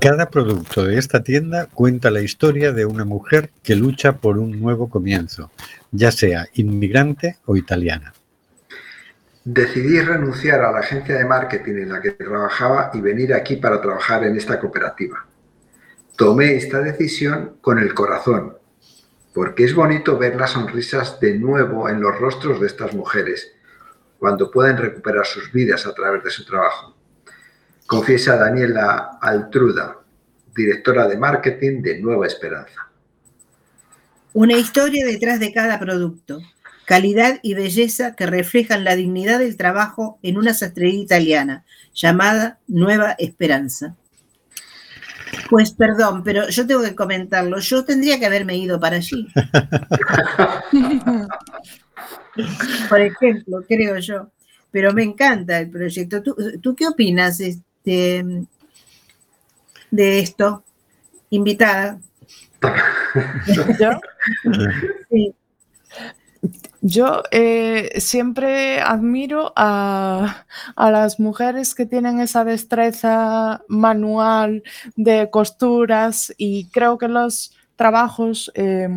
Cada 0.00 0.28
producto 0.30 0.84
de 0.84 0.98
esta 0.98 1.22
tienda 1.22 1.66
cuenta 1.72 2.10
la 2.10 2.20
historia 2.20 2.72
de 2.72 2.84
una 2.84 3.04
mujer 3.04 3.50
que 3.62 3.74
lucha 3.74 4.18
por 4.18 4.38
un 4.38 4.60
nuevo 4.60 4.88
comienzo, 4.88 5.50
ya 5.92 6.10
sea 6.10 6.46
inmigrante 6.54 7.38
o 7.46 7.56
italiana. 7.56 8.12
Decidí 9.44 10.00
renunciar 10.00 10.62
a 10.62 10.72
la 10.72 10.78
agencia 10.78 11.16
de 11.16 11.24
marketing 11.24 11.74
en 11.74 11.92
la 11.92 12.00
que 12.00 12.12
trabajaba 12.12 12.90
y 12.94 13.00
venir 13.00 13.34
aquí 13.34 13.56
para 13.56 13.80
trabajar 13.80 14.24
en 14.24 14.36
esta 14.36 14.58
cooperativa. 14.58 15.26
Tomé 16.16 16.54
esta 16.54 16.80
decisión 16.80 17.56
con 17.60 17.78
el 17.78 17.92
corazón, 17.92 18.56
porque 19.34 19.64
es 19.64 19.74
bonito 19.74 20.16
ver 20.16 20.36
las 20.36 20.52
sonrisas 20.52 21.20
de 21.20 21.38
nuevo 21.38 21.88
en 21.88 22.00
los 22.00 22.18
rostros 22.18 22.60
de 22.60 22.66
estas 22.66 22.94
mujeres 22.94 23.52
cuando 24.18 24.50
pueden 24.50 24.78
recuperar 24.78 25.26
sus 25.26 25.52
vidas 25.52 25.86
a 25.86 25.92
través 25.92 26.24
de 26.24 26.30
su 26.30 26.46
trabajo. 26.46 26.93
Confiesa 27.86 28.36
Daniela 28.36 29.18
Altruda, 29.20 29.98
directora 30.54 31.06
de 31.06 31.18
marketing 31.18 31.82
de 31.82 32.00
Nueva 32.00 32.26
Esperanza. 32.26 32.88
Una 34.32 34.56
historia 34.56 35.06
detrás 35.06 35.38
de 35.38 35.52
cada 35.52 35.78
producto, 35.78 36.40
calidad 36.86 37.38
y 37.42 37.54
belleza 37.54 38.16
que 38.16 38.26
reflejan 38.26 38.84
la 38.84 38.96
dignidad 38.96 39.38
del 39.38 39.56
trabajo 39.56 40.18
en 40.22 40.38
una 40.38 40.54
sastrería 40.54 41.00
italiana 41.00 41.64
llamada 41.92 42.58
Nueva 42.66 43.14
Esperanza. 43.18 43.96
Pues 45.50 45.72
perdón, 45.72 46.22
pero 46.24 46.48
yo 46.48 46.66
tengo 46.66 46.82
que 46.82 46.94
comentarlo. 46.94 47.58
Yo 47.58 47.84
tendría 47.84 48.18
que 48.18 48.26
haberme 48.26 48.56
ido 48.56 48.80
para 48.80 48.96
allí. 48.96 49.28
Por 52.88 53.00
ejemplo, 53.00 53.62
creo 53.68 53.98
yo. 53.98 54.30
Pero 54.70 54.92
me 54.92 55.02
encanta 55.02 55.60
el 55.60 55.70
proyecto. 55.70 56.22
¿Tú, 56.22 56.36
tú 56.60 56.74
qué 56.74 56.86
opinas 56.86 57.40
este, 57.84 58.46
de 59.90 60.18
esto? 60.18 60.64
Invitada. 61.30 61.98
¿Yo? 63.78 63.90
Sí. 65.10 65.34
Yo 66.80 67.22
eh, 67.30 68.00
siempre 68.00 68.80
admiro 68.80 69.52
a, 69.54 70.44
a 70.74 70.90
las 70.90 71.20
mujeres 71.20 71.74
que 71.74 71.86
tienen 71.86 72.20
esa 72.20 72.44
destreza 72.44 73.62
manual 73.68 74.62
de 74.96 75.30
costuras 75.30 76.34
y 76.36 76.68
creo 76.70 76.98
que 76.98 77.08
los 77.08 77.54
trabajos 77.76 78.50
eh, 78.54 78.88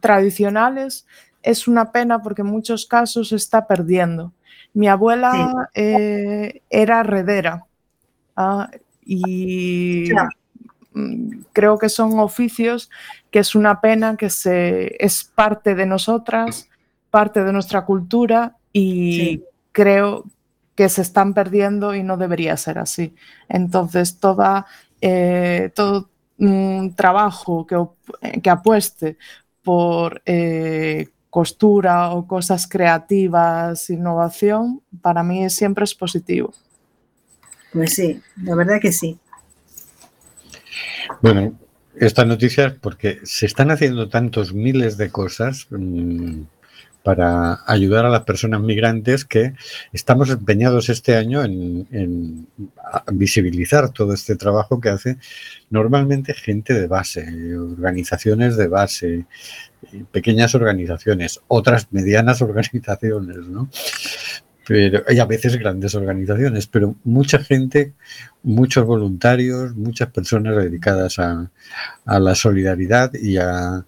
tradicionales 0.00 1.06
es 1.42 1.68
una 1.68 1.92
pena 1.92 2.22
porque 2.22 2.42
en 2.42 2.48
muchos 2.48 2.86
casos 2.86 3.28
se 3.28 3.36
está 3.36 3.66
perdiendo. 3.66 4.32
Mi 4.72 4.88
abuela 4.88 5.68
eh, 5.74 6.62
era 6.70 7.02
redera 7.02 7.66
ah, 8.36 8.70
y 9.04 10.08
Claro. 10.10 10.28
mm, 10.92 11.30
creo 11.52 11.78
que 11.78 11.88
son 11.88 12.18
oficios 12.18 12.90
que 13.30 13.38
es 13.40 13.54
una 13.54 13.80
pena 13.80 14.16
que 14.16 14.30
se, 14.30 14.96
es 15.04 15.24
parte 15.24 15.74
de 15.74 15.86
nosotras, 15.86 16.68
parte 17.10 17.42
de 17.44 17.52
nuestra 17.52 17.84
cultura 17.84 18.56
y 18.72 19.12
Sí. 19.16 19.44
creo 19.72 20.24
que 20.74 20.88
se 20.88 21.02
están 21.02 21.32
perdiendo 21.34 21.94
y 21.94 22.02
no 22.02 22.16
debería 22.16 22.56
ser 22.56 22.78
así. 22.78 23.14
Entonces, 23.48 24.18
toda, 24.20 24.66
eh, 25.00 25.70
todo 25.74 26.10
mm, 26.38 26.90
trabajo 26.90 27.66
que, 27.66 27.76
op- 27.76 27.96
que 28.42 28.50
apueste 28.50 29.16
por 29.62 30.20
eh, 30.26 31.08
costura 31.30 32.10
o 32.10 32.26
cosas 32.26 32.66
creativas, 32.66 33.88
innovación, 33.90 34.82
para 35.02 35.22
mí 35.22 35.48
siempre 35.50 35.84
es 35.84 35.94
positivo. 35.94 36.52
Pues 37.76 37.92
sí, 37.92 38.22
la 38.42 38.54
verdad 38.54 38.80
que 38.80 38.90
sí. 38.90 39.18
Bueno, 41.20 41.58
esta 42.00 42.24
noticia 42.24 42.68
es 42.68 42.72
porque 42.72 43.20
se 43.24 43.44
están 43.44 43.70
haciendo 43.70 44.08
tantos 44.08 44.54
miles 44.54 44.96
de 44.96 45.10
cosas 45.10 45.66
mm, 45.68 46.44
para 47.02 47.60
ayudar 47.66 48.06
a 48.06 48.08
las 48.08 48.22
personas 48.22 48.62
migrantes 48.62 49.26
que 49.26 49.52
estamos 49.92 50.30
empeñados 50.30 50.88
este 50.88 51.16
año 51.16 51.44
en, 51.44 51.86
en 51.90 52.46
visibilizar 53.12 53.90
todo 53.90 54.14
este 54.14 54.36
trabajo 54.36 54.80
que 54.80 54.88
hace 54.88 55.18
normalmente 55.68 56.32
gente 56.32 56.72
de 56.72 56.86
base, 56.86 57.58
organizaciones 57.58 58.56
de 58.56 58.68
base, 58.68 59.26
pequeñas 60.12 60.54
organizaciones, 60.54 61.42
otras 61.46 61.88
medianas 61.92 62.40
organizaciones, 62.48 63.36
¿no? 63.36 63.68
Pero, 64.66 65.04
y 65.08 65.18
a 65.20 65.24
veces 65.26 65.56
grandes 65.56 65.94
organizaciones, 65.94 66.66
pero 66.66 66.96
mucha 67.04 67.38
gente, 67.38 67.92
muchos 68.42 68.84
voluntarios, 68.84 69.76
muchas 69.76 70.10
personas 70.10 70.56
dedicadas 70.56 71.20
a, 71.20 71.50
a 72.04 72.18
la 72.18 72.34
solidaridad 72.34 73.12
y, 73.14 73.36
a, 73.36 73.84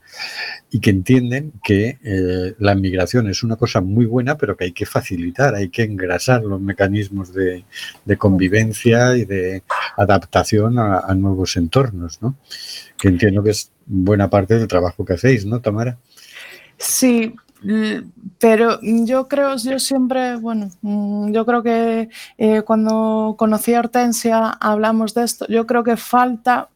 y 0.71 0.79
que 0.79 0.91
entienden 0.91 1.53
que 1.65 1.99
eh, 2.05 2.55
la 2.61 2.77
migración 2.77 3.29
es 3.29 3.43
una 3.43 3.57
cosa 3.57 3.81
muy 3.81 4.07
buena, 4.07 4.37
pero 4.39 4.57
que 4.57 4.67
hay 4.67 4.73
que 4.73 4.87
facilitar, 4.87 5.57
hay 5.57 5.69
que 5.69 5.83
engrasar 5.83 6.45
los 6.45 6.61
mecanismos 6.61 7.35
de, 7.35 7.65
de 8.05 8.17
convivencia 8.17 9.17
y 9.17 9.25
de 9.25 9.65
adaptación 9.97 10.79
a, 10.79 11.01
a 11.01 11.15
nuevos 11.17 11.57
entornos, 11.57 12.23
¿no? 12.23 12.37
Que 12.97 13.09
entiendo 13.09 13.43
que 13.43 13.51
es 13.51 13.73
buena 13.85 14.31
parte 14.31 14.57
del 14.57 14.69
trabajo 14.69 15.05
que 15.05 15.15
hacéis, 15.15 15.45
¿no, 15.45 15.61
Tamara? 15.61 15.99
Sí, 16.79 17.35
pero 18.39 18.79
yo 18.83 19.29
creo, 19.29 19.57
yo 19.57 19.79
siempre, 19.79 20.37
bueno, 20.37 20.71
mm, 20.83 21.33
yo 21.33 21.45
creo 21.45 21.63
que 21.63 22.09
eh, 22.37 22.63
cuando 22.63 23.35
conocí 23.37 23.75
a 23.75 23.81
Hortensia 23.81 24.51
hablamos 24.61 25.15
de 25.15 25.25
esto, 25.25 25.47
yo 25.49 25.67
creo 25.67 25.83
que 25.83 25.97
falta, 25.97 26.69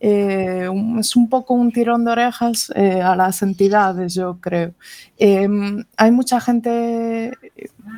eh, 0.00 0.68
es 0.98 1.16
un 1.16 1.28
poco 1.28 1.54
un 1.54 1.72
tirón 1.72 2.04
de 2.04 2.12
orejas 2.12 2.72
eh, 2.74 3.00
a 3.00 3.14
las 3.16 3.42
entidades, 3.42 4.14
yo 4.14 4.38
creo. 4.40 4.74
Em, 5.16 5.84
hay 5.96 6.10
mucha 6.10 6.40
gente, 6.40 7.32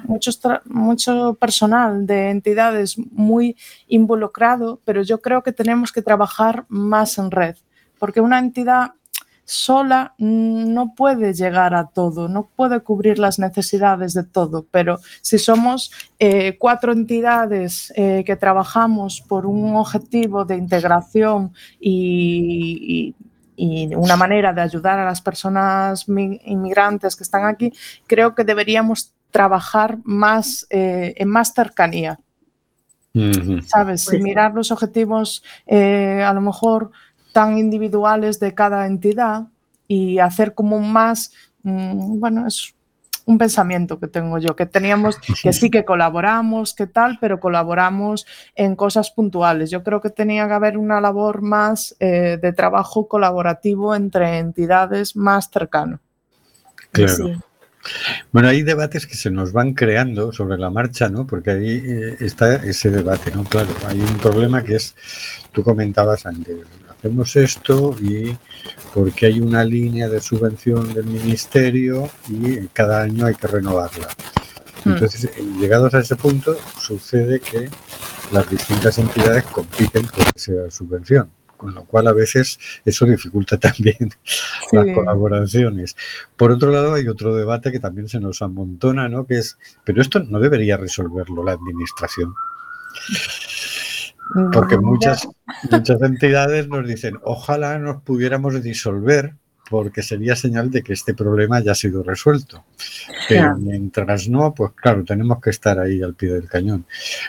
muchos 0.04 0.40
mucho 0.66 1.34
personal 1.34 2.06
de 2.06 2.30
entidades 2.30 2.96
muy 3.12 3.56
involucrado, 3.88 4.80
pero 4.84 5.02
yo 5.02 5.20
creo 5.20 5.42
que 5.42 5.52
tenemos 5.52 5.90
que 5.90 6.02
trabajar 6.02 6.66
más 6.68 7.18
en 7.18 7.30
red, 7.30 7.56
porque 7.98 8.20
una 8.20 8.38
entidad 8.38 8.92
sola 9.48 10.14
mm, 10.18 10.74
no 10.74 10.92
puede 10.94 11.32
llegar 11.32 11.72
a 11.74 11.86
todo, 11.86 12.28
no 12.28 12.48
puede 12.54 12.80
cubrir 12.80 13.18
las 13.18 13.38
necesidades 13.38 14.12
de 14.12 14.24
todo, 14.24 14.66
pero 14.70 14.98
si 15.22 15.38
somos 15.38 15.90
eh, 16.18 16.58
cuatro 16.58 16.92
entidades 16.92 17.92
eh, 17.96 18.24
que 18.26 18.34
trabajamos 18.36 19.22
por 19.26 19.46
un 19.46 19.76
objetivo 19.76 20.44
de 20.44 20.56
integración 20.56 21.52
y, 21.80 23.14
y- 23.58 23.88
y 23.88 23.94
una 23.94 24.16
manera 24.16 24.52
de 24.52 24.60
ayudar 24.60 24.98
a 24.98 25.04
las 25.06 25.22
personas 25.22 26.08
mi- 26.10 26.40
inmigrantes 26.44 27.16
que 27.16 27.22
están 27.22 27.46
aquí, 27.46 27.72
creo 28.06 28.34
que 28.34 28.44
deberíamos 28.44 29.14
trabajar 29.30 29.98
más 30.04 30.66
eh, 30.70 31.14
en 31.16 31.28
más 31.28 31.54
cercanía. 31.54 32.18
¿sabes? 33.66 34.04
Pues 34.04 34.20
mirar 34.22 34.52
los 34.54 34.70
objetivos 34.72 35.42
eh, 35.66 36.22
a 36.22 36.34
lo 36.34 36.42
mejor 36.42 36.90
tan 37.36 37.58
individuales 37.58 38.40
de 38.40 38.54
cada 38.54 38.86
entidad 38.86 39.48
y 39.86 40.20
hacer 40.20 40.54
como 40.54 40.80
más, 40.80 41.32
mm, 41.64 42.18
bueno, 42.18 42.46
es 42.46 42.74
un 43.26 43.36
pensamiento 43.36 44.00
que 44.00 44.06
tengo 44.06 44.38
yo, 44.38 44.56
que 44.56 44.64
teníamos, 44.64 45.18
que 45.42 45.52
sí 45.52 45.68
que 45.68 45.84
colaboramos, 45.84 46.72
que 46.72 46.86
tal, 46.86 47.18
pero 47.20 47.38
colaboramos 47.38 48.26
en 48.54 48.74
cosas 48.74 49.10
puntuales. 49.10 49.70
Yo 49.70 49.82
creo 49.82 50.00
que 50.00 50.08
tenía 50.08 50.46
que 50.46 50.54
haber 50.54 50.78
una 50.78 50.98
labor 50.98 51.42
más 51.42 51.94
eh, 52.00 52.38
de 52.40 52.52
trabajo 52.54 53.06
colaborativo 53.06 53.94
entre 53.94 54.38
entidades 54.38 55.14
más 55.14 55.50
cercano. 55.52 56.00
Claro. 56.90 57.16
Sí. 57.16 57.34
Bueno, 58.32 58.48
hay 58.48 58.62
debates 58.62 59.06
que 59.06 59.14
se 59.14 59.30
nos 59.30 59.52
van 59.52 59.74
creando 59.74 60.32
sobre 60.32 60.56
la 60.56 60.70
marcha, 60.70 61.10
¿no? 61.10 61.26
Porque 61.26 61.50
ahí 61.50 61.82
eh, 61.84 62.16
está 62.20 62.54
ese 62.54 62.90
debate, 62.90 63.30
¿no? 63.34 63.44
Claro, 63.44 63.68
hay 63.86 64.00
un 64.00 64.16
problema 64.16 64.64
que 64.64 64.76
es, 64.76 64.96
tú 65.52 65.62
comentabas 65.62 66.24
antes, 66.24 66.56
hacemos 67.06 67.36
esto 67.36 67.96
y 68.00 68.36
porque 68.92 69.26
hay 69.26 69.40
una 69.40 69.64
línea 69.64 70.08
de 70.08 70.20
subvención 70.20 70.92
del 70.92 71.06
ministerio 71.06 72.10
y 72.28 72.66
cada 72.68 73.02
año 73.02 73.26
hay 73.26 73.34
que 73.34 73.46
renovarla. 73.46 74.08
Hmm. 74.84 74.92
Entonces, 74.92 75.24
eh, 75.24 75.30
llegados 75.60 75.94
a 75.94 76.00
ese 76.00 76.16
punto, 76.16 76.56
sucede 76.80 77.40
que 77.40 77.70
las 78.32 78.50
distintas 78.50 78.98
entidades 78.98 79.44
compiten 79.44 80.06
por 80.06 80.24
esa 80.34 80.70
subvención, 80.70 81.30
con 81.56 81.74
lo 81.74 81.84
cual 81.84 82.08
a 82.08 82.12
veces 82.12 82.58
eso 82.84 83.06
dificulta 83.06 83.56
también 83.60 84.10
las 84.72 84.86
colaboraciones. 84.94 85.96
Por 86.36 86.50
otro 86.50 86.72
lado, 86.72 86.94
hay 86.94 87.06
otro 87.06 87.36
debate 87.36 87.70
que 87.70 87.78
también 87.78 88.08
se 88.08 88.18
nos 88.18 88.42
amontona, 88.42 89.08
¿no? 89.08 89.26
Que 89.26 89.38
es, 89.38 89.58
pero 89.84 90.02
esto 90.02 90.20
no 90.20 90.40
debería 90.40 90.76
resolverlo 90.76 91.44
la 91.44 91.52
administración, 91.52 92.34
porque 94.52 94.76
muchas, 94.78 95.26
muchas 95.70 96.02
entidades 96.02 96.68
nos 96.68 96.86
dicen, 96.86 97.18
ojalá 97.22 97.78
nos 97.78 98.02
pudiéramos 98.02 98.62
disolver 98.62 99.34
porque 99.68 100.02
sería 100.02 100.36
señal 100.36 100.70
de 100.70 100.82
que 100.82 100.92
este 100.92 101.12
problema 101.14 101.58
ya 101.60 101.72
ha 101.72 101.74
sido 101.74 102.02
resuelto. 102.04 102.64
Pero 103.28 103.40
Claro. 103.42 103.56
mientras 103.58 104.28
no, 104.28 104.54
pues 104.54 104.72
claro, 104.76 105.04
tenemos 105.04 105.40
que 105.40 105.50
estar 105.50 105.78
ahí 105.80 106.02
al 106.02 106.14
pie 106.14 106.30
del 106.34 106.48
cañón. 106.48 106.86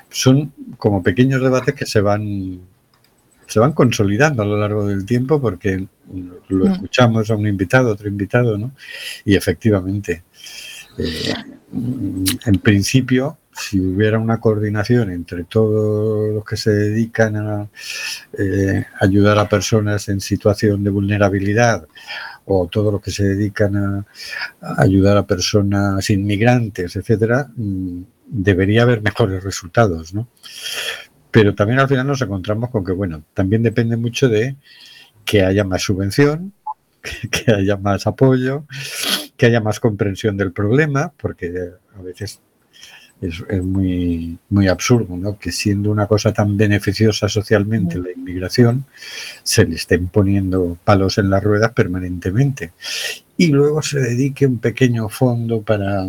Son 0.10 0.54
como 0.78 1.02
pequeños 1.02 1.42
debates 1.42 1.74
que 1.74 1.86
se 1.86 2.02
van 2.02 2.62
se 3.50 3.62
van 3.62 3.72
consolidando 3.72 4.44
a 4.44 4.46
lo 4.46 4.58
largo 4.58 4.86
del 4.86 5.06
tiempo 5.06 5.40
porque 5.40 5.88
lo 6.50 6.66
Mm. 6.66 6.72
escuchamos 6.74 7.32
a 7.32 7.36
un 7.36 7.48
invitado, 7.48 7.92
otro 7.94 8.10
invitado, 8.10 8.58
¿no? 8.58 8.74
Y 9.24 9.36
efectivamente, 9.38 10.24
eh, 10.98 11.34
en 12.46 12.60
principio, 12.60 13.38
si 13.58 13.80
hubiera 13.80 14.20
una 14.20 14.40
coordinación 14.40 15.12
entre 15.12 15.44
todos 15.44 16.34
los 16.34 16.46
que 16.46 16.58
se 16.58 16.72
dedican 16.72 17.36
a 17.36 17.70
eh, 18.38 18.86
ayudar 19.00 19.40
a 19.40 19.50
personas 19.50 20.10
en 20.10 20.22
situación 20.22 20.84
de 20.84 20.90
vulnerabilidad 20.90 21.88
o 22.46 22.68
todos 22.68 22.94
los 22.94 23.02
que 23.02 23.12
se 23.12 23.24
dedican 23.24 23.76
a, 23.76 24.06
a 24.62 24.82
ayudar 24.84 25.18
a 25.18 25.28
personas 25.28 26.10
inmigrantes, 26.10 26.96
etcétera, 26.96 27.50
mm, 27.56 28.02
debería 28.28 28.84
haber 28.84 29.02
mejores 29.02 29.44
resultados, 29.44 30.14
¿no? 30.14 30.28
Pero 31.32 31.56
también 31.56 31.80
al 31.80 31.88
final 31.88 32.08
nos 32.08 32.22
encontramos 32.22 32.70
con 32.70 32.86
que, 32.86 32.94
bueno, 32.94 33.24
también 33.34 33.64
depende 33.64 33.98
mucho 33.98 34.30
de 34.30 34.56
que 35.26 35.44
haya 35.44 35.64
más 35.64 35.82
subvención, 35.82 36.54
que 37.32 37.52
haya 37.52 37.78
más 37.78 38.08
apoyo, 38.08 38.66
que 39.36 39.46
haya 39.46 39.62
más 39.62 39.80
comprensión 39.80 40.38
del 40.38 40.52
problema, 40.52 41.14
porque 41.18 41.54
a 41.98 42.02
veces 42.02 42.40
es, 43.22 43.44
es 43.50 43.64
muy, 43.64 44.38
muy 44.50 44.68
absurdo, 44.68 45.18
¿no? 45.18 45.38
Que 45.40 45.52
siendo 45.52 45.92
una 45.92 46.08
cosa 46.08 46.34
tan 46.34 46.56
beneficiosa 46.58 47.28
socialmente 47.28 47.98
la 47.98 48.12
inmigración, 48.12 48.86
se 49.44 49.66
le 49.66 49.76
estén 49.76 50.08
poniendo 50.08 50.78
palos 50.84 51.18
en 51.18 51.30
las 51.30 51.44
ruedas 51.44 51.72
permanentemente. 51.74 52.72
Y 53.38 53.48
luego 53.48 53.82
se 53.82 54.00
dedique 54.00 54.46
un 54.46 54.60
pequeño 54.60 55.10
fondo 55.10 55.62
para, 55.62 56.06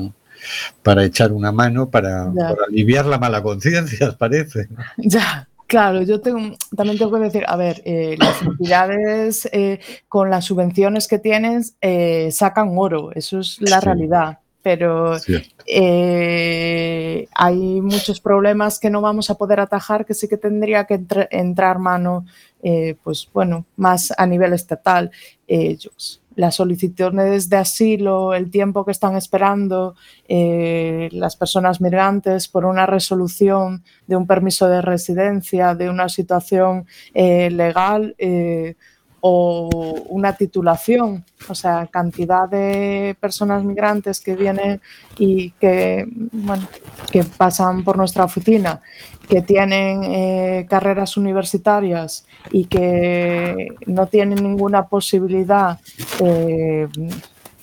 para 0.83 1.05
echar 1.05 1.33
una 1.33 1.53
mano, 1.53 1.91
para, 1.91 2.33
aliviar 2.69 3.07
la 3.07 3.19
mala 3.19 3.43
conciencia, 3.43 4.13
parece. 4.19 4.69
¿no? 4.71 4.77
Ya, 4.99 5.49
claro, 5.67 6.03
yo 6.03 6.21
tengo, 6.21 6.57
también 6.77 6.99
tengo 6.99 7.13
que 7.13 7.21
decir, 7.25 7.45
a 7.47 7.57
ver, 7.57 7.83
eh, 7.85 8.17
las 8.19 8.41
entidades 8.43 9.49
eh, 9.53 9.81
con 10.09 10.31
las 10.31 10.45
subvenciones 10.47 11.07
que 11.09 11.19
tienes 11.19 11.75
eh, 11.81 12.31
sacan 12.33 12.71
oro, 12.77 13.13
eso 13.15 13.41
es 13.41 13.61
la 13.61 13.81
Sí. 13.81 13.85
realidad, 13.87 14.39
pero 14.69 15.17
eh, 15.65 17.27
hay 17.35 17.81
muchos 17.81 18.21
problemas 18.21 18.79
que 18.79 18.91
no 18.91 19.01
vamos 19.01 19.31
a 19.31 19.35
poder 19.37 19.61
atajar 19.61 20.05
que 20.05 20.13
sí 20.13 20.29
que 20.29 20.37
tendría 20.37 20.85
que 20.85 21.01
entr- 21.01 21.27
entrar 21.31 21.79
mano, 21.79 22.27
eh, 22.63 22.97
pues 23.03 23.31
bueno, 23.33 23.65
más 23.77 24.13
a 24.15 24.27
nivel 24.27 24.53
estatal. 24.53 25.11
Eh, 25.47 25.79
las 26.37 26.57
solicitudes 26.57 27.49
de 27.49 27.57
asilo, 27.57 28.35
el 28.35 28.51
tiempo 28.51 28.85
que 28.85 28.93
están 28.93 29.17
esperando 29.17 29.95
eh, 30.29 31.09
las 31.13 31.35
personas 31.35 31.81
migrantes 31.81 32.47
por 32.47 32.67
una 32.67 32.85
resolución 32.85 33.83
de 34.07 34.17
un 34.17 34.27
permiso 34.27 34.69
de 34.69 34.83
residencia, 34.83 35.75
de 35.75 35.89
una 35.89 36.11
situación 36.11 36.87
legal 37.15 38.15
o 39.21 39.69
una 40.09 40.35
titulación. 40.35 41.25
O 41.49 41.55
sea, 41.55 41.87
cantidad 41.87 42.49
de 42.49 43.17
personas 43.21 43.65
migrantes 43.65 44.21
que 44.21 44.37
vienen 44.37 44.81
y 45.19 45.51
que, 45.53 46.07
bueno, 46.33 46.69
que 47.11 47.25
pasan 47.25 47.85
por 47.85 47.97
nuestra 47.97 48.25
oficina, 48.25 48.81
que 49.29 49.43
tienen 49.43 50.05
eh, 50.05 50.67
carreras 50.69 51.17
universitarias 51.17 52.27
y 52.51 52.65
que 52.65 53.69
no 53.87 54.07
tienen 54.07 54.43
ninguna 54.43 54.87
posibilidad 54.87 55.79
eh, 56.21 56.89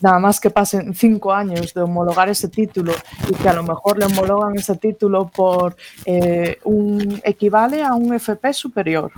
nada 0.01 0.19
más 0.19 0.39
que 0.39 0.49
pasen 0.49 0.93
cinco 0.93 1.33
años 1.33 1.73
de 1.73 1.81
homologar 1.81 2.29
ese 2.29 2.47
título 2.47 2.93
y 3.29 3.33
que 3.33 3.49
a 3.49 3.53
lo 3.53 3.63
mejor 3.63 3.97
le 3.97 4.05
homologan 4.05 4.55
ese 4.55 4.75
título 4.75 5.27
por 5.27 5.75
eh, 6.05 6.59
un 6.63 7.21
equivale 7.23 7.83
a 7.83 7.93
un 7.93 8.13
FP 8.13 8.53
superior. 8.53 9.11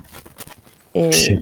Eh, 0.93 1.41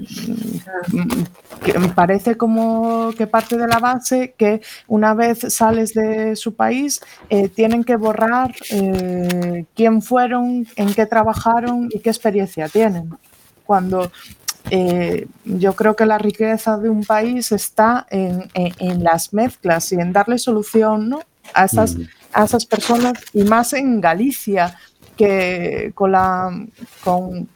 mm, 0.91 1.89
parece 1.95 2.35
como 2.35 3.11
que 3.17 3.27
parte 3.27 3.57
de 3.57 3.67
la 3.67 3.79
base 3.79 4.33
que 4.37 4.61
una 4.87 5.13
vez 5.13 5.39
sales 5.53 5.93
de 5.93 6.35
su 6.35 6.55
país 6.55 7.01
eh, 7.29 7.47
tienen 7.49 7.83
que 7.83 7.95
borrar 7.95 8.53
eh, 8.71 9.65
quién 9.75 10.01
fueron, 10.01 10.67
en 10.75 10.93
qué 10.93 11.05
trabajaron 11.05 11.89
y 11.91 11.99
qué 11.99 12.09
experiencia 12.09 12.67
tienen. 12.69 13.09
Cuando 13.65 14.11
eh, 14.71 15.27
yo 15.45 15.73
creo 15.75 15.95
que 15.95 16.05
la 16.05 16.17
riqueza 16.17 16.77
de 16.77 16.89
un 16.89 17.03
país 17.03 17.51
está 17.51 18.05
en, 18.09 18.49
en- 18.53 18.73
en 18.79 19.03
las 19.03 19.33
mezclas 19.33 19.91
y 19.91 19.95
en 19.95 20.11
darle 20.11 20.37
solución 20.39 21.09
¿no? 21.09 21.19
a, 21.53 21.65
esas, 21.65 21.95
a 22.33 22.45
esas 22.45 22.65
personas 22.65 23.13
y 23.33 23.43
más 23.43 23.73
en 23.73 24.01
Galicia, 24.01 24.75
que 25.15 25.91
con 25.95 26.11
la 26.11 26.49
con 27.03 27.47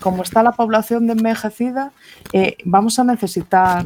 como 0.00 0.22
está 0.22 0.42
la 0.42 0.52
población 0.52 1.06
de 1.06 1.14
envejecida, 1.14 1.92
eh, 2.32 2.56
vamos 2.64 2.98
a 2.98 3.04
necesitar 3.04 3.84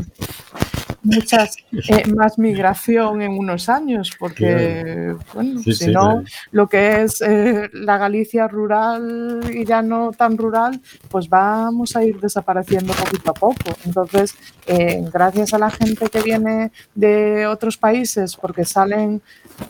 muchas 1.06 1.56
eh, 1.88 2.02
más 2.14 2.38
migración 2.38 3.22
en 3.22 3.38
unos 3.38 3.68
años, 3.68 4.10
porque 4.18 5.14
bueno, 5.32 5.60
Sí, 5.60 5.72
si 5.72 5.84
sí, 5.84 5.90
no, 5.92 6.00
claro. 6.00 6.24
lo 6.50 6.68
que 6.68 7.02
es 7.02 7.20
eh, 7.20 7.70
la 7.72 7.96
Galicia 7.96 8.48
rural 8.48 9.42
y 9.52 9.64
ya 9.64 9.82
no 9.82 10.10
tan 10.10 10.36
rural, 10.36 10.80
pues 11.08 11.28
vamos 11.28 11.94
a 11.96 12.02
ir 12.04 12.18
desapareciendo 12.20 12.92
poquito 12.92 13.30
a 13.30 13.34
poco. 13.34 13.76
Entonces, 13.84 14.34
eh, 14.66 15.02
gracias 15.12 15.54
a 15.54 15.58
la 15.58 15.70
gente 15.70 16.08
que 16.08 16.22
viene 16.22 16.72
de 16.94 17.46
otros 17.46 17.76
países, 17.76 18.36
porque 18.36 18.64
salen 18.64 19.22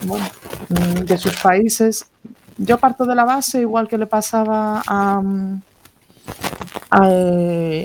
bueno, 0.05 0.25
mm, 0.69 1.05
de 1.05 1.17
sus 1.17 1.37
países, 1.37 2.07
yo 2.57 2.79
parto 2.79 3.05
de 3.05 3.13
la 3.13 3.25
base, 3.25 3.61
igual 3.61 3.87
que 3.87 3.97
le 3.99 4.07
pasaba 4.07 4.81
a, 4.87 5.21
mm, 5.21 5.61
a, 6.89 7.09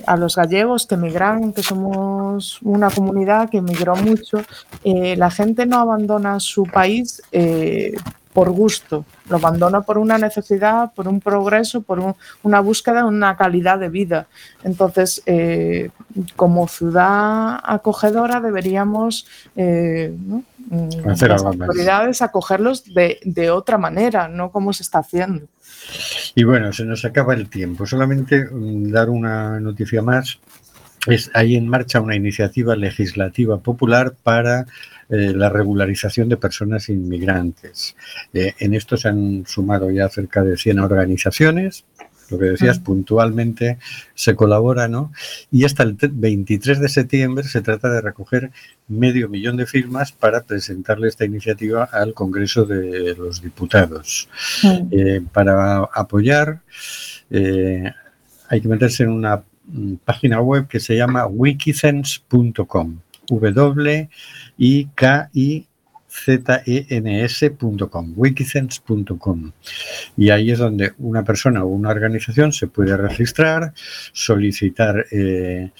a 0.06 0.16
los 0.16 0.36
gallegos 0.36 0.86
que 0.86 0.94
emigran, 0.94 1.52
que 1.52 1.62
somos 1.62 2.60
una 2.62 2.90
comunidad 2.90 3.48
que 3.50 3.58
emigró 3.58 3.96
mucho, 3.96 4.38
eh, 4.84 5.16
la 5.16 5.30
gente 5.30 5.66
no 5.66 5.78
abandona 5.80 6.38
su 6.40 6.64
país 6.64 7.22
eh, 7.32 7.94
por 8.32 8.50
gusto, 8.50 9.04
lo 9.28 9.36
abandona 9.36 9.82
por 9.82 9.98
una 9.98 10.16
necesidad, 10.16 10.92
por 10.94 11.06
un 11.06 11.20
progreso, 11.20 11.82
por 11.82 11.98
un- 12.00 12.14
una 12.42 12.60
búsqueda 12.60 12.98
de 13.02 13.08
una 13.08 13.36
calidad 13.36 13.78
de 13.78 13.90
vida. 13.90 14.26
Entonces, 14.64 15.22
eh, 15.26 15.90
como 16.36 16.66
ciudad 16.66 17.58
acogedora 17.62 18.40
deberíamos 18.40 19.26
eh, 19.56 20.16
las 21.28 21.42
autoridades 21.68 22.22
acogerlos 22.22 22.84
de, 22.94 23.18
de 23.24 23.50
otra 23.50 23.76
manera, 23.76 24.28
no 24.28 24.50
como 24.50 24.72
se 24.72 24.82
está 24.82 25.00
haciendo. 25.00 25.46
Y 26.34 26.44
bueno, 26.44 26.72
se 26.72 26.84
nos 26.84 27.04
acaba 27.04 27.34
el 27.34 27.48
tiempo. 27.48 27.86
Solamente 27.86 28.44
mm, 28.44 28.90
dar 28.90 29.10
una 29.10 29.60
noticia 29.60 30.02
más. 30.02 30.38
Es, 31.06 31.30
hay 31.34 31.56
en 31.56 31.68
marcha 31.68 32.00
una 32.00 32.14
iniciativa 32.14 32.76
legislativa 32.76 33.58
popular 33.58 34.14
para 34.22 34.66
eh, 35.08 35.32
la 35.34 35.48
regularización 35.48 36.28
de 36.28 36.36
personas 36.36 36.88
inmigrantes. 36.88 37.96
Eh, 38.32 38.54
en 38.58 38.74
esto 38.74 38.96
se 38.96 39.08
han 39.08 39.44
sumado 39.46 39.90
ya 39.90 40.08
cerca 40.08 40.42
de 40.42 40.56
100 40.56 40.78
organizaciones. 40.78 41.84
Lo 42.32 42.38
que 42.38 42.46
decías, 42.46 42.80
Mm. 42.80 42.82
puntualmente 42.82 43.78
se 44.14 44.34
colabora, 44.34 44.88
¿no? 44.88 45.12
Y 45.50 45.64
hasta 45.64 45.82
el 45.84 45.96
te- 45.96 46.08
23 46.10 46.80
de 46.80 46.88
septiembre 46.88 47.44
se 47.44 47.60
trata 47.60 47.90
de 47.90 48.00
recoger 48.00 48.50
medio 48.88 49.28
millón 49.28 49.56
de 49.56 49.66
firmas 49.66 50.10
para 50.12 50.42
presentarle 50.42 51.08
esta 51.08 51.24
iniciativa 51.24 51.84
al 51.84 52.14
Congreso 52.14 52.64
de 52.64 53.14
los 53.16 53.42
Diputados. 53.42 54.28
Eh, 54.90 55.20
para 55.32 55.84
apoyar 55.92 56.60
eh, 57.30 57.90
hay 58.48 58.60
que 58.60 58.68
meterse 58.68 59.02
en 59.04 59.10
una 59.10 59.42
mm, 59.66 59.94
página 60.04 60.40
web 60.40 60.66
que 60.68 60.80
se 60.80 60.96
llama 60.96 61.26
wikisense.com 61.26 62.98
w 63.28 64.08
i 66.26 66.38
k 66.38 66.62
i 66.66 66.86
z 66.86 66.86
e 66.90 66.96
n 66.98 67.24
s.com 67.24 68.12
wikisense.com 68.16 69.52
y 70.16 70.30
ahí 70.30 70.50
es 70.50 70.58
donde 70.58 70.92
una 70.98 71.24
persona 71.24 71.64
o 71.64 71.68
una 71.68 71.88
organización 71.90 72.52
se 72.52 72.66
puede 72.66 72.96
registrar 72.96 73.72
solicitar 74.12 75.06
eh, 75.10 75.70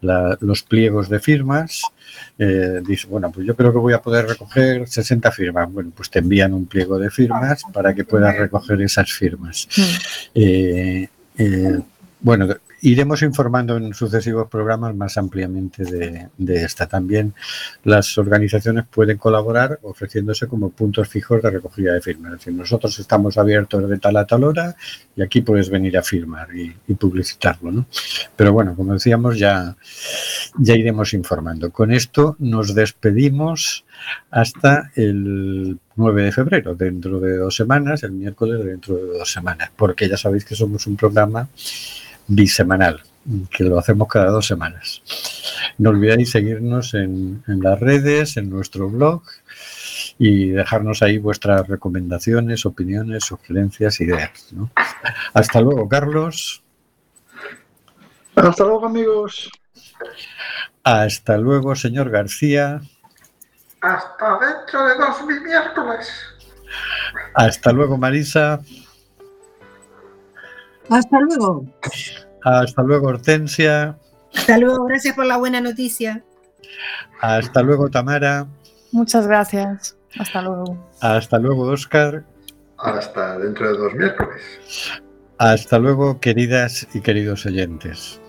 la- 0.00 0.38
los 0.40 0.62
pliegos 0.62 1.08
de 1.08 1.18
firmas 1.20 1.82
eh, 2.38 2.80
dice, 2.86 3.06
bueno, 3.08 3.30
pues 3.30 3.46
yo 3.46 3.54
creo 3.54 3.72
que 3.72 3.78
voy 3.78 3.92
a 3.92 4.00
poder 4.02 4.26
recoger 4.26 4.88
60 4.88 5.30
firmas. 5.30 5.70
Bueno, 5.72 5.92
pues 5.94 6.10
te 6.10 6.18
envían 6.18 6.52
un 6.54 6.66
pliego 6.66 6.98
de 6.98 7.08
firmas 7.10 7.62
para 7.72 7.94
que 7.94 8.04
puedas 8.04 8.36
recoger 8.36 8.80
esas 8.82 9.12
firmas. 9.12 9.68
Eh, 10.34 11.08
eh, 11.38 11.78
bueno, 12.20 12.48
iremos 12.82 13.22
informando 13.22 13.76
en 13.76 13.94
sucesivos 13.94 14.48
programas 14.48 14.94
más 14.94 15.16
ampliamente 15.18 15.84
de, 15.84 16.62
esta. 16.62 16.86
También 16.86 17.34
las 17.84 18.16
organizaciones 18.18 18.84
pueden 18.90 19.18
colaborar 19.18 19.78
ofreciéndose 19.82 20.46
como 20.46 20.70
puntos 20.70 21.08
fijos 21.08 21.42
de 21.42 21.50
recogida 21.50 21.94
de 21.94 22.00
firmas. 22.00 22.32
Es 22.32 22.38
decir, 22.38 22.54
nosotros 22.54 22.98
estamos 22.98 23.38
abiertos 23.38 23.88
de 23.88 23.98
tal 23.98 24.16
a 24.16 24.26
tal 24.26 24.44
hora 24.44 24.76
y 25.16 25.22
aquí 25.22 25.42
puedes 25.42 25.70
venir 25.70 25.96
a 25.98 26.02
firmar 26.02 26.54
y, 26.54 26.74
y 26.88 26.94
publicitarlo. 26.94 27.70
¿no? 27.70 27.86
Pero 28.36 28.52
bueno, 28.52 28.74
como 28.74 28.94
decíamos, 28.94 29.38
ya, 29.38 29.76
ya 30.58 30.74
iremos 30.74 31.14
informando. 31.14 31.70
Con 31.70 31.92
esto 31.92 32.36
nos 32.38 32.74
despedimos 32.74 33.84
hasta 34.30 34.90
el 34.94 35.78
9 35.96 36.22
de 36.24 36.32
febrero, 36.32 36.74
dentro 36.74 37.20
de 37.20 37.36
dos 37.36 37.54
semanas, 37.54 38.02
el 38.02 38.12
miércoles 38.12 38.64
dentro 38.64 38.96
de 38.96 39.18
dos 39.18 39.30
semanas, 39.30 39.70
porque 39.76 40.08
ya 40.08 40.16
sabéis 40.16 40.44
que 40.44 40.54
somos 40.54 40.86
un 40.86 40.96
programa 40.96 41.48
bisemanal, 42.30 43.02
que 43.50 43.64
lo 43.64 43.78
hacemos 43.78 44.08
cada 44.08 44.30
dos 44.30 44.46
semanas. 44.46 45.02
No 45.78 45.90
olvidéis 45.90 46.30
seguirnos 46.30 46.94
en, 46.94 47.42
en 47.46 47.60
las 47.60 47.78
redes, 47.80 48.36
en 48.36 48.48
nuestro 48.50 48.88
blog 48.88 49.22
y 50.18 50.50
dejarnos 50.50 51.02
ahí 51.02 51.18
vuestras 51.18 51.66
recomendaciones, 51.66 52.64
opiniones, 52.66 53.24
sugerencias, 53.24 54.00
ideas. 54.00 54.30
¿no? 54.52 54.70
Hasta 55.34 55.60
luego, 55.60 55.88
Carlos. 55.88 56.62
Hasta 58.36 58.64
luego, 58.64 58.86
amigos. 58.86 59.50
Hasta 60.84 61.36
luego, 61.36 61.74
señor 61.74 62.10
García. 62.10 62.80
Hasta 63.80 64.38
dentro 64.38 64.86
de 64.86 64.94
dos 64.94 65.24
mi- 65.26 65.40
miércoles. 65.40 66.08
Hasta 67.34 67.72
luego, 67.72 67.96
Marisa. 67.98 68.60
Hasta 70.90 71.20
luego. 71.20 71.64
Hasta 72.44 72.82
luego, 72.82 73.08
Hortensia. 73.08 73.96
Hasta 74.34 74.58
luego. 74.58 74.86
Gracias 74.86 75.14
por 75.14 75.26
la 75.26 75.36
buena 75.36 75.60
noticia. 75.60 76.24
Hasta 77.20 77.62
luego, 77.62 77.88
Tamara. 77.88 78.46
Muchas 78.92 79.26
gracias. 79.26 79.96
Hasta 80.18 80.42
luego. 80.42 80.76
Hasta 81.00 81.38
luego, 81.38 81.62
Oscar. 81.62 82.24
Hasta 82.78 83.38
dentro 83.38 83.72
de 83.72 83.78
dos 83.78 83.94
miércoles. 83.94 84.42
Hasta 85.38 85.78
luego, 85.78 86.18
queridas 86.20 86.86
y 86.92 87.00
queridos 87.00 87.46
oyentes. 87.46 88.20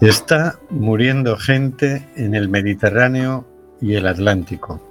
Está 0.00 0.58
muriendo 0.70 1.36
gente 1.36 2.08
en 2.16 2.34
el 2.34 2.48
Mediterráneo 2.48 3.44
y 3.80 3.94
el 3.94 4.06
Atlántico. 4.06 4.87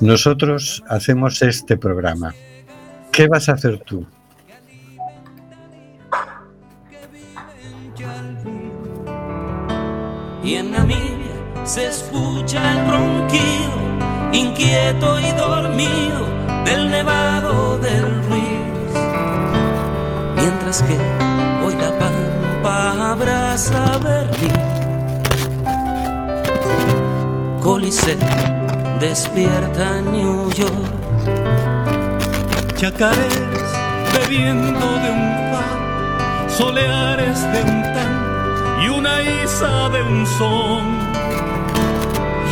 Nosotros 0.00 0.82
hacemos 0.88 1.42
este 1.42 1.76
programa. 1.76 2.34
¿Qué 3.12 3.26
vas 3.26 3.48
a 3.48 3.52
hacer 3.52 3.78
tú? 3.80 4.06
y 10.48 10.54
en 10.54 10.70
Namibia 10.70 11.36
se 11.64 11.88
escucha 11.88 12.72
el 12.72 12.90
ronquido 12.90 13.78
inquieto 14.32 15.20
y 15.20 15.30
dormido 15.32 16.26
del 16.64 16.90
nevado 16.90 17.78
del 17.78 18.24
Ruiz. 18.24 18.92
Mientras 20.36 20.82
que 20.82 20.96
hoy 21.64 21.74
la 21.74 21.98
pampa 21.98 23.12
abraza 23.12 23.98
Berlín. 23.98 24.52
Coliseo 27.60 28.57
despierta 29.00 30.00
New 30.00 30.50
York. 30.50 30.72
Chacarés 32.76 33.70
bebiendo 34.12 34.86
de 35.02 35.10
un 35.10 35.50
pan, 35.52 36.50
soleares 36.50 37.40
de 37.52 37.62
un 37.62 37.82
tan 37.82 38.82
y 38.82 38.88
una 38.88 39.22
isa 39.22 39.88
de 39.90 40.02
un 40.02 40.26
son. 40.26 40.98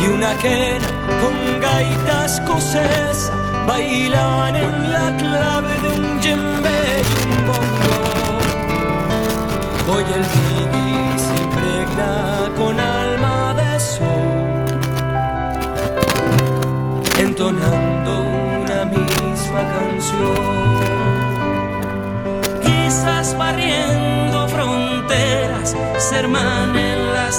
y 0.01 0.07
una 0.07 0.37
quena 0.37 0.87
con 1.21 1.59
gaitas 1.59 2.39
escocesa 2.39 3.33
bailaban 3.67 4.55
en 4.55 4.91
la 4.91 5.17
clave 5.17 5.73
de 5.81 5.89
un 5.99 6.19
djembe 6.19 6.79
y 7.01 7.13
un 7.27 7.47
bongo. 7.47 7.97
Hoy 9.91 10.03
el 10.17 10.23
reggae 10.35 11.19
se 11.25 11.35
impregna 11.43 12.46
entonando 17.37 18.21
una 18.21 18.85
misma 18.85 19.61
canción. 19.77 20.37
Quizás 22.63 23.37
barriendo 23.37 24.47
fronteras 24.47 25.75
se 25.99 26.15
hermanen 26.17 27.06